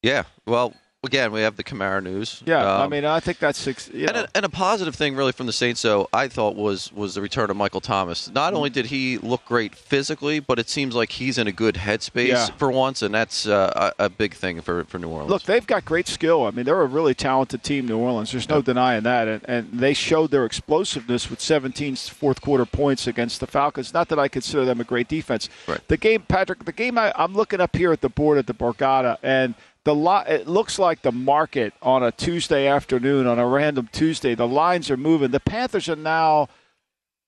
Yeah. 0.03 0.25
Well, 0.47 0.75
again, 1.05 1.33
we 1.33 1.41
have 1.41 1.57
the 1.57 1.65
Kamara 1.65 2.03
news. 2.03 2.43
Yeah, 2.47 2.61
um, 2.61 2.83
I 2.83 2.89
mean, 2.89 3.05
I 3.05 3.21
think 3.21 3.39
that's 3.39 3.59
six. 3.59 3.89
You 3.93 4.07
and, 4.07 4.15
know. 4.17 4.23
a, 4.23 4.29
and 4.35 4.45
a 4.45 4.49
positive 4.49 4.95
thing, 4.95 5.17
really, 5.17 5.33
from 5.33 5.47
the 5.47 5.53
Saints, 5.53 5.83
though, 5.83 6.09
I 6.13 6.29
thought 6.29 6.57
was 6.57 6.93
was 6.93 7.15
the 7.15 7.23
return 7.23 7.51
of 7.51 7.57
Michael 7.57 7.81
Thomas. 7.81 8.31
Not 8.31 8.55
only 8.55 8.71
did 8.71 8.87
he 8.87 9.19
look 9.19 9.45
great 9.45 9.75
physically, 9.75 10.41
but 10.41 10.59
it 10.59 10.69
seems 10.69 10.95
like 10.95 11.13
he's 11.13 11.39
in 11.39 11.47
a 11.47 11.53
good 11.53 11.77
headspace 11.77 12.29
Yeah. 12.29 12.47
for 12.57 12.71
once, 12.71 13.03
and 13.03 13.15
that's 13.15 13.47
uh, 13.47 13.93
a, 13.99 14.05
a 14.05 14.09
big 14.09 14.35
thing 14.35 14.61
for, 14.61 14.85
for 14.85 14.99
New 14.99 15.09
Orleans. 15.09 15.31
Look, 15.31 15.43
they've 15.45 15.67
got 15.67 15.85
great 15.85 16.09
skill. 16.09 16.45
I 16.47 16.51
mean, 16.51 16.65
they're 16.65 16.81
a 16.81 16.87
really 16.87 17.15
talented 17.15 17.63
team, 17.63 17.87
New 17.87 17.99
Orleans. 17.99 18.33
There's 18.33 18.49
no 18.49 18.63
denying 18.63 19.03
that. 19.05 19.29
And, 19.29 19.43
and 19.49 19.73
they 19.73 19.95
showed 19.95 20.31
their 20.31 20.45
explosiveness 20.45 21.31
with 21.31 21.41
17 21.41 21.97
fourth 21.97 22.41
quarter 22.41 22.67
points 22.67 23.07
against 23.07 23.41
the 23.41 23.47
Falcons. 23.47 23.95
Not 23.95 24.09
that 24.09 24.19
I 24.19 24.29
consider 24.29 24.65
them 24.65 24.81
a 24.81 24.85
great 24.85 25.09
defense. 25.09 25.49
Right. 25.67 25.81
The 25.89 25.97
game, 25.97 26.23
Patrick, 26.29 26.65
the 26.65 26.73
game 26.73 26.99
I, 26.99 27.13
I'm 27.17 27.35
looking 27.35 27.61
up 27.61 27.75
here 27.75 27.93
at 27.93 28.01
the 28.01 28.09
board 28.09 28.39
at 28.39 28.47
the 28.47 28.55
Borgata, 28.55 29.17
and 29.23 29.55
the 29.85 29.95
li- 29.95 30.25
it 30.29 30.47
looks 30.47 30.79
like 30.79 31.03
the 31.03 31.13
market 31.13 31.73
on 31.83 32.03
a 32.03 32.13
Tuesday 32.13 32.67
afternoon, 32.67 33.27
on 33.27 33.39
a 33.39 33.47
random 33.47 33.89
Tuesday, 33.93 34.35
the 34.35 34.47
lines 34.49 34.91
are 34.91 34.97
moving. 34.97 35.31
The 35.31 35.41
Panthers 35.41 35.89
are 35.89 35.97
now. 35.97 36.49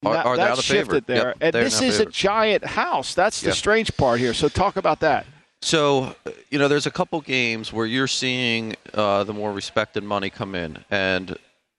Are- 0.04 0.16
are 0.16 0.36
the 0.36 0.56
shifted 0.56 0.66
favorite. 0.84 1.06
there, 1.06 1.26
Yep, 1.28 1.36
and 1.40 1.52
this 1.54 1.80
is 1.80 2.00
a 2.00 2.06
giant 2.06 2.64
house. 2.64 3.14
That's 3.14 3.40
the 3.40 3.48
Yeah. 3.48 3.54
strange 3.54 3.96
part 3.96 4.18
here. 4.18 4.34
So 4.34 4.48
talk 4.48 4.76
about 4.76 4.98
that. 5.00 5.26
So, 5.62 6.16
you 6.50 6.58
know, 6.58 6.66
there's 6.66 6.86
a 6.86 6.90
couple 6.90 7.20
games 7.20 7.72
where 7.72 7.86
you're 7.86 8.08
seeing 8.08 8.74
uh, 8.94 9.22
the 9.22 9.32
more 9.32 9.52
respected 9.52 10.02
money 10.02 10.28
come 10.28 10.56
in, 10.56 10.84
and 10.90 11.36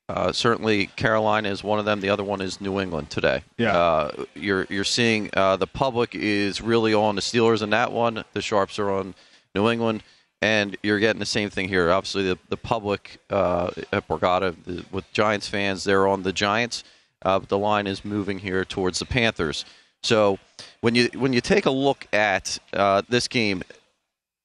uh, 0.07 0.31
certainly 0.31 0.85
Carolina 0.95 1.49
is 1.49 1.65
one 1.65 1.79
of 1.79 1.85
them. 1.85 1.99
The 1.99 2.09
other 2.09 2.23
one 2.23 2.39
is 2.39 2.61
New 2.61 2.79
England 2.79 3.09
today. 3.09 3.43
Yeah. 3.57 3.77
Uh, 3.77 4.23
you're 4.35 4.67
you're 4.69 4.83
seeing 4.85 5.29
uh, 5.33 5.57
the 5.57 5.67
public 5.67 6.15
is 6.15 6.61
really 6.61 6.93
on 6.93 7.15
the 7.15 7.21
Steelers 7.21 7.61
in 7.61 7.71
that 7.71 7.91
one. 7.91 8.23
The 8.31 8.41
sharps 8.41 8.79
are 8.79 8.89
on 8.89 9.15
New 9.53 9.69
England, 9.69 10.01
and 10.43 10.75
you're 10.83 10.99
getting 10.99 11.21
the 11.21 11.25
same 11.25 11.49
thing 11.49 11.69
here. 11.69 11.89
Obviously, 11.89 12.23
the 12.23 12.37
the 12.49 12.57
public 12.57 13.17
uh, 13.29 13.71
at 13.93 14.05
Borgata 14.09 14.53
the, 14.65 14.83
with 14.91 15.09
Giants 15.13 15.47
fans, 15.47 15.85
they're 15.85 16.05
on 16.05 16.23
the 16.23 16.33
Giants, 16.33 16.83
uh, 17.21 17.39
but 17.39 17.47
the 17.47 17.57
line 17.57 17.87
is 17.87 18.03
moving 18.03 18.39
here 18.39 18.65
towards 18.65 18.99
the 18.99 19.05
Panthers. 19.05 19.63
So 20.03 20.37
when 20.81 20.95
you 20.95 21.09
when 21.15 21.31
you 21.31 21.39
take 21.39 21.65
a 21.65 21.71
look 21.71 22.05
at 22.11 22.59
uh, 22.73 23.03
this 23.07 23.29
game, 23.29 23.63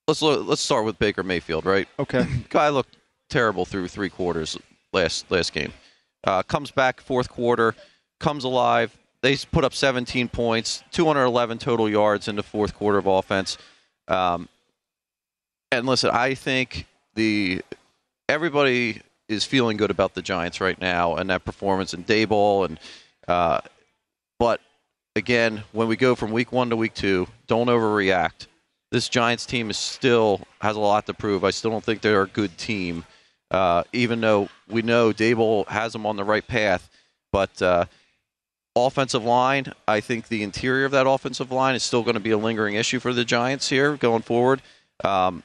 let's 0.07 0.23
look, 0.23 0.47
let's 0.47 0.63
start 0.63 0.85
with 0.85 1.01
Baker 1.01 1.25
Mayfield, 1.25 1.67
right? 1.67 1.89
Okay. 1.99 2.25
Guy 2.49 2.69
looked 2.69 2.97
terrible 3.29 3.65
through 3.65 3.89
three 3.89 4.09
quarters 4.09 4.57
last 4.93 5.29
last 5.33 5.53
game. 5.53 5.73
Uh, 6.23 6.45
comes 6.45 6.71
back 6.71 7.01
fourth 7.01 7.29
quarter, 7.29 7.75
comes 8.21 8.45
alive. 8.45 8.97
They 9.21 9.37
put 9.37 9.65
up 9.65 9.75
17 9.75 10.29
points, 10.29 10.85
211 10.93 11.59
total 11.59 11.89
yards 11.89 12.29
in 12.29 12.37
the 12.37 12.43
fourth 12.45 12.73
quarter 12.73 12.99
of 12.99 13.09
offense. 13.09 13.59
Um, 14.07 14.49
and 15.71 15.87
listen, 15.87 16.11
I 16.11 16.35
think 16.35 16.87
the 17.15 17.63
everybody 18.29 19.03
is 19.29 19.45
feeling 19.45 19.77
good 19.77 19.91
about 19.91 20.15
the 20.15 20.23
Giants 20.23 20.61
right 20.61 20.81
now 20.81 21.17
and 21.17 21.29
that 21.31 21.45
performance 21.45 21.95
in 21.95 22.05
Daboll 22.05 22.65
and 22.67 22.79
uh, 23.27 23.61
but 24.39 24.61
again, 25.17 25.65
when 25.73 25.89
we 25.89 25.97
go 25.97 26.15
from 26.15 26.33
week 26.33 26.53
one 26.53 26.71
to 26.71 26.77
week 26.77 26.95
two, 26.95 27.27
don't 27.47 27.67
overreact. 27.67 28.47
This 28.91 29.09
Giants 29.09 29.45
team 29.45 29.69
is 29.69 29.77
still 29.77 30.41
has 30.63 30.77
a 30.77 30.81
lot 30.81 31.07
to 31.07 31.15
prove. 31.15 31.45
I 31.45 31.51
still 31.51 31.71
don't 31.71 31.85
think 31.85 32.01
they're 32.01 32.23
a 32.23 32.29
good 32.29 32.57
team, 32.57 33.05
uh, 33.51 33.85
even 33.93 34.21
though 34.21 34.49
we 34.69 34.81
know 34.81 35.13
Daboll 35.13 35.67
has 35.69 35.93
them 35.93 36.07
on 36.07 36.17
the 36.17 36.25
right 36.25 36.47
path. 36.47 36.89
But 37.31 37.61
uh, 37.61 37.85
offensive 38.75 39.25
line, 39.25 39.75
I 39.87 40.01
think 40.01 40.29
the 40.29 40.43
interior 40.43 40.87
of 40.87 40.93
that 40.93 41.07
offensive 41.07 41.53
line 41.53 41.75
is 41.75 41.83
still 41.83 42.03
going 42.03 42.15
to 42.15 42.21
be 42.21 42.31
a 42.31 42.39
lingering 42.39 42.77
issue 42.77 42.99
for 42.99 43.13
the 43.13 43.27
Giants 43.27 43.69
here 43.69 43.97
going 43.99 44.23
forward. 44.23 44.63
Um, 45.05 45.43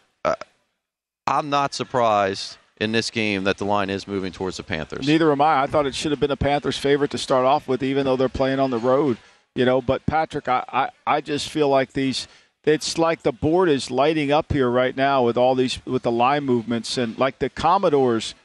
I'm 1.28 1.50
not 1.50 1.74
surprised 1.74 2.58
in 2.80 2.92
this 2.92 3.10
game 3.10 3.44
that 3.46 3.58
the 3.58 3.66
line 3.66 3.90
is 3.90 4.08
moving 4.08 4.32
towards 4.32 4.58
the 4.58 4.64
Panthers. 4.64 5.08
Neither 5.08 5.32
am 5.32 5.42
I. 5.42 5.64
I 5.64 5.68
thought 5.68 5.86
it 5.86 5.96
should 5.96 6.12
have 6.12 6.20
been 6.20 6.32
a 6.32 6.38
Panthers' 6.38 6.78
favorite 6.78 7.12
to 7.12 7.18
start 7.18 7.46
off 7.46 7.68
with, 7.68 7.82
even 7.84 8.06
though 8.06 8.16
they're 8.16 8.30
playing 8.30 8.60
on 8.60 8.72
the 8.72 8.78
road. 8.80 9.18
You 9.56 9.66
know, 9.66 9.82
but 9.82 10.06
Patrick, 10.06 10.48
I, 10.48 10.64
I, 10.68 10.90
I 11.06 11.22
just 11.22 11.50
feel 11.50 11.70
like 11.70 11.94
these. 11.94 12.28
It's 12.66 12.98
like 12.98 13.24
the 13.24 13.34
board 13.34 13.70
is 13.70 13.92
lighting 13.92 14.32
up 14.32 14.52
here 14.52 14.70
right 14.70 14.96
now 14.96 15.24
with 15.24 15.38
all 15.38 15.54
these 15.54 15.86
with 15.86 16.04
the 16.04 16.12
line 16.12 16.46
movements 16.46 16.98
and 16.98 17.18
like 17.18 17.40
the 17.40 17.50
Commodores, 17.50 18.36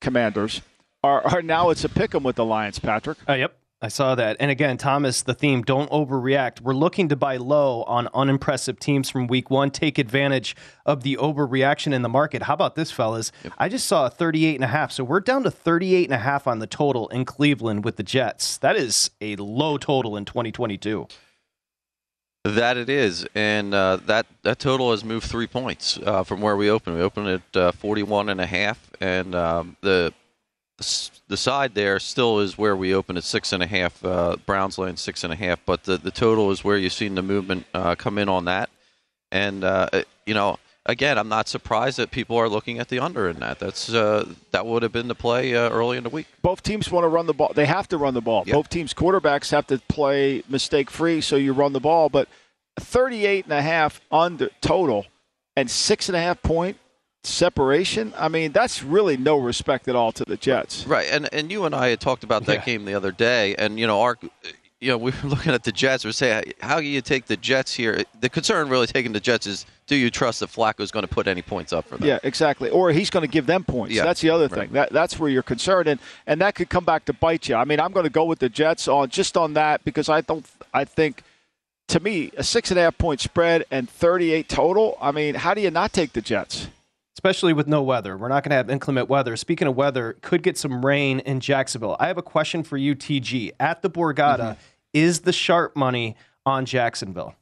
Commanders 0.00 0.62
are, 1.02 1.22
are 1.26 1.42
now 1.42 1.70
it's 1.70 1.84
a 1.84 1.88
pick 1.88 2.14
'em 2.14 2.22
with 2.22 2.36
the 2.36 2.44
Lions. 2.44 2.78
Patrick. 2.78 3.18
Uh, 3.28 3.34
yep. 3.34 3.56
I 3.82 3.88
saw 3.88 4.14
that. 4.14 4.38
And 4.40 4.50
again, 4.50 4.78
Thomas, 4.78 5.20
the 5.20 5.34
theme, 5.34 5.60
don't 5.60 5.90
overreact. 5.90 6.62
We're 6.62 6.72
looking 6.72 7.10
to 7.10 7.16
buy 7.16 7.36
low 7.36 7.82
on 7.82 8.08
unimpressive 8.14 8.80
teams 8.80 9.10
from 9.10 9.26
week 9.26 9.50
one, 9.50 9.70
take 9.70 9.98
advantage 9.98 10.56
of 10.86 11.02
the 11.02 11.16
overreaction 11.16 11.92
in 11.92 12.00
the 12.00 12.08
market. 12.08 12.44
How 12.44 12.54
about 12.54 12.74
this, 12.74 12.90
fellas? 12.90 13.32
I 13.58 13.68
just 13.68 13.86
saw 13.86 14.06
a 14.06 14.10
38 14.10 14.54
and 14.54 14.64
a 14.64 14.68
half. 14.68 14.92
So 14.92 15.04
we're 15.04 15.20
down 15.20 15.42
to 15.42 15.50
38 15.50 16.04
and 16.04 16.14
a 16.14 16.18
half 16.18 16.46
on 16.46 16.58
the 16.58 16.66
total 16.66 17.08
in 17.08 17.26
Cleveland 17.26 17.84
with 17.84 17.96
the 17.96 18.02
Jets. 18.02 18.56
That 18.58 18.76
is 18.76 19.10
a 19.20 19.36
low 19.36 19.76
total 19.76 20.16
in 20.16 20.24
2022. 20.24 21.08
That 22.44 22.76
it 22.76 22.88
is, 22.88 23.26
and 23.34 23.74
uh, 23.74 23.96
that 24.06 24.24
that 24.42 24.60
total 24.60 24.92
has 24.92 25.04
moved 25.04 25.26
three 25.26 25.48
points 25.48 25.98
uh, 25.98 26.22
from 26.22 26.40
where 26.40 26.56
we 26.56 26.70
opened. 26.70 26.94
We 26.94 27.02
opened 27.02 27.26
at 27.26 27.56
uh, 27.56 27.72
41 27.72 28.28
and 28.28 28.40
a 28.40 28.46
half, 28.46 28.88
and 29.00 29.34
um, 29.34 29.76
the 29.80 30.14
the 30.78 31.36
side 31.36 31.74
there 31.74 31.98
still 31.98 32.40
is 32.40 32.58
where 32.58 32.76
we 32.76 32.94
opened 32.94 33.18
at 33.18 33.24
six 33.24 33.52
and 33.52 33.62
a 33.62 33.66
half. 33.66 34.04
Uh, 34.04 34.36
Browns 34.44 34.78
laying 34.78 34.96
six 34.96 35.24
and 35.24 35.32
a 35.32 35.36
half, 35.36 35.58
but 35.64 35.84
the 35.84 35.96
the 35.96 36.10
total 36.10 36.50
is 36.50 36.62
where 36.62 36.76
you've 36.76 36.92
seen 36.92 37.14
the 37.14 37.22
movement 37.22 37.66
uh, 37.72 37.94
come 37.94 38.18
in 38.18 38.28
on 38.28 38.44
that. 38.44 38.68
And 39.32 39.64
uh, 39.64 39.88
you 40.26 40.34
know, 40.34 40.58
again, 40.84 41.18
I'm 41.18 41.28
not 41.28 41.48
surprised 41.48 41.98
that 41.98 42.10
people 42.10 42.36
are 42.36 42.48
looking 42.48 42.78
at 42.78 42.88
the 42.88 43.00
under 43.00 43.28
in 43.28 43.40
that. 43.40 43.58
That's 43.58 43.92
uh, 43.92 44.32
that 44.50 44.66
would 44.66 44.82
have 44.82 44.92
been 44.92 45.08
the 45.08 45.14
play 45.14 45.54
uh, 45.54 45.70
early 45.70 45.96
in 45.96 46.04
the 46.04 46.10
week. 46.10 46.26
Both 46.42 46.62
teams 46.62 46.90
want 46.90 47.04
to 47.04 47.08
run 47.08 47.26
the 47.26 47.34
ball. 47.34 47.52
They 47.54 47.66
have 47.66 47.88
to 47.88 47.98
run 47.98 48.14
the 48.14 48.20
ball. 48.20 48.44
Yep. 48.46 48.54
Both 48.54 48.68
teams' 48.68 48.92
quarterbacks 48.92 49.50
have 49.50 49.66
to 49.68 49.78
play 49.88 50.42
mistake 50.48 50.90
free, 50.90 51.20
so 51.20 51.36
you 51.36 51.52
run 51.52 51.72
the 51.72 51.80
ball. 51.80 52.08
But 52.08 52.28
38 52.80 53.44
and 53.44 53.52
a 53.54 53.62
half 53.62 54.00
under 54.12 54.50
total 54.60 55.06
and 55.56 55.70
six 55.70 56.08
and 56.08 56.16
a 56.16 56.20
half 56.20 56.42
point 56.42 56.76
separation. 57.26 58.12
I 58.16 58.28
mean, 58.28 58.52
that's 58.52 58.82
really 58.82 59.16
no 59.16 59.36
respect 59.36 59.88
at 59.88 59.96
all 59.96 60.12
to 60.12 60.24
the 60.24 60.36
Jets. 60.36 60.86
Right, 60.86 61.06
and 61.10 61.28
and 61.32 61.50
you 61.50 61.64
and 61.64 61.74
I 61.74 61.88
had 61.88 62.00
talked 62.00 62.24
about 62.24 62.46
that 62.46 62.58
Yeah. 62.60 62.64
game 62.64 62.84
the 62.84 62.94
other 62.94 63.12
day, 63.12 63.54
and 63.56 63.78
you 63.78 63.86
know 63.86 64.00
our, 64.00 64.16
you 64.80 64.88
know 64.88 64.98
we 64.98 65.10
were 65.22 65.28
looking 65.28 65.52
at 65.52 65.64
the 65.64 65.72
Jets. 65.72 66.04
We're 66.04 66.12
saying, 66.12 66.52
how 66.60 66.80
do 66.80 66.86
you 66.86 67.00
take 67.00 67.26
the 67.26 67.36
Jets 67.36 67.74
here? 67.74 68.02
The 68.20 68.28
concern 68.28 68.68
really 68.68 68.86
taking 68.86 69.12
the 69.12 69.20
Jets 69.20 69.46
is, 69.46 69.66
do 69.86 69.96
you 69.96 70.10
trust 70.10 70.40
that 70.40 70.50
Flacco's 70.50 70.90
going 70.90 71.04
to 71.06 71.12
put 71.12 71.26
any 71.26 71.42
points 71.42 71.72
up 71.72 71.86
for 71.86 71.96
them? 71.96 72.06
Yeah, 72.08 72.18
exactly. 72.22 72.70
Or 72.70 72.90
he's 72.92 73.10
going 73.10 73.22
to 73.22 73.30
give 73.30 73.46
them 73.46 73.64
points. 73.64 73.94
Yeah. 73.94 74.04
That's 74.04 74.20
the 74.20 74.30
other 74.30 74.48
Right. 74.48 74.60
thing. 74.66 74.72
That 74.72 74.92
that's 74.92 75.18
where 75.18 75.30
you're 75.30 75.42
concerned, 75.42 75.88
and 75.88 76.00
and 76.26 76.40
that 76.40 76.54
could 76.54 76.68
come 76.68 76.84
back 76.84 77.04
to 77.06 77.12
bite 77.12 77.48
you. 77.48 77.56
I 77.56 77.64
mean, 77.64 77.80
I'm 77.80 77.92
going 77.92 78.04
to 78.04 78.10
go 78.10 78.24
with 78.24 78.38
the 78.38 78.48
Jets 78.48 78.88
on 78.88 79.08
just 79.10 79.36
on 79.36 79.54
that 79.54 79.84
because 79.84 80.08
I 80.08 80.20
don't. 80.20 80.46
I 80.74 80.84
think, 80.84 81.22
to 81.88 82.00
me, 82.00 82.30
a 82.36 82.42
six 82.44 82.70
and 82.70 82.78
a 82.78 82.82
half 82.82 82.98
point 82.98 83.20
spread 83.20 83.64
and 83.70 83.88
38 83.88 84.46
total. 84.48 84.98
I 85.00 85.10
mean, 85.10 85.36
how 85.36 85.54
do 85.54 85.62
you 85.62 85.70
not 85.70 85.92
take 85.94 86.12
the 86.12 86.20
Jets? 86.20 86.68
Especially 87.26 87.52
with 87.52 87.66
no 87.66 87.82
weather. 87.82 88.16
We're 88.16 88.28
not 88.28 88.44
going 88.44 88.50
to 88.50 88.56
have 88.56 88.70
inclement 88.70 89.08
weather. 89.08 89.34
Speaking 89.36 89.66
of 89.66 89.74
weather, 89.74 90.16
could 90.20 90.44
get 90.44 90.56
some 90.56 90.86
rain 90.86 91.18
in 91.20 91.40
Jacksonville. 91.40 91.96
I 91.98 92.06
have 92.06 92.18
a 92.18 92.22
question 92.22 92.62
for 92.62 92.76
you, 92.76 92.94
TG. 92.94 93.50
At 93.58 93.82
the 93.82 93.90
Borgata, 93.90 94.36
Mm-hmm. 94.36 94.60
is 94.94 95.20
the 95.22 95.32
sharp 95.32 95.74
money 95.74 96.14
on 96.44 96.64
Jacksonville? 96.66 97.34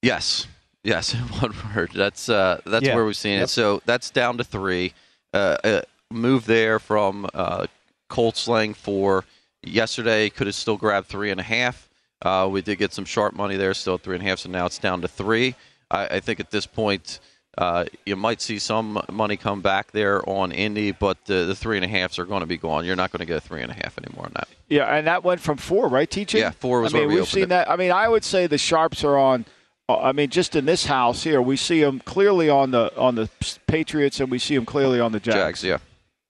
Yes, 0.00 0.46
yes, 0.82 1.12
in 1.12 1.20
one 1.40 1.52
word. 1.74 1.90
That's 1.94 2.28
uh, 2.30 2.60
that's 2.64 2.86
Yeah. 2.86 2.94
where 2.94 3.04
we've 3.04 3.16
seen 3.16 3.34
Yep. 3.34 3.44
it. 3.44 3.48
So 3.48 3.82
that's 3.84 4.08
down 4.10 4.38
to 4.38 4.44
three. 4.44 4.94
Uh, 5.34 5.56
uh, 5.64 5.82
move 6.10 6.46
there 6.46 6.78
from 6.78 7.28
uh, 7.34 7.66
Colts 8.08 8.48
laying 8.48 8.72
four. 8.72 9.24
Yesterday 9.62 10.30
could 10.30 10.46
have 10.46 10.56
still 10.56 10.76
grabbed 10.78 11.08
three 11.08 11.30
and 11.30 11.40
a 11.40 11.44
half. 11.44 11.90
Uh, 12.22 12.48
we 12.50 12.62
did 12.62 12.78
get 12.78 12.94
some 12.94 13.04
sharp 13.04 13.34
money 13.34 13.56
there, 13.56 13.74
still 13.74 13.98
three 13.98 14.16
and 14.16 14.24
a 14.24 14.28
half. 14.28 14.38
So 14.38 14.48
now 14.48 14.64
it's 14.64 14.78
down 14.78 15.02
to 15.02 15.08
three. 15.08 15.54
I, 15.90 16.06
I 16.06 16.20
think 16.20 16.40
at 16.40 16.50
this 16.50 16.64
point. 16.64 17.20
Uh, 17.56 17.84
you 18.04 18.16
might 18.16 18.40
see 18.40 18.58
some 18.58 19.00
money 19.10 19.36
come 19.36 19.60
back 19.60 19.92
there 19.92 20.28
on 20.28 20.50
Indy, 20.52 20.90
but 20.92 21.24
the, 21.26 21.44
the 21.44 21.54
three 21.54 21.76
and 21.76 21.84
a 21.84 21.88
halfs 21.88 22.18
are 22.18 22.24
going 22.24 22.40
to 22.40 22.46
be 22.46 22.56
gone. 22.56 22.84
You're 22.84 22.96
not 22.96 23.12
going 23.12 23.20
to 23.20 23.26
get 23.26 23.36
a 23.36 23.40
three 23.40 23.62
and 23.62 23.70
a 23.70 23.74
half 23.74 23.96
anymore 23.98 24.26
on 24.26 24.32
that. 24.34 24.48
Yeah, 24.68 24.84
and 24.86 25.06
that 25.06 25.22
went 25.22 25.40
from 25.40 25.56
four, 25.58 25.88
right, 25.88 26.10
TG? 26.10 26.38
Yeah, 26.38 26.50
four 26.50 26.80
was 26.80 26.92
I 26.92 26.98
mean, 26.98 27.06
where 27.06 27.14
we 27.14 27.20
we've 27.20 27.28
seen 27.28 27.44
it. 27.44 27.48
that. 27.50 27.70
I 27.70 27.76
mean, 27.76 27.92
I 27.92 28.08
would 28.08 28.24
say 28.24 28.46
the 28.46 28.58
sharps 28.58 29.04
are 29.04 29.16
on. 29.16 29.44
uh, 29.88 29.98
I 29.98 30.12
mean, 30.12 30.30
just 30.30 30.56
in 30.56 30.64
this 30.64 30.86
house 30.86 31.22
here, 31.22 31.40
we 31.40 31.56
see 31.56 31.80
them 31.80 32.00
clearly 32.00 32.48
on 32.50 32.70
the 32.72 32.96
on 32.96 33.14
the 33.14 33.28
Patriots, 33.66 34.18
and 34.18 34.30
we 34.30 34.38
see 34.38 34.54
them 34.56 34.66
clearly 34.66 34.98
on 34.98 35.12
the 35.12 35.20
Jags. 35.20 35.36
Jags, 35.36 35.64
yeah. 35.64 35.78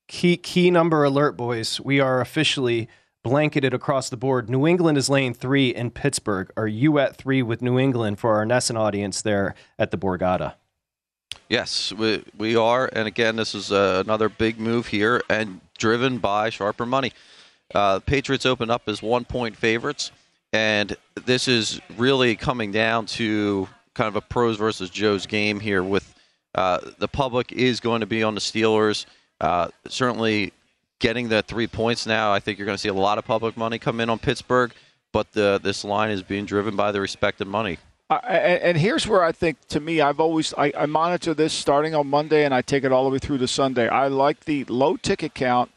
Key 0.09 0.37
key 0.37 0.71
number 0.71 1.05
alert, 1.05 1.37
boys. 1.37 1.81
We 1.81 2.01
are 2.01 2.21
officially 2.21 2.89
blanketed 3.23 3.73
across 3.73 4.11
the 4.11 4.19
board. 4.19 4.51
New 4.51 4.67
England 4.67 4.99
is 4.99 5.09
laying 5.09 5.33
three 5.33 5.69
in 5.75 5.91
Pittsburgh. 5.91 6.51
Are 6.59 6.67
you 6.69 6.99
at 6.99 7.17
three 7.17 7.43
with 7.43 7.63
New 7.63 7.79
England 7.79 8.19
for 8.19 8.35
our 8.37 8.45
Nesson 8.45 8.77
audience 8.79 9.23
there 9.23 9.55
at 9.79 9.91
the 9.91 9.97
Borgata? 9.97 10.55
Yes, 11.49 11.93
we, 11.93 12.25
we 12.37 12.57
are. 12.57 12.89
And 12.93 13.07
again, 13.07 13.37
this 13.37 13.55
is 13.55 13.71
uh, 13.73 14.03
another 14.05 14.29
big 14.29 14.59
move 14.59 14.87
here 14.87 15.23
and 15.29 15.61
driven 15.79 16.19
by 16.19 16.51
sharper 16.51 16.87
money. 16.87 17.13
Uh, 17.75 18.01
Patriots 18.01 18.47
open 18.47 18.71
up 18.71 18.89
as 18.89 19.03
one 19.03 19.25
point 19.25 19.57
favorites, 19.57 20.13
and 20.53 20.97
this 21.25 21.49
is 21.49 21.81
really 21.97 22.37
coming 22.37 22.73
down 22.73 23.07
to 23.07 23.69
kind 23.95 24.09
of 24.09 24.17
a 24.17 24.21
pros 24.21 24.57
versus 24.57 24.91
Joe's 24.91 25.27
game 25.27 25.61
here. 25.61 25.83
With 25.83 26.15
uh, 26.55 26.79
the 26.99 27.09
public 27.09 27.53
is 27.53 27.81
going 27.81 28.01
to 28.01 28.07
be 28.07 28.23
on 28.23 28.35
the 28.35 28.41
Steelers. 28.41 29.07
Uh, 29.41 29.69
certainly, 29.89 30.53
getting 31.01 31.29
the 31.29 31.43
three 31.43 31.67
points 31.67 32.07
now, 32.07 32.33
I 32.33 32.41
think 32.41 32.59
you're 32.59 32.67
going 32.67 32.77
to 32.77 32.83
see 32.83 32.89
a 32.89 32.95
lot 32.95 33.19
of 33.19 33.25
public 33.25 33.57
money 33.57 33.79
come 33.79 34.01
in 34.01 34.09
on 34.11 34.19
Pittsburgh. 34.19 34.73
But 35.13 35.33
the, 35.33 35.61
this 35.63 35.85
line 35.85 36.11
is 36.11 36.23
being 36.23 36.45
driven 36.45 36.75
by 36.75 36.91
the 36.91 37.01
respected 37.01 37.47
money. 37.47 37.79
And, 38.11 38.63
and, 38.63 38.79
here's 38.79 39.09
where 39.09 39.25
I 39.25 39.33
think, 39.33 39.57
to 39.69 39.81
me, 39.81 40.01
I've 40.01 40.21
always 40.21 40.53
I, 40.59 40.73
I, 40.77 40.87
monitor 40.87 41.33
this 41.33 41.55
starting 41.55 41.95
on 41.95 42.07
Monday, 42.07 42.45
and 42.45 42.53
I 42.53 42.61
take 42.61 42.85
it 42.85 42.93
all 42.93 43.05
the 43.05 43.11
way 43.11 43.19
through 43.19 43.39
to 43.39 43.49
Sunday. 43.49 43.89
I 43.89 44.09
like 44.09 44.45
the 44.45 44.65
low 44.65 44.97
ticket 44.97 45.35
count, 45.35 45.71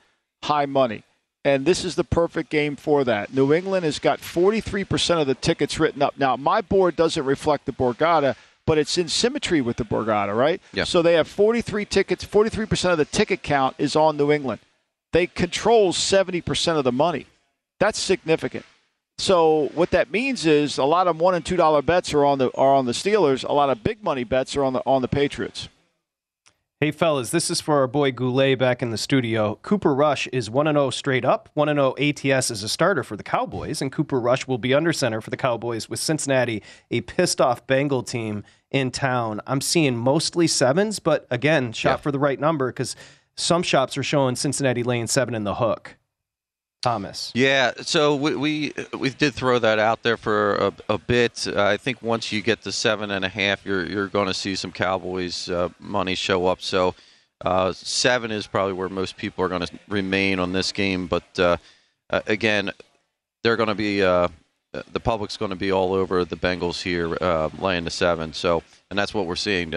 high 0.44 0.66
money, 0.66 1.04
and 1.46 1.66
this 1.66 1.86
is 1.86 1.96
the 1.96 2.04
perfect 2.04 2.50
game 2.50 2.76
for 2.76 3.06
that. 3.06 3.34
New 3.34 3.54
England 3.54 3.86
has 3.86 3.98
got 3.98 4.20
43% 4.20 5.22
of 5.22 5.28
the 5.28 5.36
tickets 5.36 5.80
written 5.80 6.02
up. 6.02 6.18
Now, 6.18 6.36
my 6.36 6.60
board 6.60 6.98
doesn't 6.98 7.24
reflect 7.24 7.66
the 7.66 7.72
Borgata, 7.72 8.36
but 8.66 8.78
it's 8.78 8.98
in 8.98 9.08
symmetry 9.08 9.62
with 9.62 9.78
the 9.78 9.86
Borgata, 9.86 10.36
right? 10.38 10.62
Yeah. 10.74 10.84
So 10.84 11.02
they 11.02 11.14
have 11.14 11.30
43 11.30 11.86
tickets. 11.86 12.26
43% 12.26 12.92
of 12.92 12.98
the 12.98 13.06
ticket 13.06 13.42
count 13.42 13.76
is 13.78 13.96
on 13.96 14.18
New 14.18 14.34
England. 14.34 14.60
They 15.14 15.26
control 15.26 15.94
70% 15.94 16.78
of 16.78 16.84
the 16.84 16.92
money. 16.92 17.28
That's 17.80 17.98
significant. 17.98 18.66
So 19.20 19.72
what 19.74 19.92
that 19.92 20.12
means 20.12 20.46
is 20.46 20.78
a 20.78 20.84
lot 20.84 21.08
of 21.08 21.20
one 21.20 21.34
and 21.34 21.46
two 21.46 21.58
dollar 21.58 21.82
bets 21.82 22.14
are 22.14 22.24
on 22.24 22.38
the 22.38 22.52
are 22.56 22.76
on 22.76 22.86
the 22.86 22.92
Steelers. 22.92 23.48
A 23.48 23.54
lot 23.54 23.70
of 23.70 23.84
big 23.84 24.04
money 24.04 24.24
bets 24.24 24.56
are 24.56 24.64
on 24.64 24.74
the 24.74 24.82
on 24.86 25.02
the 25.02 25.08
Patriots. 25.08 25.70
Hey 26.80 26.92
fellas, 26.92 27.32
this 27.32 27.50
is 27.50 27.60
for 27.60 27.80
our 27.80 27.88
boy 27.88 28.12
Goulet 28.12 28.60
back 28.60 28.84
in 28.84 28.92
the 28.92 29.00
studio. 29.00 29.58
Cooper 29.64 29.96
Rush 29.96 30.28
is 30.28 30.48
1 30.48 30.68
0 30.68 30.92
straight 30.92 31.26
up, 31.26 31.50
1 31.56 31.68
0 31.70 31.96
ATS 31.98 32.52
as 32.52 32.62
a 32.62 32.70
starter 32.70 33.04
for 33.04 33.16
the 33.16 33.24
Cowboys, 33.24 33.82
and 33.82 33.92
Cooper 33.92 34.20
Rush 34.20 34.46
will 34.46 34.60
be 34.60 34.76
under 34.76 34.94
center 34.94 35.20
for 35.20 35.32
the 35.32 35.38
Cowboys 35.38 35.90
with 35.90 36.00
Cincinnati, 36.00 36.62
a 36.92 37.02
pissed 37.02 37.42
off 37.42 37.66
Bengal 37.66 38.04
team 38.04 38.44
in 38.70 38.92
town. 38.92 39.42
I'm 39.48 39.62
seeing 39.62 39.98
mostly 39.98 40.46
sevens, 40.46 41.00
but 41.00 41.26
again, 41.32 41.74
shop 41.74 41.98
yeah. 41.98 42.02
for 42.04 42.12
the 42.12 42.20
right 42.20 42.40
number 42.40 42.68
because 42.68 42.96
some 43.36 43.64
shops 43.64 43.98
are 43.98 44.04
showing 44.04 44.36
Cincinnati 44.36 44.84
laying 44.84 45.08
seven 45.08 45.34
in 45.34 45.46
the 45.46 45.56
hook. 45.56 45.96
Thomas. 46.88 47.34
Yeah, 47.36 47.74
so 47.82 48.16
we, 48.16 48.36
we, 48.38 48.74
we 48.98 49.10
did 49.10 49.34
throw 49.34 49.60
that 49.60 49.78
out 49.78 50.04
there 50.04 50.16
for 50.16 50.56
a, 50.56 50.74
a 50.88 50.98
bit. 50.98 51.46
Uh, 51.46 51.62
I 51.62 51.76
think 51.76 52.02
once 52.02 52.32
you 52.32 52.42
get 52.42 52.62
to 52.62 52.72
seven 52.72 53.12
and 53.12 53.26
a 53.26 53.28
half, 53.28 53.66
you're 53.66 53.86
you're 53.86 54.08
going 54.08 54.28
to 54.28 54.34
see 54.34 54.56
some 54.56 54.72
Cowboys 54.72 55.50
uh, 55.50 55.68
money 55.80 56.16
show 56.16 56.48
up. 56.48 56.62
So 56.62 56.96
uh, 57.44 57.74
seven 57.74 58.32
is 58.32 58.48
probably 58.48 58.72
where 58.72 58.88
most 58.88 59.18
people 59.18 59.44
are 59.44 59.50
going 59.50 59.66
to 59.66 59.80
remain 59.90 60.40
on 60.40 60.54
this 60.54 60.72
game. 60.72 61.08
But 61.08 61.38
uh, 61.38 61.58
again, 62.10 62.72
they're 63.44 63.58
going 63.58 63.68
to 63.68 63.76
be 63.76 64.02
uh, 64.02 64.30
the 64.72 65.02
public's 65.02 65.36
going 65.36 65.52
to 65.52 65.58
be 65.58 65.74
all 65.74 65.94
over 65.94 66.24
the 66.24 66.38
Bengals 66.38 66.82
here, 66.82 67.18
uh, 67.20 67.50
laying 67.60 67.84
the 67.84 67.92
seven. 67.92 68.32
So 68.32 68.64
and 68.90 68.98
that's 68.98 69.14
what 69.14 69.26
we're 69.26 69.36
seeing. 69.36 69.76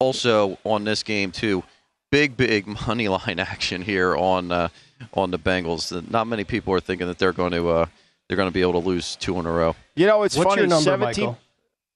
also 0.00 0.58
on 0.64 0.82
this 0.82 1.04
game 1.04 1.30
too, 1.30 1.62
big 2.10 2.36
big 2.36 2.66
money 2.88 3.06
line 3.06 3.38
action 3.38 3.80
here 3.80 4.16
on 4.16 4.70
on 5.14 5.30
the 5.30 5.38
Bengals. 5.38 6.10
Not 6.10 6.26
many 6.26 6.44
people 6.44 6.74
are 6.74 6.80
thinking 6.80 7.06
that 7.06 7.18
they're 7.18 7.32
going 7.32 7.52
to 7.52 7.68
uh, 7.68 7.86
they're 8.28 8.36
going 8.36 8.48
to 8.48 8.54
be 8.54 8.62
able 8.62 8.80
to 8.80 8.86
lose 8.86 9.16
two 9.16 9.38
in 9.38 9.46
a 9.46 9.52
row. 9.52 9.74
You 9.96 10.06
know, 10.06 10.22
it's 10.22 10.36
What's 10.36 10.50
funny. 10.50 10.62
Your 10.62 10.68
number, 10.68 10.84
17, 10.84 11.24
Michael? 11.26 11.38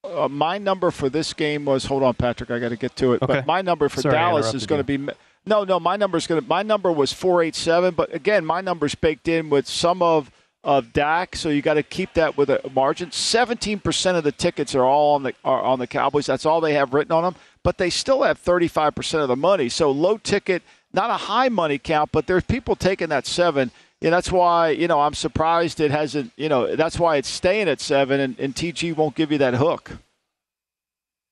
Uh, 0.05 0.29
my 0.29 0.59
number 0.59 0.91
for 0.91 1.09
this 1.09 1.33
game 1.33 1.65
was 1.65 1.87
hold 1.87 2.03
on, 2.03 2.15
Patrick. 2.15 2.51
I 2.51 2.59
got 2.59 2.71
to 2.71 2.77
get 2.77 2.97
to 2.97 3.15
it. 3.15 3.23
Okay. 3.23 3.35
But 3.35 3.47
my 3.47 3.63
number 3.63 3.89
for 3.89 4.03
Sorry, 4.03 4.15
Dallas 4.15 4.53
is 4.53 4.67
going 4.67 4.81
to 4.81 4.85
be 4.85 5.13
no, 5.47 5.65
no. 5.65 5.79
My 5.79 5.97
number 5.97 6.17
is 6.17 6.27
going 6.27 6.41
to 6.41 6.47
my 6.47 6.63
number 6.63 6.91
was 6.91 7.13
four 7.13 7.43
eight 7.43 7.55
seven. 7.55 7.95
But 7.95 8.15
again, 8.15 8.45
my 8.45 8.61
number's 8.61 8.95
baked 8.95 9.29
in 9.29 9.51
with 9.51 9.67
some 9.67 10.03
of 10.03 10.31
of 10.63 10.95
Dak, 10.95 11.37
so 11.37 11.51
you 11.51 11.61
got 11.61 11.75
to 11.75 11.83
keep 11.83 12.15
that 12.15 12.39
with 12.39 12.49
a 12.49 12.61
margin. 12.75 13.13
Seventeen 13.13 13.79
percent 13.79 14.17
of 14.17 14.25
the 14.25 14.33
tickets 14.33 14.75
are 14.75 14.85
all 14.85 15.15
on 15.15 15.23
the 15.23 15.35
are 15.45 15.63
on 15.63 15.79
the 15.79 15.87
Cowboys. 15.87 16.27
That's 16.27 16.47
all 16.47 16.61
they 16.61 16.75
have 16.75 16.95
written 16.95 17.13
on 17.13 17.23
them. 17.23 17.37
But 17.63 17.79
they 17.79 17.91
still 17.91 18.23
have 18.23 18.39
thirty 18.39 18.69
five 18.69 18.95
percent 18.95 19.23
of 19.23 19.29
the 19.29 19.37
money. 19.37 19.69
So 19.69 19.91
low 19.91 20.17
ticket, 20.17 20.63
not 20.95 21.11
a 21.11 21.15
high 21.15 21.49
money 21.49 21.79
count, 21.79 22.13
but 22.13 22.27
there's 22.27 22.45
people 22.45 22.77
taking 22.77 23.09
that 23.09 23.27
seven. 23.27 23.71
Yeah, 24.01 24.11
that's 24.11 24.31
why 24.31 24.71
you 24.71 24.89
know 24.89 25.01
I'm 25.01 25.15
surprised 25.15 25.81
it 25.81 25.91
hasn't. 25.91 26.33
You 26.37 26.49
know 26.49 26.77
that's 26.77 26.99
why 26.99 27.17
it's 27.17 27.29
staying 27.29 27.69
at 27.69 27.81
seven, 27.81 28.21
and, 28.21 28.39
and 28.39 28.55
TG 28.55 28.97
won't 28.97 29.15
give 29.15 29.33
you 29.33 29.39
that 29.39 29.55
hook. 29.55 29.99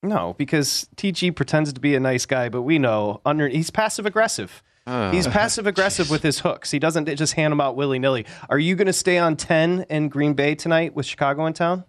No, 0.02 0.34
because 0.36 0.88
TG 0.96 1.34
pretends 1.36 1.72
to 1.72 1.80
be 1.80 1.94
a 1.94 2.00
nice 2.00 2.26
guy, 2.26 2.48
but 2.48 2.62
we 2.62 2.78
know 2.78 3.20
under 3.24 3.48
he's 3.48 3.70
passive 3.70 4.04
aggressive. 4.04 4.62
Uh, 4.84 5.12
he's 5.12 5.28
passive 5.28 5.66
aggressive 5.66 6.10
with 6.14 6.24
his 6.24 6.40
hooks. 6.40 6.72
He 6.72 6.80
doesn't 6.80 7.06
just 7.14 7.34
hand 7.34 7.52
them 7.52 7.60
out 7.60 7.76
willy 7.76 8.00
nilly. 8.00 8.26
Are 8.48 8.58
you 8.58 8.74
going 8.74 8.88
to 8.88 8.92
stay 8.92 9.18
on 9.18 9.36
ten 9.36 9.86
in 9.88 10.08
Green 10.08 10.34
Bay 10.34 10.54
tonight 10.56 10.94
with 10.94 11.06
Chicago 11.06 11.46
in 11.46 11.52
town? 11.52 11.84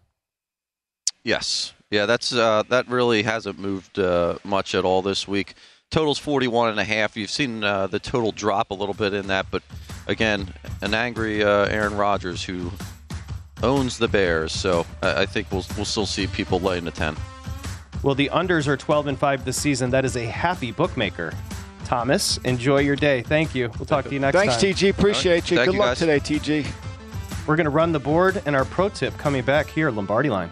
Yes. 1.24 1.74
Yeah, 1.90 2.06
that's 2.06 2.34
uh, 2.34 2.64
that 2.70 2.88
really 2.88 3.24
hasn't 3.24 3.60
moved 3.60 4.00
uh, 4.00 4.38
much 4.44 4.76
at 4.76 4.84
all 4.84 5.02
this 5.02 5.28
week. 5.28 5.54
Total's 5.94 6.18
41 6.18 6.72
and 6.72 6.80
a 6.80 6.84
half. 6.84 7.16
You've 7.16 7.30
seen 7.30 7.64
uh, 7.64 7.86
the 7.86 8.00
total 8.00 8.32
drop 8.32 8.72
a 8.72 8.74
little 8.74 8.96
bit 8.96 9.14
in 9.14 9.28
that, 9.28 9.46
but 9.52 9.62
again, 10.08 10.52
an 10.82 10.96
angry 10.96 11.44
uh, 11.44 11.68
Aaron 11.68 11.96
Rodgers 11.96 12.44
who 12.44 12.72
owns 13.62 14.00
the 14.00 14.08
Bears. 14.08 14.52
So 14.54 14.88
I, 15.04 15.22
I 15.22 15.26
think 15.28 15.52
we'll 15.52 15.64
we'll 15.76 15.86
still 15.86 16.08
see 16.08 16.26
people 16.26 16.60
laying 16.60 16.84
the 16.84 16.92
10. 16.92 17.16
Well, 18.02 18.16
the 18.16 18.32
unders 18.34 18.66
are 18.68 18.76
12 18.76 19.06
and 19.06 19.20
5 19.20 19.46
this 19.46 19.62
season. 19.62 19.92
That 19.92 20.04
is 20.04 20.18
a 20.18 20.26
happy 20.26 20.72
bookmaker. 20.72 21.32
Thomas, 21.86 22.38
enjoy 22.38 22.80
your 22.80 22.96
day. 22.96 23.22
Thank 23.22 23.54
you. 23.54 23.70
We'll 23.78 23.86
talk 23.86 24.06
to 24.06 24.14
you 24.14 24.20
next 24.20 24.36
Thanks, 24.36 24.56
time. 24.56 24.62
Thanks, 24.62 24.82
TG. 24.82 24.90
Appreciate 24.90 25.52
you. 25.52 25.58
Thank 25.58 25.68
Good 25.68 25.74
you, 25.76 25.80
luck 25.80 25.90
guys. 25.90 26.00
today, 26.00 26.20
TG. 26.20 26.68
We're 27.46 27.56
going 27.56 27.66
to 27.66 27.70
run 27.70 27.92
the 27.92 28.00
board 28.00 28.42
and 28.48 28.56
our 28.56 28.66
pro 28.66 28.90
tip 28.90 29.16
coming 29.20 29.44
back 29.44 29.68
here, 29.68 29.92
Lombardi 29.92 30.32
line. 30.32 30.52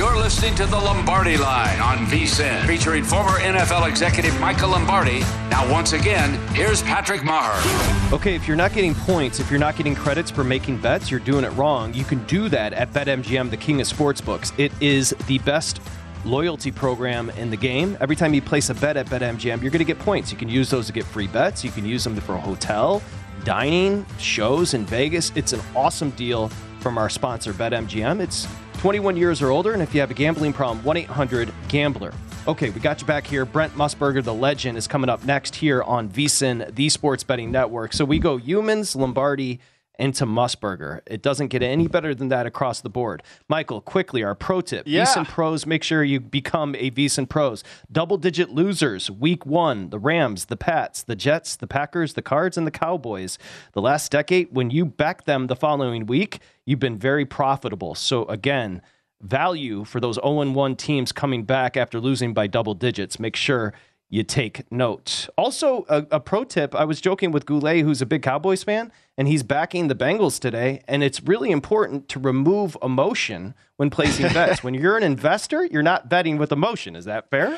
You're 0.00 0.16
listening 0.16 0.54
to 0.54 0.64
the 0.64 0.78
Lombardi 0.78 1.36
Line 1.36 1.78
on 1.78 2.06
VSIN, 2.06 2.66
featuring 2.66 3.04
former 3.04 3.38
NFL 3.38 3.86
executive 3.86 4.40
Michael 4.40 4.70
Lombardi. 4.70 5.20
Now, 5.50 5.70
once 5.70 5.92
again, 5.92 6.40
here's 6.54 6.80
Patrick 6.80 7.20
Meagher. 7.20 8.10
Okay, 8.10 8.34
if 8.34 8.48
you're 8.48 8.56
not 8.56 8.72
getting 8.72 8.94
points, 8.94 9.40
if 9.40 9.50
you're 9.50 9.60
not 9.60 9.76
getting 9.76 9.94
credits 9.94 10.30
for 10.30 10.42
making 10.42 10.78
bets, 10.78 11.10
you're 11.10 11.20
doing 11.20 11.44
it 11.44 11.50
wrong. 11.50 11.92
You 11.92 12.04
can 12.04 12.24
do 12.24 12.48
that 12.48 12.72
at 12.72 12.90
BetMGM, 12.94 13.50
the 13.50 13.58
king 13.58 13.82
of 13.82 13.86
sportsbooks. 13.86 14.58
It 14.58 14.72
is 14.80 15.10
the 15.26 15.36
best 15.40 15.82
loyalty 16.24 16.72
program 16.72 17.28
in 17.36 17.50
the 17.50 17.58
game. 17.58 17.98
Every 18.00 18.16
time 18.16 18.32
you 18.32 18.40
place 18.40 18.70
a 18.70 18.74
bet 18.74 18.96
at 18.96 19.04
BetMGM, 19.04 19.60
you're 19.60 19.70
going 19.70 19.80
to 19.80 19.84
get 19.84 19.98
points. 19.98 20.32
You 20.32 20.38
can 20.38 20.48
use 20.48 20.70
those 20.70 20.86
to 20.86 20.94
get 20.94 21.04
free 21.04 21.26
bets. 21.26 21.62
You 21.62 21.72
can 21.72 21.84
use 21.84 22.04
them 22.04 22.16
for 22.16 22.36
a 22.36 22.40
hotel, 22.40 23.02
dining, 23.44 24.06
shows 24.18 24.72
in 24.72 24.86
Vegas. 24.86 25.30
It's 25.34 25.52
an 25.52 25.60
awesome 25.76 26.08
deal 26.12 26.48
from 26.78 26.96
our 26.96 27.10
sponsor, 27.10 27.52
BetMGM. 27.52 28.20
It's 28.20 28.48
21 28.80 29.14
years 29.14 29.42
or 29.42 29.50
older, 29.50 29.74
and 29.74 29.82
if 29.82 29.94
you 29.94 30.00
have 30.00 30.10
a 30.10 30.14
gambling 30.14 30.54
problem, 30.54 30.82
1 30.82 30.96
800 30.96 31.52
Gambler. 31.68 32.14
Okay, 32.48 32.70
we 32.70 32.80
got 32.80 32.98
you 32.98 33.06
back 33.06 33.26
here. 33.26 33.44
Brent 33.44 33.74
Musburger, 33.74 34.24
the 34.24 34.32
legend, 34.32 34.78
is 34.78 34.86
coming 34.86 35.10
up 35.10 35.22
next 35.22 35.54
here 35.54 35.82
on 35.82 36.08
VSIN, 36.08 36.74
the 36.74 36.88
Sports 36.88 37.22
Betting 37.22 37.50
Network. 37.50 37.92
So 37.92 38.06
we 38.06 38.18
go 38.18 38.38
humans, 38.38 38.96
Lombardi, 38.96 39.60
into 40.00 40.26
Musburger. 40.26 41.00
It 41.06 41.22
doesn't 41.22 41.48
get 41.48 41.62
any 41.62 41.86
better 41.86 42.14
than 42.14 42.28
that 42.28 42.46
across 42.46 42.80
the 42.80 42.88
board. 42.88 43.22
Michael, 43.48 43.80
quickly, 43.80 44.22
our 44.22 44.34
pro 44.34 44.60
tip. 44.60 44.84
Yeah. 44.86 45.04
VSIN 45.04 45.28
Pros, 45.28 45.66
make 45.66 45.82
sure 45.82 46.02
you 46.02 46.20
become 46.20 46.74
a 46.76 46.90
VSIN 46.90 47.28
Pros. 47.28 47.62
Double 47.92 48.16
digit 48.16 48.50
losers, 48.50 49.10
week 49.10 49.44
one, 49.44 49.90
the 49.90 49.98
Rams, 49.98 50.46
the 50.46 50.56
Pats, 50.56 51.02
the 51.02 51.16
Jets, 51.16 51.56
the 51.56 51.66
Packers, 51.66 52.14
the 52.14 52.22
Cards, 52.22 52.56
and 52.56 52.66
the 52.66 52.70
Cowboys. 52.70 53.38
The 53.72 53.82
last 53.82 54.10
decade, 54.10 54.48
when 54.50 54.70
you 54.70 54.84
back 54.84 55.24
them 55.24 55.46
the 55.46 55.56
following 55.56 56.06
week, 56.06 56.40
you've 56.64 56.80
been 56.80 56.98
very 56.98 57.26
profitable. 57.26 57.94
So 57.94 58.24
again, 58.24 58.82
value 59.20 59.84
for 59.84 60.00
those 60.00 60.16
0 60.16 60.50
1 60.50 60.76
teams 60.76 61.12
coming 61.12 61.44
back 61.44 61.76
after 61.76 62.00
losing 62.00 62.32
by 62.32 62.46
double 62.46 62.74
digits. 62.74 63.20
Make 63.20 63.36
sure 63.36 63.74
you 64.10 64.24
take 64.24 64.70
note. 64.72 65.28
Also, 65.38 65.86
a, 65.88 66.04
a, 66.10 66.20
pro 66.20 66.42
tip 66.42 66.74
I 66.74 66.84
was 66.84 67.00
joking 67.00 67.30
with 67.30 67.46
Goulet, 67.46 67.84
who's 67.84 68.02
a 68.02 68.06
big 68.06 68.22
Cowboys 68.22 68.64
fan, 68.64 68.90
and 69.16 69.28
he's 69.28 69.44
backing 69.44 69.86
the 69.86 69.94
Bengals 69.94 70.40
today. 70.40 70.82
And 70.88 71.04
it's 71.04 71.22
really 71.22 71.52
important 71.52 72.08
to 72.08 72.18
remove 72.18 72.76
emotion 72.82 73.54
when 73.76 73.88
placing 73.88 74.26
bets. 74.34 74.64
when 74.64 74.74
you're 74.74 74.96
an 74.96 75.04
investor, 75.04 75.64
you're 75.64 75.82
not 75.82 76.08
betting 76.08 76.38
with 76.38 76.50
emotion. 76.50 76.96
Is 76.96 77.04
that 77.04 77.30
fair? 77.30 77.56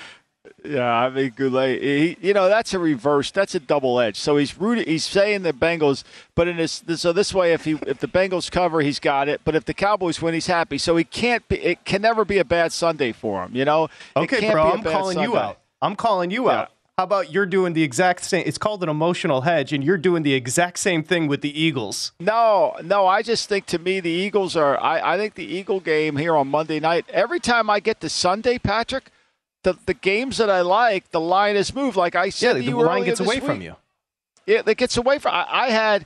Yeah, 0.64 0.84
I 0.84 1.08
mean 1.08 1.32
Goulet. 1.34 1.80
He, 1.80 2.16
you 2.20 2.34
know, 2.34 2.48
that's 2.48 2.74
a 2.74 2.78
reverse. 2.78 3.30
That's 3.30 3.54
a 3.54 3.60
double 3.60 3.98
edge. 3.98 4.18
So 4.18 4.36
he's 4.36 4.58
rooted. 4.58 4.86
He's 4.86 5.04
saying 5.04 5.42
the 5.42 5.52
Bengals, 5.52 6.04
but 6.34 6.48
in 6.48 6.56
this, 6.58 6.82
so 6.96 7.12
this 7.12 7.32
way, 7.32 7.52
if 7.52 7.64
he 7.64 7.78
if 7.86 7.98
the 7.98 8.08
Bengals 8.08 8.50
cover, 8.50 8.80
he's 8.80 8.98
got 8.98 9.28
it. 9.28 9.40
But 9.44 9.54
if 9.54 9.64
the 9.64 9.74
Cowboys 9.74 10.20
win, 10.20 10.34
he's 10.34 10.48
happy. 10.48 10.78
So 10.78 10.96
he 10.96 11.04
can't 11.04 11.46
be. 11.48 11.56
It 11.60 11.84
can 11.84 12.02
never 12.02 12.24
be 12.24 12.38
a 12.38 12.44
bad 12.44 12.72
Sunday 12.72 13.12
for 13.12 13.44
him. 13.44 13.54
You 13.54 13.64
know. 13.64 13.88
Okay, 14.16 14.50
bro. 14.50 14.72
I'm 14.72 14.82
calling 14.82 15.14
Sunday. 15.14 15.30
you 15.30 15.36
out. 15.38 15.61
I'm 15.82 15.96
calling 15.96 16.30
you 16.30 16.46
yeah. 16.46 16.60
out. 16.60 16.70
How 16.96 17.04
about 17.04 17.32
you're 17.32 17.46
doing 17.46 17.72
the 17.72 17.82
exact 17.82 18.22
same? 18.22 18.44
It's 18.46 18.58
called 18.58 18.82
an 18.82 18.88
emotional 18.88 19.40
hedge, 19.40 19.72
and 19.72 19.82
you're 19.82 19.98
doing 19.98 20.22
the 20.22 20.34
exact 20.34 20.78
same 20.78 21.02
thing 21.02 21.26
with 21.26 21.40
the 21.40 21.60
Eagles. 21.60 22.12
No, 22.20 22.76
no. 22.84 23.06
I 23.06 23.22
just 23.22 23.48
think 23.48 23.66
to 23.66 23.78
me 23.78 23.98
the 23.98 24.10
Eagles 24.10 24.56
are. 24.56 24.78
I, 24.78 25.14
I 25.14 25.16
think 25.16 25.34
the 25.34 25.44
Eagle 25.44 25.80
game 25.80 26.16
here 26.16 26.36
on 26.36 26.48
Monday 26.48 26.80
night. 26.80 27.06
Every 27.08 27.40
time 27.40 27.70
I 27.70 27.80
get 27.80 28.00
to 28.02 28.10
Sunday, 28.10 28.58
Patrick, 28.58 29.10
the 29.64 29.76
the 29.86 29.94
games 29.94 30.36
that 30.36 30.50
I 30.50 30.60
like, 30.60 31.10
the 31.10 31.20
line 31.20 31.56
has 31.56 31.74
moved. 31.74 31.96
Like 31.96 32.14
I 32.14 32.28
said, 32.28 32.62
yeah, 32.62 32.70
the 32.70 32.76
line 32.76 33.04
gets 33.04 33.20
away 33.20 33.36
week. 33.36 33.44
from 33.44 33.62
you. 33.62 33.76
Yeah, 34.46 34.62
it 34.66 34.76
gets 34.76 34.96
away 34.96 35.18
from. 35.18 35.32
I, 35.32 35.46
I 35.48 35.70
had, 35.70 36.04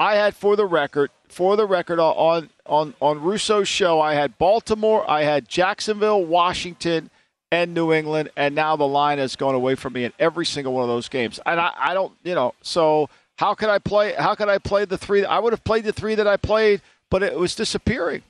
I 0.00 0.16
had 0.16 0.34
for 0.34 0.56
the 0.56 0.66
record, 0.66 1.10
for 1.28 1.56
the 1.56 1.64
record 1.66 2.00
uh, 2.00 2.10
on 2.10 2.50
on 2.66 2.94
on 3.00 3.22
Russo's 3.22 3.68
show, 3.68 4.00
I 4.00 4.14
had 4.14 4.36
Baltimore, 4.36 5.08
I 5.08 5.22
had 5.22 5.48
Jacksonville, 5.48 6.24
Washington 6.24 7.10
and 7.54 7.72
New 7.72 7.92
England, 7.92 8.30
and 8.36 8.54
now 8.54 8.74
the 8.74 8.86
line 8.86 9.18
has 9.18 9.36
gone 9.36 9.54
away 9.54 9.76
from 9.76 9.92
me 9.92 10.04
in 10.04 10.12
every 10.18 10.44
single 10.44 10.72
one 10.72 10.82
of 10.82 10.88
those 10.88 11.08
games. 11.08 11.38
And 11.46 11.60
I, 11.60 11.70
I 11.76 11.94
don't, 11.94 12.12
you 12.24 12.34
know, 12.34 12.54
so 12.62 13.08
how 13.38 13.54
could 13.54 13.68
I 13.68 13.78
play? 13.78 14.12
How 14.14 14.34
could 14.34 14.48
I 14.48 14.58
play 14.58 14.84
the 14.84 14.98
three? 14.98 15.24
I 15.24 15.38
would 15.38 15.52
have 15.52 15.62
played 15.62 15.84
the 15.84 15.92
three 15.92 16.16
that 16.16 16.26
I 16.26 16.36
played, 16.36 16.80
but 17.10 17.22
it 17.22 17.38
was 17.38 17.54
disappearing. 17.54 18.22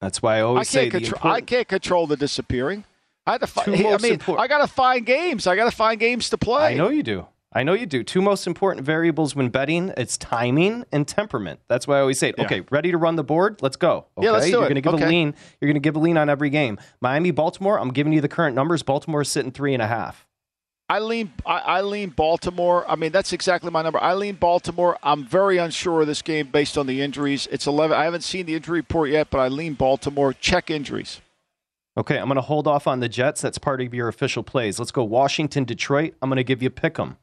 That's 0.00 0.22
why 0.22 0.38
I 0.38 0.40
always 0.42 0.68
I 0.68 0.70
say 0.70 0.90
can't 0.90 1.04
control. 1.04 1.32
I 1.32 1.40
can't 1.40 1.68
control 1.68 2.06
the 2.06 2.16
disappearing. 2.16 2.84
I 3.26 3.32
had 3.32 3.40
to 3.40 3.46
find. 3.48 3.68
I 3.68 3.98
mean, 3.98 4.12
important- 4.14 4.40
I 4.40 4.46
got 4.46 4.66
to 4.66 4.72
find 4.72 5.04
games. 5.04 5.46
I 5.46 5.56
got 5.56 5.66
to 5.70 5.76
find 5.76 5.98
games 5.98 6.30
to 6.30 6.38
play. 6.38 6.74
I 6.74 6.74
know 6.74 6.88
you 6.88 7.02
do. 7.02 7.26
I 7.54 7.62
know 7.64 7.74
you 7.74 7.84
do. 7.86 8.02
Two 8.02 8.22
most 8.22 8.46
important 8.46 8.86
variables 8.86 9.36
when 9.36 9.48
betting: 9.50 9.92
it's 9.96 10.16
timing 10.16 10.84
and 10.90 11.06
temperament. 11.06 11.60
That's 11.68 11.86
why 11.86 11.98
I 11.98 12.00
always 12.00 12.18
say, 12.18 12.32
Yeah. 12.38 12.44
okay, 12.44 12.62
ready 12.70 12.90
to 12.90 12.96
run 12.98 13.16
the 13.16 13.24
board? 13.24 13.60
Let's 13.60 13.76
go. 13.76 14.06
Okay? 14.16 14.26
Yeah, 14.26 14.32
let's 14.32 14.46
do 14.46 14.52
You're 14.52 14.60
it. 14.62 14.68
going 14.68 14.74
to 14.76 14.80
give 14.80 14.94
Okay. 14.94 15.04
a 15.04 15.08
lean. 15.08 15.34
You're 15.60 15.68
going 15.68 15.74
to 15.74 15.86
give 15.86 15.96
a 15.96 15.98
lean 15.98 16.16
on 16.16 16.28
every 16.30 16.50
game. 16.50 16.78
Miami, 17.00 17.30
Baltimore. 17.30 17.78
I'm 17.78 17.90
giving 17.92 18.12
you 18.12 18.20
the 18.20 18.28
current 18.28 18.54
numbers. 18.56 18.82
Baltimore 18.82 19.20
is 19.20 19.28
sitting 19.28 19.52
three 19.52 19.74
and 19.74 19.82
a 19.82 19.86
half. 19.86 20.26
I 20.88 20.98
lean. 20.98 21.32
I, 21.46 21.58
I 21.58 21.80
lean 21.82 22.10
Baltimore. 22.10 22.84
I 22.90 22.96
mean, 22.96 23.12
that's 23.12 23.32
exactly 23.32 23.70
my 23.70 23.82
number. 23.82 24.02
I 24.02 24.14
lean 24.14 24.34
Baltimore. 24.34 24.98
I'm 25.02 25.24
very 25.24 25.56
unsure 25.58 26.02
of 26.02 26.06
this 26.06 26.20
game 26.22 26.48
based 26.48 26.76
on 26.76 26.86
the 26.86 27.00
injuries. 27.00 27.48
It's 27.50 27.66
11. 27.66 27.96
I 27.96 28.04
haven't 28.04 28.22
seen 28.22 28.46
the 28.46 28.54
injury 28.54 28.80
report 28.80 29.10
yet, 29.10 29.28
but 29.30 29.38
I 29.38 29.48
lean 29.48 29.74
Baltimore. 29.74 30.32
Check 30.34 30.70
injuries. 30.70 31.20
Okay, 31.96 32.16
I'm 32.16 32.26
going 32.26 32.36
to 32.36 32.40
hold 32.42 32.66
off 32.66 32.86
on 32.86 33.00
the 33.00 33.08
Jets. 33.08 33.42
That's 33.42 33.58
part 33.58 33.80
of 33.82 33.92
your 33.92 34.08
official 34.08 34.42
plays. 34.42 34.78
Let's 34.78 34.90
go 34.90 35.04
Washington, 35.04 35.64
Detroit. 35.64 36.14
I'm 36.22 36.30
going 36.30 36.38
to 36.38 36.44
give 36.44 36.62
you 36.62 36.70
pick 36.70 36.98
'em. 36.98 37.16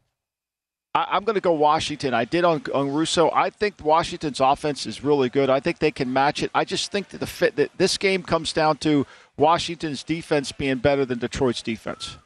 I, 0.96 1.08
I'm 1.12 1.24
going 1.24 1.36
to 1.36 1.42
go 1.42 1.54
Washington. 1.54 2.14
I 2.14 2.26
did 2.26 2.44
on, 2.44 2.64
on 2.74 2.92
Russo. 2.92 3.30
I 3.32 3.50
think 3.50 3.76
Washington's 3.84 4.40
offense 4.40 4.86
is 4.86 5.04
really 5.04 5.30
good. 5.30 5.50
I 5.50 5.60
think 5.60 5.80
they 5.80 5.92
can 5.92 6.12
match 6.12 6.44
it. 6.44 6.52
I 6.54 6.66
just 6.66 6.92
think 6.92 7.10
that 7.10 7.20
the 7.20 7.28
fit 7.28 7.56
that 7.58 7.72
this 7.78 7.98
game 7.98 8.24
comes 8.24 8.54
down 8.54 8.78
to 8.78 9.06
Washington's 9.38 10.04
defense 10.04 10.52
being 10.52 10.78
better 10.78 11.06
than 11.06 11.20
Detroit's 11.20 11.62
defense. 11.62 12.18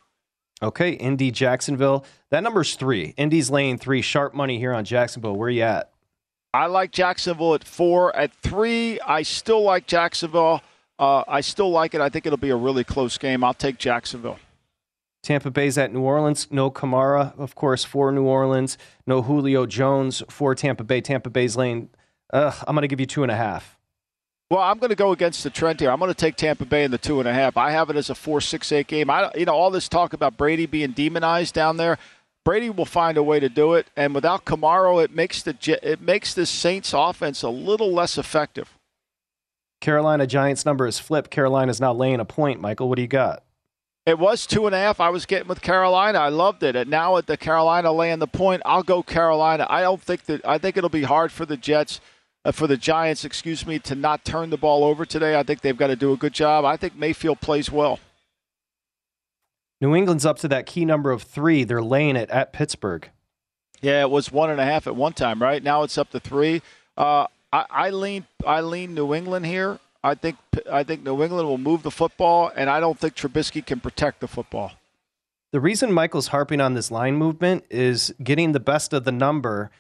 Okay, 0.62 0.92
Indy, 0.92 1.30
Jacksonville. 1.30 2.06
That 2.30 2.42
number's 2.42 2.76
three. 2.76 3.14
Indy's 3.18 3.50
laying 3.50 3.78
three. 3.78 4.02
Sharp 4.02 4.34
money 4.34 4.58
here 4.60 4.74
on 4.74 4.86
Jacksonville. 4.86 5.36
Where 5.36 5.48
are 5.48 5.52
you 5.52 5.64
at? 5.64 5.92
I 6.54 6.68
like 6.68 6.92
Jacksonville 6.92 7.56
at 7.56 7.64
four. 7.64 8.16
At 8.16 8.34
three, 8.36 9.00
I 9.02 9.24
still 9.24 9.64
like 9.64 9.88
Jacksonville. 9.88 10.62
Uh, 10.98 11.24
I 11.28 11.42
still 11.42 11.72
like 11.72 11.96
it. 11.96 12.02
I 12.02 12.10
think 12.10 12.26
it'll 12.26 12.38
be 12.38 12.52
a 12.52 12.56
really 12.56 12.84
close 12.84 13.18
game. 13.18 13.44
I'll 13.44 13.54
take 13.54 13.78
Jacksonville. 13.78 14.40
Tampa 15.24 15.50
Bay's 15.50 15.78
at 15.78 15.92
New 15.94 16.02
Orleans. 16.02 16.48
No 16.52 16.70
Kamara, 16.70 17.38
of 17.40 17.56
course, 17.56 17.84
for 17.86 18.12
New 18.12 18.26
Orleans. 18.26 18.78
No 19.08 19.22
Julio 19.22 19.66
Jones 19.66 20.22
for 20.30 20.54
Tampa 20.54 20.84
Bay. 20.84 21.02
Tampa 21.02 21.30
Bay's 21.30 21.56
lane. 21.56 21.90
Uh, 22.32 22.52
I'm 22.68 22.76
going 22.76 22.82
to 22.84 22.88
give 22.88 23.00
you 23.00 23.06
two 23.06 23.24
and 23.24 23.32
a 23.32 23.36
half. 23.36 23.78
Well, 24.52 24.62
I'm 24.62 24.78
going 24.78 24.90
to 24.90 24.96
go 24.96 25.14
against 25.14 25.44
the 25.44 25.50
trend 25.50 25.80
here. 25.80 25.90
I'm 25.90 25.98
going 26.00 26.12
to 26.12 26.16
take 26.16 26.36
Tampa 26.36 26.66
Bay 26.66 26.84
in 26.84 26.92
the 26.92 26.98
two 26.98 27.20
and 27.20 27.28
a 27.28 27.34
half. 27.34 27.58
I 27.58 27.72
have 27.72 27.90
it 27.90 27.96
as 27.96 28.10
a 28.10 28.16
four 28.16 28.42
six 28.42 28.72
eight 28.72 28.88
game. 28.88 29.10
I, 29.10 29.32
you 29.36 29.46
know, 29.46 29.54
all 29.54 29.72
this 29.72 29.88
talk 29.90 30.14
about 30.14 30.38
Brady 30.38 30.66
being 30.66 30.92
demonized 30.92 31.56
down 31.56 31.78
there. 31.78 31.98
Brady 32.44 32.70
will 32.70 32.86
find 32.86 33.18
a 33.18 33.24
way 33.24 33.40
to 33.40 33.48
do 33.48 33.74
it, 33.74 33.88
and 33.96 34.14
without 34.14 34.44
Kamara, 34.44 35.04
it 35.04 35.16
makes 35.16 35.42
the 35.42 35.56
it 35.82 36.02
makes 36.02 36.34
the 36.34 36.46
Saints 36.46 36.94
offense 36.94 37.42
a 37.42 37.50
little 37.50 37.94
less 37.94 38.18
effective. 38.18 38.78
Carolina 39.80 40.28
Giants 40.28 40.66
number 40.66 40.86
is 40.86 41.00
flipped. 41.00 41.32
Carolina's 41.32 41.80
now 41.80 41.94
laying 41.94 42.20
a 42.20 42.26
point. 42.26 42.60
Michael, 42.60 42.90
what 42.90 42.98
do 42.98 43.02
you 43.02 43.08
got? 43.08 43.44
It 44.06 44.20
was 44.20 44.46
two 44.46 44.66
and 44.66 44.76
a 44.76 44.78
half. 44.78 45.00
I 45.00 45.10
was 45.10 45.26
getting 45.26 45.48
with 45.48 45.62
Carolina. 45.62 46.20
I 46.20 46.28
loved 46.28 46.62
it. 46.62 46.76
And 46.76 46.90
now 46.90 47.16
at 47.18 47.26
the 47.26 47.38
Carolina 47.38 47.92
laying 47.92 48.20
the 48.20 48.28
point, 48.28 48.62
I'll 48.66 48.84
go 48.84 49.02
Carolina. 49.02 49.66
I 49.70 49.82
don't 49.82 50.02
think 50.02 50.26
that. 50.26 50.46
I 50.46 50.58
think 50.58 50.76
it'll 50.76 50.90
be 50.90 51.04
hard 51.04 51.32
for 51.32 51.46
the 51.46 51.56
Jets, 51.56 52.02
uh, 52.44 52.52
for 52.52 52.68
the 52.68 52.76
Giants, 52.76 53.24
excuse 53.24 53.66
me, 53.66 53.80
to 53.80 53.96
not 53.96 54.26
turn 54.26 54.50
the 54.50 54.58
ball 54.58 54.84
over 54.84 55.06
today. 55.06 55.40
I 55.40 55.44
think 55.44 55.62
they've 55.62 55.78
got 55.78 55.88
to 55.88 55.96
do 55.96 56.12
a 56.12 56.18
good 56.18 56.34
job. 56.34 56.66
I 56.66 56.76
think 56.76 56.98
Mayfield 56.98 57.40
plays 57.40 57.72
well. 57.72 58.00
New 59.80 59.96
England's 59.96 60.26
up 60.26 60.38
to 60.40 60.48
that 60.50 60.66
key 60.66 60.84
number 60.84 61.12
of 61.12 61.24
three. 61.24 61.64
They're 61.64 61.82
laying 61.82 62.18
it 62.18 62.30
at 62.30 62.52
Pittsburgh. 62.52 63.10
Yeah, 63.82 64.02
it 64.02 64.10
was 64.10 64.32
one 64.32 64.50
and 64.50 64.60
a 64.60 64.66
half 64.66 64.88
at 64.88 64.96
one 64.96 65.14
time, 65.14 65.42
right? 65.42 65.62
Now 65.64 65.84
it's 65.84 65.98
up 65.98 66.10
to 66.12 66.20
three. 66.20 66.62
Uh, 66.98 67.28
I, 67.52 67.66
I 67.70 67.90
lean 67.90 68.26
I 68.46 68.62
lean 68.62 68.94
New 68.94 69.14
England 69.14 69.46
here. 69.46 69.80
I 70.04 70.16
think 70.16 70.38
I 70.72 70.84
think 70.84 71.04
New 71.04 71.24
England 71.24 71.48
will 71.48 71.58
move 71.58 71.84
the 71.84 71.92
football, 71.92 72.52
and 72.56 72.70
I 72.70 72.80
don't 72.80 73.00
think 73.00 73.16
Trubisky 73.16 73.66
can 73.66 73.80
protect 73.80 74.20
the 74.20 74.28
football. 74.28 74.74
The 75.52 75.62
reason 75.62 75.94
Michael's 75.94 76.28
harping 76.28 76.60
on 76.60 76.74
this 76.74 76.92
line 76.92 77.16
movement 77.16 77.64
is 77.70 78.14
getting 78.22 78.52
the 78.52 78.60
best 78.60 78.92
of 78.92 79.06
the 79.06 79.12
number, 79.12 79.72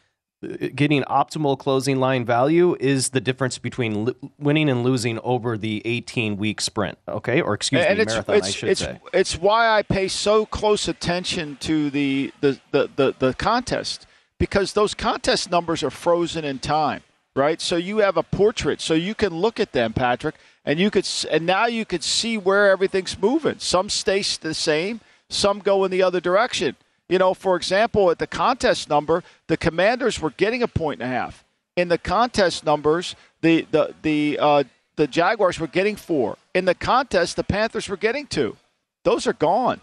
getting 0.75 1.03
optimal 1.03 1.57
closing 1.57 1.99
line 1.99 2.25
value 2.25 2.77
is 2.79 3.09
the 3.09 3.19
difference 3.19 3.57
between 3.57 4.05
li- 4.05 4.15
winning 4.37 4.69
and 4.69 4.83
losing 4.83 5.19
over 5.23 5.57
the 5.57 5.81
18 5.83 6.37
week 6.37 6.61
sprint. 6.61 6.97
Okay, 7.07 7.41
or 7.41 7.53
excuse 7.53 7.83
and 7.83 7.97
me, 7.97 8.03
it's, 8.03 8.13
marathon. 8.13 8.35
It's, 8.35 8.47
I 8.47 8.51
should 8.51 8.69
it's, 8.69 8.81
say. 8.81 9.01
It's 9.13 9.37
why 9.37 9.67
I 9.67 9.81
pay 9.81 10.07
so 10.07 10.45
close 10.45 10.87
attention 10.87 11.57
to 11.61 11.89
the 11.89 12.31
the, 12.39 12.59
the, 12.71 12.89
the 12.95 13.15
the 13.19 13.33
contest 13.33 14.05
because 14.37 14.71
those 14.71 14.93
contest 14.93 15.51
numbers 15.51 15.83
are 15.83 15.91
frozen 15.91 16.45
in 16.45 16.59
time 16.59 17.03
right? 17.35 17.59
So 17.59 17.75
you 17.75 17.97
have 17.99 18.17
a 18.17 18.23
portrait, 18.23 18.81
so 18.81 18.93
you 18.93 19.15
can 19.15 19.33
look 19.33 19.59
at 19.59 19.71
them, 19.71 19.93
Patrick, 19.93 20.35
and 20.65 20.79
you 20.79 20.91
could, 20.91 21.07
and 21.29 21.45
now 21.45 21.65
you 21.65 21.85
could 21.85 22.03
see 22.03 22.37
where 22.37 22.69
everything's 22.69 23.19
moving. 23.19 23.59
Some 23.59 23.89
stay 23.89 24.21
the 24.21 24.53
same, 24.53 25.01
some 25.29 25.59
go 25.59 25.83
in 25.83 25.91
the 25.91 26.03
other 26.03 26.19
direction. 26.19 26.75
You 27.09 27.17
know, 27.17 27.33
for 27.33 27.55
example, 27.55 28.11
at 28.11 28.19
the 28.19 28.27
contest 28.27 28.89
number, 28.89 29.23
the 29.47 29.57
Commanders 29.57 30.19
were 30.19 30.31
getting 30.31 30.63
a 30.63 30.67
point 30.67 31.01
and 31.01 31.11
a 31.11 31.13
half. 31.13 31.43
In 31.75 31.89
the 31.89 31.97
contest 31.97 32.65
numbers, 32.65 33.15
the 33.41 33.67
the 33.71 33.93
the 34.03 34.39
uh, 34.39 34.63
the 34.95 35.07
Jaguars 35.07 35.59
were 35.59 35.67
getting 35.67 35.95
four. 35.95 36.37
In 36.53 36.65
the 36.65 36.75
contest, 36.75 37.35
the 37.35 37.43
Panthers 37.43 37.89
were 37.89 37.97
getting 37.97 38.27
two. 38.27 38.57
Those 39.03 39.27
are 39.27 39.33
gone. 39.33 39.81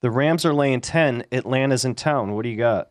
The 0.00 0.10
Rams 0.10 0.46
are 0.46 0.54
laying 0.54 0.80
ten. 0.80 1.24
Atlanta's 1.32 1.84
in 1.84 1.96
town. 1.96 2.34
What 2.34 2.44
do 2.44 2.48
you 2.48 2.56
got? 2.56 2.90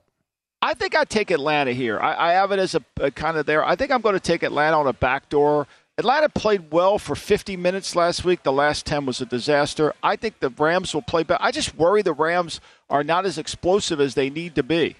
I 0.62 0.74
think 0.74 0.95
I'd 0.95 1.10
take 1.10 1.32
Atlanta 1.32 1.72
here. 1.72 1.99
I, 1.99 2.30
I 2.30 2.34
have 2.34 2.51
it 2.51 2.60
as 2.60 2.76
a, 2.76 2.84
a, 2.99 3.12
kind 3.12 3.38
of 3.38 3.45
there. 3.45 3.64
I 3.64 3.76
think 3.76 3.91
I'm 3.91 4.01
going 4.01 4.16
to 4.16 4.20
take 4.20 4.43
Atlanta 4.43 4.80
on 4.80 4.88
a 4.88 4.93
backdoor. 4.93 5.68
Atlanta 5.99 6.30
played 6.30 6.72
well 6.72 6.99
for 6.99 7.16
50 7.16 7.58
minutes 7.58 7.95
last 7.95 8.24
week. 8.24 8.43
The 8.43 8.51
last 8.51 8.86
10 8.86 9.05
was 9.05 9.22
a 9.22 9.26
disaster. 9.26 9.93
I 10.03 10.16
think 10.16 10.39
the 10.39 10.49
Rams 10.49 10.93
will 10.93 11.01
play 11.01 11.24
better. 11.24 11.43
I 11.43 11.51
just 11.51 11.76
worry 11.76 12.01
the 12.01 12.14
Rams 12.14 12.60
are 12.89 13.03
not 13.03 13.26
as 13.26 13.38
explosive 13.38 13.99
as 13.99 14.16
they 14.16 14.30
need 14.30 14.55
to 14.55 14.64
be. 14.64 14.95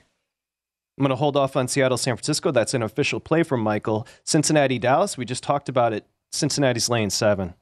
I'm 0.98 1.04
going 1.04 1.10
to 1.10 1.16
hold 1.16 1.38
off 1.38 1.56
on 1.56 1.68
Seattle, 1.68 1.98
San 1.98 2.16
Francisco. 2.16 2.52
That's 2.52 2.74
an 2.74 2.82
official 2.82 3.20
play 3.20 3.44
from 3.44 3.62
Michael. 3.62 4.08
Cincinnati, 4.24 4.80
Dallas. 4.80 5.18
We 5.18 5.26
just 5.26 5.44
talked 5.44 5.70
about 5.70 5.94
it. 5.94 6.06
Cincinnati's 6.32 6.90
laying 6.90 7.12
seven. 7.12 7.54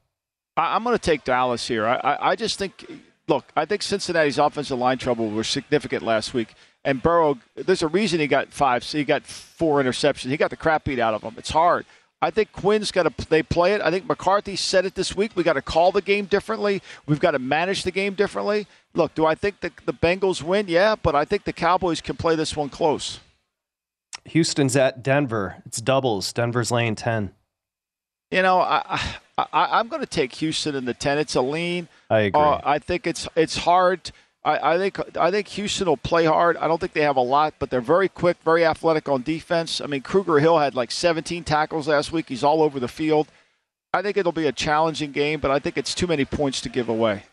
I, 0.56 0.74
am 0.74 0.84
going 0.84 0.94
to 0.94 0.98
take 0.98 1.22
Dallas 1.24 1.68
here. 1.68 1.86
I, 1.86 1.96
I, 1.96 2.30
I 2.30 2.36
just 2.36 2.58
think, 2.58 2.86
look, 3.28 3.44
I 3.56 3.64
think 3.64 3.82
Cincinnati's 3.82 4.38
offensive 4.38 4.78
line 4.78 4.98
trouble 4.98 5.28
was 5.28 5.48
significant 5.48 6.02
last 6.02 6.34
week 6.34 6.54
and 6.86 7.02
Burrow, 7.02 7.36
there's 7.56 7.82
a 7.82 7.88
reason 7.88 8.20
he 8.20 8.28
got 8.28 8.52
five. 8.52 8.84
So 8.84 8.96
he 8.96 9.04
got 9.04 9.24
four 9.24 9.82
interceptions. 9.82 10.30
He 10.30 10.36
got 10.36 10.50
the 10.50 10.56
crap 10.56 10.84
beat 10.84 11.00
out 11.00 11.14
of 11.14 11.22
him. 11.22 11.34
It's 11.36 11.50
hard. 11.50 11.84
I 12.22 12.30
think 12.30 12.52
Quinn's 12.52 12.92
got 12.92 13.02
to 13.02 13.28
they 13.28 13.42
play 13.42 13.74
it. 13.74 13.82
I 13.82 13.90
think 13.90 14.06
McCarthy 14.06 14.54
said 14.56 14.86
it 14.86 14.94
this 14.94 15.14
week. 15.14 15.32
We 15.34 15.42
got 15.42 15.54
to 15.54 15.62
call 15.62 15.90
the 15.92 16.00
game 16.00 16.26
differently. 16.26 16.80
We've 17.06 17.20
got 17.20 17.32
to 17.32 17.40
manage 17.40 17.82
the 17.82 17.90
game 17.90 18.14
differently. 18.14 18.68
Look, 18.94 19.14
do 19.14 19.26
I 19.26 19.34
think 19.34 19.60
the, 19.60 19.72
the 19.84 19.92
Bengals 19.92 20.42
win? 20.42 20.66
Yeah, 20.68 20.94
but 20.94 21.14
I 21.14 21.24
think 21.24 21.44
the 21.44 21.52
Cowboys 21.52 22.00
can 22.00 22.16
play 22.16 22.36
this 22.36 22.56
one 22.56 22.68
close. 22.68 23.18
Houston's 24.24 24.76
at 24.76 25.02
Denver. 25.02 25.62
It's 25.66 25.80
doubles. 25.80 26.32
Denver's 26.32 26.70
laying 26.70 26.94
ten. 26.94 27.32
You 28.30 28.42
know, 28.42 28.60
I, 28.60 29.00
I 29.38 29.80
am 29.80 29.88
going 29.88 30.00
to 30.00 30.06
take 30.06 30.34
Houston 30.36 30.74
in 30.74 30.86
the 30.86 30.94
ten. 30.94 31.18
It's 31.18 31.34
a 31.34 31.42
lean. 31.42 31.88
I 32.08 32.20
agree. 32.20 32.40
Uh, 32.40 32.60
I 32.64 32.78
think 32.78 33.06
it's 33.06 33.28
it's 33.36 33.58
hard. 33.58 34.10
I, 34.44 34.74
I, 34.74 34.78
think 34.78 35.16
I 35.16 35.30
think 35.32 35.48
Houston 35.48 35.88
will 35.88 35.96
play 35.96 36.24
hard. 36.24 36.56
I 36.56 36.68
don't 36.68 36.80
think 36.80 36.92
they 36.92 37.02
have 37.02 37.16
a 37.16 37.20
lot, 37.20 37.54
but 37.58 37.68
they're 37.68 37.80
very 37.80 38.08
quick, 38.08 38.36
very 38.44 38.64
athletic 38.64 39.08
on 39.08 39.22
defense. 39.22 39.80
I 39.80 39.86
mean, 39.86 40.02
Kruger 40.02 40.38
Hill 40.38 40.58
had 40.58 40.76
like 40.76 40.92
17 40.92 41.42
tackles 41.42 41.88
last 41.88 42.12
week. 42.12 42.28
He's 42.28 42.44
all 42.44 42.62
over 42.62 42.78
the 42.78 42.88
field. 42.88 43.26
I 43.92 44.02
think 44.02 44.16
it'll 44.16 44.30
be 44.30 44.46
a 44.46 44.52
challenging 44.52 45.10
game, 45.10 45.40
but 45.40 45.50
I 45.50 45.58
think 45.58 45.76
it's 45.76 45.94
too 45.94 46.06
many 46.06 46.24
points 46.24 46.60
to 46.60 46.68
give 46.68 46.88
away. 46.88 47.24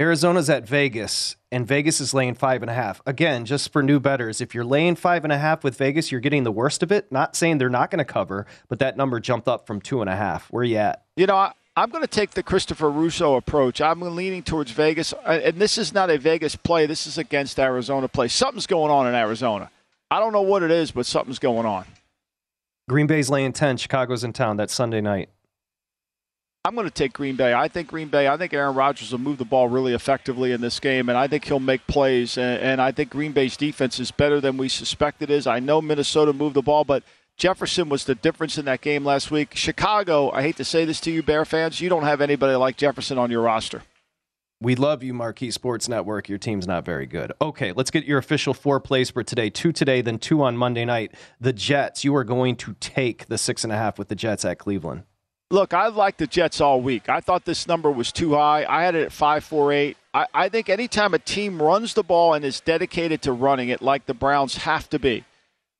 Arizona's 0.00 0.48
at 0.48 0.64
Vegas, 0.64 1.34
and 1.50 1.66
Vegas 1.66 2.00
is 2.00 2.14
laying 2.14 2.36
five 2.36 2.62
and 2.62 2.70
a 2.70 2.74
half. 2.74 3.02
Again, 3.04 3.44
just 3.44 3.72
for 3.72 3.82
new 3.82 3.98
betters, 3.98 4.40
if 4.40 4.54
you're 4.54 4.64
laying 4.64 4.94
five 4.94 5.24
and 5.24 5.32
a 5.32 5.38
half 5.38 5.64
with 5.64 5.76
Vegas, 5.76 6.12
you're 6.12 6.20
getting 6.20 6.44
the 6.44 6.52
worst 6.52 6.84
of 6.84 6.92
it. 6.92 7.10
Not 7.10 7.34
saying 7.34 7.58
they're 7.58 7.68
not 7.68 7.90
going 7.90 7.98
to 7.98 8.04
cover, 8.04 8.46
but 8.68 8.78
that 8.78 8.96
number 8.96 9.18
jumped 9.18 9.48
up 9.48 9.66
from 9.66 9.80
two 9.80 10.00
and 10.00 10.08
a 10.08 10.14
half. 10.14 10.52
Where 10.52 10.60
are 10.60 10.64
you 10.64 10.76
at? 10.76 11.04
You 11.16 11.26
know, 11.26 11.34
I, 11.34 11.52
I'm 11.76 11.90
going 11.90 12.04
to 12.04 12.08
take 12.08 12.30
the 12.30 12.44
Christopher 12.44 12.88
Russo 12.88 13.34
approach. 13.34 13.80
I'm 13.80 14.00
leaning 14.00 14.44
towards 14.44 14.70
Vegas, 14.70 15.12
uh, 15.12 15.40
and 15.42 15.56
this 15.56 15.76
is 15.76 15.92
not 15.92 16.10
a 16.10 16.18
Vegas 16.18 16.54
play. 16.54 16.86
This 16.86 17.08
is 17.08 17.18
against 17.18 17.58
Arizona 17.58 18.06
play. 18.06 18.28
Something's 18.28 18.68
going 18.68 18.92
on 18.92 19.08
in 19.08 19.16
Arizona. 19.16 19.68
I 20.12 20.20
don't 20.20 20.32
know 20.32 20.42
what 20.42 20.62
it 20.62 20.70
is, 20.70 20.92
but 20.92 21.06
something's 21.06 21.40
going 21.40 21.66
on. 21.66 21.84
Green 22.88 23.08
Bay's 23.08 23.30
laying 23.30 23.52
10. 23.52 23.78
Chicago's 23.78 24.22
in 24.22 24.32
town. 24.32 24.58
That's 24.58 24.72
Sunday 24.72 25.00
night. 25.00 25.28
I'm 26.68 26.74
going 26.74 26.86
to 26.86 26.92
take 26.92 27.14
Green 27.14 27.34
Bay. 27.34 27.54
I 27.54 27.66
think 27.68 27.88
Green 27.88 28.08
Bay, 28.08 28.28
I 28.28 28.36
think 28.36 28.52
Aaron 28.52 28.74
Rodgers 28.74 29.10
will 29.10 29.18
move 29.18 29.38
the 29.38 29.46
ball 29.46 29.68
really 29.68 29.94
effectively 29.94 30.52
in 30.52 30.60
this 30.60 30.78
game, 30.78 31.08
and 31.08 31.16
I 31.16 31.26
think 31.26 31.46
he'll 31.46 31.60
make 31.60 31.86
plays. 31.86 32.36
And, 32.36 32.60
and 32.60 32.80
I 32.82 32.92
think 32.92 33.10
Green 33.10 33.32
Bay's 33.32 33.56
defense 33.56 33.98
is 33.98 34.10
better 34.10 34.38
than 34.38 34.58
we 34.58 34.68
suspect 34.68 35.22
it 35.22 35.30
is. 35.30 35.46
I 35.46 35.60
know 35.60 35.80
Minnesota 35.80 36.32
moved 36.32 36.54
the 36.54 36.62
ball, 36.62 36.84
but– 36.84 37.02
Jefferson 37.38 37.88
was 37.88 38.04
the 38.04 38.16
difference 38.16 38.58
in 38.58 38.64
that 38.64 38.80
game 38.80 39.04
last 39.04 39.30
week. 39.30 39.54
Chicago, 39.54 40.32
I 40.32 40.42
hate 40.42 40.56
to 40.56 40.64
say 40.64 40.84
this 40.84 40.98
to 41.02 41.12
you, 41.12 41.22
Bear 41.22 41.44
fans, 41.44 41.80
you 41.80 41.88
don't 41.88 42.02
have 42.02 42.20
anybody 42.20 42.56
like 42.56 42.76
Jefferson 42.76 43.16
on 43.16 43.30
your 43.30 43.42
roster. 43.42 43.82
We 44.60 44.74
love 44.74 45.04
you, 45.04 45.14
Marquee 45.14 45.52
Sports 45.52 45.88
Network. 45.88 46.28
Your 46.28 46.38
team's 46.38 46.66
not 46.66 46.84
very 46.84 47.06
good. 47.06 47.32
Okay, 47.40 47.70
let's 47.70 47.92
get 47.92 48.06
your 48.06 48.18
official 48.18 48.54
four 48.54 48.80
plays 48.80 49.10
for 49.10 49.22
today. 49.22 49.50
Two 49.50 49.70
today, 49.70 50.00
then 50.00 50.18
two 50.18 50.42
on 50.42 50.56
Monday 50.56 50.84
night. 50.84 51.14
The 51.40 51.52
Jets, 51.52 52.02
you 52.02 52.12
are 52.16 52.24
going 52.24 52.56
to 52.56 52.74
take 52.80 53.26
the 53.26 53.38
six 53.38 53.62
and 53.62 53.72
a 53.72 53.76
half 53.76 54.00
with 54.00 54.08
the 54.08 54.16
Jets 54.16 54.44
at 54.44 54.58
Cleveland. 54.58 55.04
Look, 55.50 55.72
I've 55.72 55.96
liked 55.96 56.18
the 56.18 56.26
Jets 56.26 56.60
all 56.60 56.82
week. 56.82 57.08
I 57.08 57.20
thought 57.20 57.46
this 57.46 57.66
number 57.66 57.90
was 57.90 58.12
too 58.12 58.34
high. 58.34 58.66
I 58.68 58.82
had 58.82 58.94
it 58.94 59.04
at 59.04 59.12
548. 59.12 59.96
I, 60.12 60.26
I 60.34 60.48
think 60.50 60.68
anytime 60.68 61.14
a 61.14 61.18
team 61.18 61.62
runs 61.62 61.94
the 61.94 62.02
ball 62.02 62.34
and 62.34 62.44
is 62.44 62.60
dedicated 62.60 63.22
to 63.22 63.32
running 63.32 63.70
it, 63.70 63.80
like 63.80 64.04
the 64.04 64.12
Browns 64.12 64.58
have 64.58 64.90
to 64.90 64.98
be, 64.98 65.24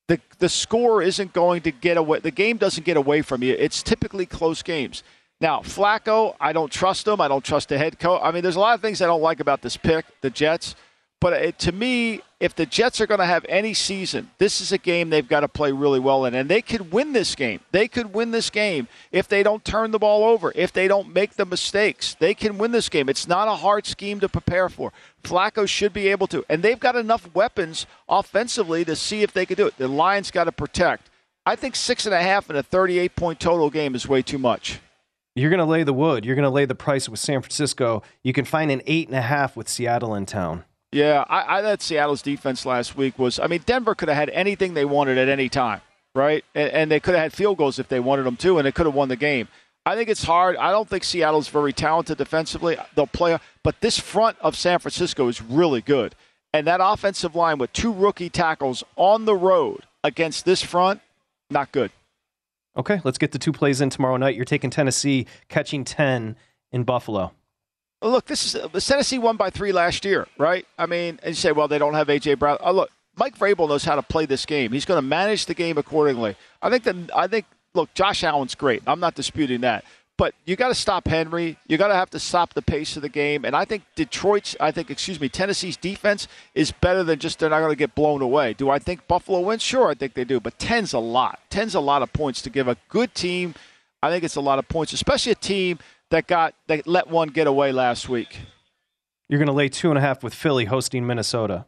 the 0.06 0.18
the 0.38 0.48
score 0.48 1.02
isn't 1.02 1.34
going 1.34 1.60
to 1.62 1.70
get 1.70 1.98
away. 1.98 2.20
The 2.20 2.30
game 2.30 2.56
doesn't 2.56 2.84
get 2.84 2.96
away 2.96 3.20
from 3.20 3.42
you. 3.42 3.54
It's 3.58 3.82
typically 3.82 4.24
close 4.24 4.62
games. 4.62 5.02
Now, 5.40 5.60
Flacco, 5.60 6.34
I 6.40 6.54
don't 6.54 6.72
trust 6.72 7.06
him. 7.06 7.20
I 7.20 7.28
don't 7.28 7.44
trust 7.44 7.68
the 7.68 7.76
head 7.76 7.98
coach. 7.98 8.20
I 8.24 8.32
mean, 8.32 8.42
there's 8.42 8.56
a 8.56 8.60
lot 8.60 8.74
of 8.74 8.80
things 8.80 9.02
I 9.02 9.06
don't 9.06 9.22
like 9.22 9.38
about 9.38 9.60
this 9.60 9.76
pick, 9.76 10.06
the 10.22 10.30
Jets. 10.30 10.74
But 11.20 11.32
it, 11.32 11.58
to 11.60 11.72
me, 11.72 12.20
if 12.38 12.54
the 12.54 12.64
Jets 12.64 13.00
are 13.00 13.06
going 13.06 13.18
to 13.18 13.26
have 13.26 13.44
any 13.48 13.74
season, 13.74 14.30
this 14.38 14.60
is 14.60 14.70
a 14.70 14.78
game 14.78 15.10
they've 15.10 15.26
got 15.28 15.40
to 15.40 15.48
play 15.48 15.72
really 15.72 15.98
well 15.98 16.24
in. 16.24 16.34
And 16.34 16.48
they 16.48 16.62
could 16.62 16.92
win 16.92 17.12
this 17.12 17.34
game. 17.34 17.60
They 17.72 17.88
could 17.88 18.14
win 18.14 18.30
this 18.30 18.50
game 18.50 18.86
if 19.10 19.26
they 19.26 19.42
don't 19.42 19.64
turn 19.64 19.90
the 19.90 19.98
ball 19.98 20.22
over, 20.22 20.52
if 20.54 20.72
they 20.72 20.86
don't 20.86 21.12
make 21.12 21.34
the 21.34 21.44
mistakes. 21.44 22.14
They 22.20 22.34
can 22.34 22.56
win 22.56 22.70
this 22.70 22.88
game. 22.88 23.08
It's 23.08 23.26
not 23.26 23.48
a 23.48 23.56
hard 23.56 23.86
scheme 23.86 24.20
to 24.20 24.28
prepare 24.28 24.68
for. 24.68 24.92
Flacco 25.24 25.68
should 25.68 25.92
be 25.92 26.08
able 26.08 26.28
to. 26.28 26.44
And 26.48 26.62
they've 26.62 26.78
got 26.78 26.94
enough 26.94 27.34
weapons 27.34 27.86
offensively 28.08 28.84
to 28.84 28.94
see 28.94 29.22
if 29.22 29.32
they 29.32 29.44
can 29.44 29.56
do 29.56 29.66
it. 29.66 29.76
The 29.76 29.88
Lions 29.88 30.30
got 30.30 30.44
to 30.44 30.52
protect. 30.52 31.10
I 31.44 31.56
think 31.56 31.74
six 31.74 32.06
and 32.06 32.14
a 32.14 32.22
half 32.22 32.48
in 32.48 32.54
a 32.54 32.62
38 32.62 33.16
point 33.16 33.40
total 33.40 33.70
game 33.70 33.96
is 33.96 34.06
way 34.06 34.22
too 34.22 34.38
much. 34.38 34.78
You're 35.34 35.50
going 35.50 35.58
to 35.58 35.64
lay 35.64 35.82
the 35.82 35.92
wood. 35.92 36.24
You're 36.24 36.34
going 36.34 36.44
to 36.44 36.50
lay 36.50 36.64
the 36.64 36.74
price 36.74 37.08
with 37.08 37.20
San 37.20 37.40
Francisco. 37.40 38.02
You 38.22 38.32
can 38.32 38.44
find 38.44 38.70
an 38.70 38.82
eight 38.86 39.08
and 39.08 39.16
a 39.16 39.22
half 39.22 39.56
with 39.56 39.68
Seattle 39.68 40.14
in 40.14 40.26
town. 40.26 40.64
Yeah, 40.92 41.24
I, 41.28 41.58
I 41.58 41.62
thought 41.62 41.82
Seattle's 41.82 42.22
defense 42.22 42.64
last 42.64 42.96
week 42.96 43.18
was. 43.18 43.38
I 43.38 43.46
mean, 43.46 43.62
Denver 43.66 43.94
could 43.94 44.08
have 44.08 44.16
had 44.16 44.30
anything 44.30 44.74
they 44.74 44.84
wanted 44.84 45.18
at 45.18 45.28
any 45.28 45.48
time, 45.48 45.80
right? 46.14 46.44
And, 46.54 46.70
and 46.70 46.90
they 46.90 47.00
could 47.00 47.14
have 47.14 47.22
had 47.24 47.32
field 47.32 47.58
goals 47.58 47.78
if 47.78 47.88
they 47.88 48.00
wanted 48.00 48.24
them 48.24 48.36
to, 48.36 48.58
and 48.58 48.66
they 48.66 48.72
could 48.72 48.86
have 48.86 48.94
won 48.94 49.08
the 49.08 49.16
game. 49.16 49.48
I 49.84 49.96
think 49.96 50.08
it's 50.08 50.24
hard. 50.24 50.56
I 50.56 50.70
don't 50.70 50.88
think 50.88 51.04
Seattle's 51.04 51.48
very 51.48 51.72
talented 51.72 52.18
defensively. 52.18 52.76
They'll 52.94 53.06
play, 53.06 53.38
but 53.62 53.80
this 53.80 53.98
front 53.98 54.36
of 54.40 54.56
San 54.56 54.78
Francisco 54.78 55.28
is 55.28 55.40
really 55.42 55.80
good. 55.80 56.14
And 56.52 56.66
that 56.66 56.80
offensive 56.82 57.34
line 57.34 57.58
with 57.58 57.72
two 57.72 57.92
rookie 57.92 58.30
tackles 58.30 58.82
on 58.96 59.24
the 59.24 59.34
road 59.34 59.84
against 60.02 60.44
this 60.44 60.62
front, 60.62 61.00
not 61.50 61.72
good. 61.72 61.90
Okay, 62.76 63.00
let's 63.04 63.18
get 63.18 63.32
the 63.32 63.38
two 63.38 63.52
plays 63.52 63.80
in 63.80 63.90
tomorrow 63.90 64.16
night. 64.16 64.36
You're 64.36 64.44
taking 64.44 64.70
Tennessee, 64.70 65.26
catching 65.48 65.84
10 65.84 66.36
in 66.70 66.84
Buffalo. 66.84 67.32
Look, 68.00 68.26
this 68.26 68.46
is 68.46 68.54
uh, 68.54 68.68
Tennessee 68.80 69.18
won 69.18 69.36
by 69.36 69.50
three 69.50 69.72
last 69.72 70.04
year, 70.04 70.26
right? 70.38 70.64
I 70.78 70.86
mean, 70.86 71.18
and 71.22 71.30
you 71.30 71.34
say, 71.34 71.52
well, 71.52 71.66
they 71.68 71.78
don't 71.78 71.94
have 71.94 72.06
AJ 72.08 72.38
Brown. 72.38 72.56
Oh, 72.60 72.72
look, 72.72 72.90
Mike 73.16 73.36
Vrabel 73.36 73.68
knows 73.68 73.84
how 73.84 73.96
to 73.96 74.02
play 74.02 74.24
this 74.24 74.46
game. 74.46 74.70
He's 74.72 74.84
going 74.84 74.98
to 74.98 75.02
manage 75.06 75.46
the 75.46 75.54
game 75.54 75.76
accordingly. 75.78 76.36
I 76.62 76.70
think 76.70 76.84
that 76.84 76.96
I 77.14 77.26
think 77.26 77.46
look, 77.74 77.92
Josh 77.94 78.22
Allen's 78.22 78.54
great. 78.54 78.82
I'm 78.86 79.00
not 79.00 79.14
disputing 79.16 79.62
that. 79.62 79.84
but 80.18 80.34
you 80.44 80.56
got 80.56 80.68
to 80.68 80.74
stop 80.74 81.06
Henry. 81.06 81.56
You 81.68 81.78
got 81.78 81.88
to 81.88 81.94
have 81.94 82.10
to 82.10 82.18
stop 82.18 82.52
the 82.52 82.60
pace 82.60 82.96
of 82.96 83.02
the 83.02 83.08
game. 83.08 83.44
And 83.44 83.54
I 83.54 83.64
think 83.64 83.84
Detroit's, 83.94 84.56
I 84.60 84.72
think, 84.72 84.90
excuse 84.90 85.20
me, 85.20 85.28
Tennessee's 85.28 85.76
defense 85.76 86.26
is 86.54 86.72
better 86.72 87.04
than 87.04 87.20
just 87.20 87.38
they're 87.38 87.48
not 87.48 87.60
going 87.60 87.70
to 87.70 87.76
get 87.76 87.94
blown 87.94 88.20
away. 88.20 88.52
Do 88.52 88.68
I 88.68 88.80
think 88.80 89.06
Buffalo 89.06 89.40
wins? 89.40 89.62
Sure, 89.62 89.88
I 89.88 89.94
think 89.94 90.14
they 90.14 90.24
do. 90.24 90.40
But 90.40 90.58
10's 90.58 90.92
a 90.92 90.98
lot. 90.98 91.38
10's 91.50 91.76
a 91.76 91.80
lot 91.80 92.02
of 92.02 92.12
points 92.12 92.42
to 92.42 92.50
give 92.50 92.66
a 92.66 92.76
good 92.88 93.14
team. 93.14 93.54
I 94.02 94.10
think 94.10 94.24
it's 94.24 94.36
a 94.36 94.40
lot 94.40 94.58
of 94.58 94.68
points, 94.68 94.92
especially 94.92 95.32
a 95.32 95.36
team 95.36 95.78
that 96.10 96.26
got 96.26 96.54
that 96.66 96.86
let 96.86 97.08
one 97.08 97.28
get 97.28 97.46
away 97.46 97.72
last 97.72 98.08
week. 98.08 98.38
You're 99.28 99.38
going 99.38 99.46
to 99.48 99.52
lay 99.52 99.68
two 99.68 99.90
and 99.90 99.98
a 99.98 100.00
half 100.00 100.22
with 100.22 100.34
Philly 100.34 100.64
hosting 100.64 101.06
Minnesota. 101.06 101.66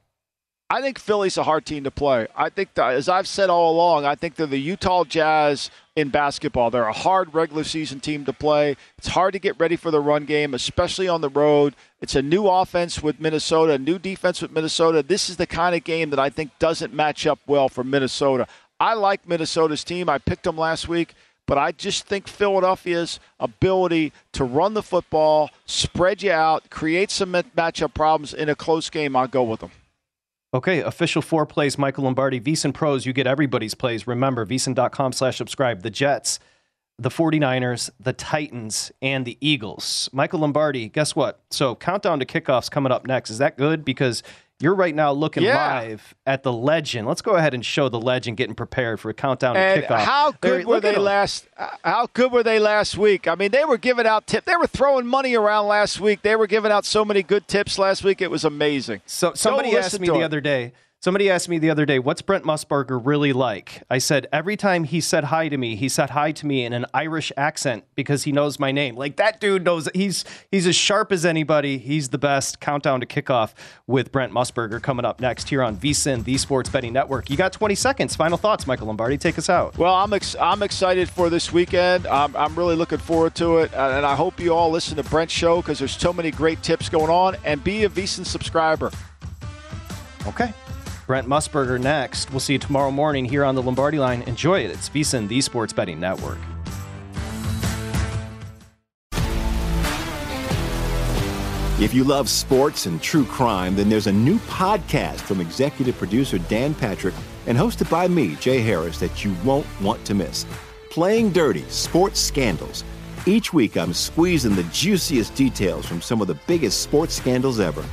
I 0.72 0.80
think 0.80 1.00
Philly's 1.00 1.36
a 1.36 1.42
hard 1.42 1.66
team 1.66 1.82
to 1.82 1.90
play. 1.90 2.28
I 2.36 2.48
think, 2.48 2.74
that, 2.74 2.94
as 2.94 3.08
I've 3.08 3.26
said 3.26 3.50
all 3.50 3.72
along, 3.72 4.04
I 4.04 4.14
think 4.14 4.36
they're 4.36 4.46
the 4.46 4.56
Utah 4.56 5.02
Jazz 5.02 5.68
in 5.96 6.10
basketball. 6.10 6.70
They're 6.70 6.84
a 6.84 6.92
hard 6.92 7.34
regular 7.34 7.64
season 7.64 7.98
team 7.98 8.24
to 8.24 8.32
play. 8.32 8.76
It's 8.96 9.08
hard 9.08 9.32
to 9.32 9.40
get 9.40 9.58
ready 9.58 9.74
for 9.74 9.90
the 9.90 9.98
run 9.98 10.26
game, 10.26 10.54
especially 10.54 11.08
on 11.08 11.22
the 11.22 11.28
road. 11.28 11.74
It's 12.00 12.14
a 12.14 12.22
new 12.22 12.46
offense 12.46 13.02
with 13.02 13.18
Minnesota, 13.18 13.72
a 13.72 13.78
new 13.78 13.98
defense 13.98 14.40
with 14.40 14.52
Minnesota. 14.52 15.02
This 15.02 15.28
is 15.28 15.38
the 15.38 15.46
kind 15.46 15.74
of 15.74 15.82
game 15.82 16.10
that 16.10 16.20
I 16.20 16.30
think 16.30 16.56
doesn't 16.60 16.94
match 16.94 17.26
up 17.26 17.40
well 17.48 17.68
for 17.68 17.82
Minnesota. 17.82 18.46
I 18.78 18.94
like 18.94 19.28
Minnesota's 19.28 19.82
team. 19.82 20.08
I 20.08 20.18
picked 20.18 20.44
them 20.44 20.56
last 20.56 20.88
week. 20.88 21.14
But 21.50 21.58
I 21.58 21.72
just 21.72 22.06
think 22.06 22.28
Philadelphia's 22.28 23.18
ability 23.40 24.12
to 24.34 24.44
run 24.44 24.74
the 24.74 24.84
football, 24.84 25.50
spread 25.66 26.22
you 26.22 26.30
out, 26.30 26.70
create 26.70 27.10
some 27.10 27.32
matchup 27.32 27.92
problems 27.92 28.32
in 28.32 28.48
a 28.48 28.54
close 28.54 28.88
game, 28.88 29.16
I'll 29.16 29.26
go 29.26 29.42
with 29.42 29.58
them. 29.58 29.72
Okay, 30.54 30.78
official 30.78 31.22
four 31.22 31.46
plays, 31.46 31.76
Michael 31.76 32.04
Lombardi. 32.04 32.38
VSiN 32.38 32.72
Pros, 32.72 33.04
you 33.04 33.12
get 33.12 33.26
everybody's 33.26 33.74
plays. 33.74 34.06
Remember, 34.06 34.46
VSiN.com 34.46 35.12
slash 35.12 35.38
subscribe. 35.38 35.82
The 35.82 35.90
Jets, 35.90 36.38
the 37.00 37.08
49ers, 37.08 37.90
the 37.98 38.12
Titans, 38.12 38.92
and 39.02 39.24
the 39.24 39.36
Eagles. 39.40 40.08
Michael 40.12 40.38
Lombardi, 40.38 40.88
guess 40.88 41.16
what? 41.16 41.40
So 41.50 41.74
countdown 41.74 42.20
to 42.20 42.26
kickoffs 42.26 42.70
coming 42.70 42.92
up 42.92 43.08
next. 43.08 43.28
Is 43.28 43.38
that 43.38 43.58
good? 43.58 43.84
Because 43.84 44.22
you're 44.60 44.74
right 44.74 44.94
now 44.94 45.12
looking 45.12 45.42
yeah. 45.42 45.80
live 45.80 46.14
at 46.26 46.42
the 46.42 46.52
legend. 46.52 47.08
Let's 47.08 47.22
go 47.22 47.32
ahead 47.32 47.54
and 47.54 47.64
show 47.64 47.88
the 47.88 48.00
legend 48.00 48.36
getting 48.36 48.54
prepared 48.54 49.00
for 49.00 49.08
a 49.08 49.14
countdown 49.14 49.56
and 49.56 49.80
to 49.80 49.88
kickoff. 49.88 49.98
How 50.00 50.32
good 50.32 50.60
there, 50.60 50.66
were 50.66 50.80
they 50.80 50.96
last? 50.96 51.48
Uh, 51.56 51.68
how 51.82 52.08
good 52.12 52.30
were 52.30 52.42
they 52.42 52.58
last 52.58 52.98
week? 52.98 53.26
I 53.26 53.34
mean, 53.34 53.50
they 53.50 53.64
were 53.64 53.78
giving 53.78 54.06
out 54.06 54.26
tips. 54.26 54.44
They 54.44 54.56
were 54.56 54.66
throwing 54.66 55.06
money 55.06 55.34
around 55.34 55.66
last 55.66 55.98
week. 55.98 56.22
They 56.22 56.36
were 56.36 56.46
giving 56.46 56.70
out 56.70 56.84
so 56.84 57.04
many 57.04 57.22
good 57.22 57.48
tips 57.48 57.78
last 57.78 58.04
week. 58.04 58.20
It 58.20 58.30
was 58.30 58.44
amazing. 58.44 59.00
So 59.06 59.32
somebody 59.34 59.76
asked 59.76 59.98
me 59.98 60.08
the 60.08 60.22
other 60.22 60.40
day. 60.40 60.72
Somebody 61.02 61.30
asked 61.30 61.48
me 61.48 61.56
the 61.56 61.70
other 61.70 61.86
day, 61.86 61.98
what's 61.98 62.20
Brent 62.20 62.44
Musburger 62.44 63.00
really 63.02 63.32
like? 63.32 63.82
I 63.88 63.96
said, 63.96 64.26
every 64.34 64.54
time 64.54 64.84
he 64.84 65.00
said 65.00 65.24
hi 65.24 65.48
to 65.48 65.56
me, 65.56 65.74
he 65.74 65.88
said 65.88 66.10
hi 66.10 66.30
to 66.32 66.44
me 66.44 66.62
in 66.62 66.74
an 66.74 66.84
Irish 66.92 67.32
accent 67.38 67.84
because 67.94 68.24
he 68.24 68.32
knows 68.32 68.58
my 68.58 68.70
name. 68.70 68.96
Like 68.96 69.16
that 69.16 69.40
dude 69.40 69.64
knows 69.64 69.88
he's 69.94 70.26
he's 70.50 70.66
as 70.66 70.76
sharp 70.76 71.10
as 71.10 71.24
anybody. 71.24 71.78
He's 71.78 72.10
the 72.10 72.18
best. 72.18 72.60
Countdown 72.60 73.00
to 73.00 73.06
kickoff 73.06 73.54
with 73.86 74.12
Brent 74.12 74.30
Musburger 74.30 74.82
coming 74.82 75.06
up 75.06 75.20
next 75.22 75.48
here 75.48 75.62
on 75.62 75.74
VSiN, 75.74 76.24
the 76.24 76.36
Sports 76.36 76.68
Betting 76.68 76.92
Network. 76.92 77.30
You 77.30 77.38
got 77.38 77.54
20 77.54 77.74
seconds. 77.76 78.14
Final 78.14 78.36
thoughts, 78.36 78.66
Michael 78.66 78.88
Lombardi. 78.88 79.16
Take 79.16 79.38
us 79.38 79.48
out. 79.48 79.78
Well, 79.78 79.94
I'm 79.94 80.12
ex- 80.12 80.36
I'm 80.38 80.62
excited 80.62 81.08
for 81.08 81.30
this 81.30 81.50
weekend. 81.50 82.06
I'm, 82.08 82.36
I'm 82.36 82.54
really 82.54 82.76
looking 82.76 82.98
forward 82.98 83.34
to 83.36 83.60
it. 83.60 83.72
And 83.72 84.04
I 84.04 84.14
hope 84.14 84.38
you 84.38 84.52
all 84.52 84.70
listen 84.70 84.98
to 84.98 85.04
Brent's 85.04 85.32
show 85.32 85.62
because 85.62 85.78
there's 85.78 85.96
so 85.96 86.12
many 86.12 86.30
great 86.30 86.62
tips 86.62 86.90
going 86.90 87.08
on. 87.08 87.38
And 87.46 87.64
be 87.64 87.84
a 87.84 87.88
VSiN 87.88 88.26
subscriber. 88.26 88.90
Okay. 90.26 90.52
Brent 91.10 91.26
Musburger 91.26 91.80
next. 91.80 92.30
We'll 92.30 92.38
see 92.38 92.52
you 92.52 92.60
tomorrow 92.60 92.92
morning 92.92 93.24
here 93.24 93.44
on 93.44 93.56
the 93.56 93.62
Lombardi 93.62 93.98
line. 93.98 94.22
Enjoy 94.28 94.60
it. 94.60 94.70
It's 94.70 94.88
VSiN, 94.88 95.26
the 95.26 95.40
Sports 95.40 95.72
Betting 95.72 95.98
Network. 95.98 96.38
If 101.80 101.92
you 101.92 102.04
love 102.04 102.28
sports 102.28 102.86
and 102.86 103.02
true 103.02 103.24
crime, 103.24 103.74
then 103.74 103.88
there's 103.88 104.06
a 104.06 104.12
new 104.12 104.38
podcast 104.38 105.16
from 105.22 105.40
executive 105.40 105.98
producer 105.98 106.38
Dan 106.38 106.74
Patrick 106.74 107.16
and 107.48 107.58
hosted 107.58 107.90
by 107.90 108.06
me, 108.06 108.36
Jay 108.36 108.60
Harris, 108.60 109.00
that 109.00 109.24
you 109.24 109.34
won't 109.44 109.66
want 109.80 110.04
to 110.04 110.14
miss. 110.14 110.46
Playing 110.90 111.32
Dirty 111.32 111.64
Sports 111.70 112.20
Scandals. 112.20 112.84
Each 113.26 113.52
week, 113.52 113.76
I'm 113.76 113.94
squeezing 113.94 114.54
the 114.54 114.62
juiciest 114.72 115.34
details 115.34 115.86
from 115.86 116.02
some 116.02 116.20
of 116.20 116.28
the 116.28 116.38
biggest 116.46 116.82
sports 116.82 117.16
scandals 117.16 117.58
ever. 117.58 117.84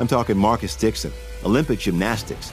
I'm 0.00 0.08
talking 0.08 0.36
Marcus 0.36 0.74
Dixon, 0.74 1.12
Olympic 1.44 1.78
gymnastics, 1.78 2.52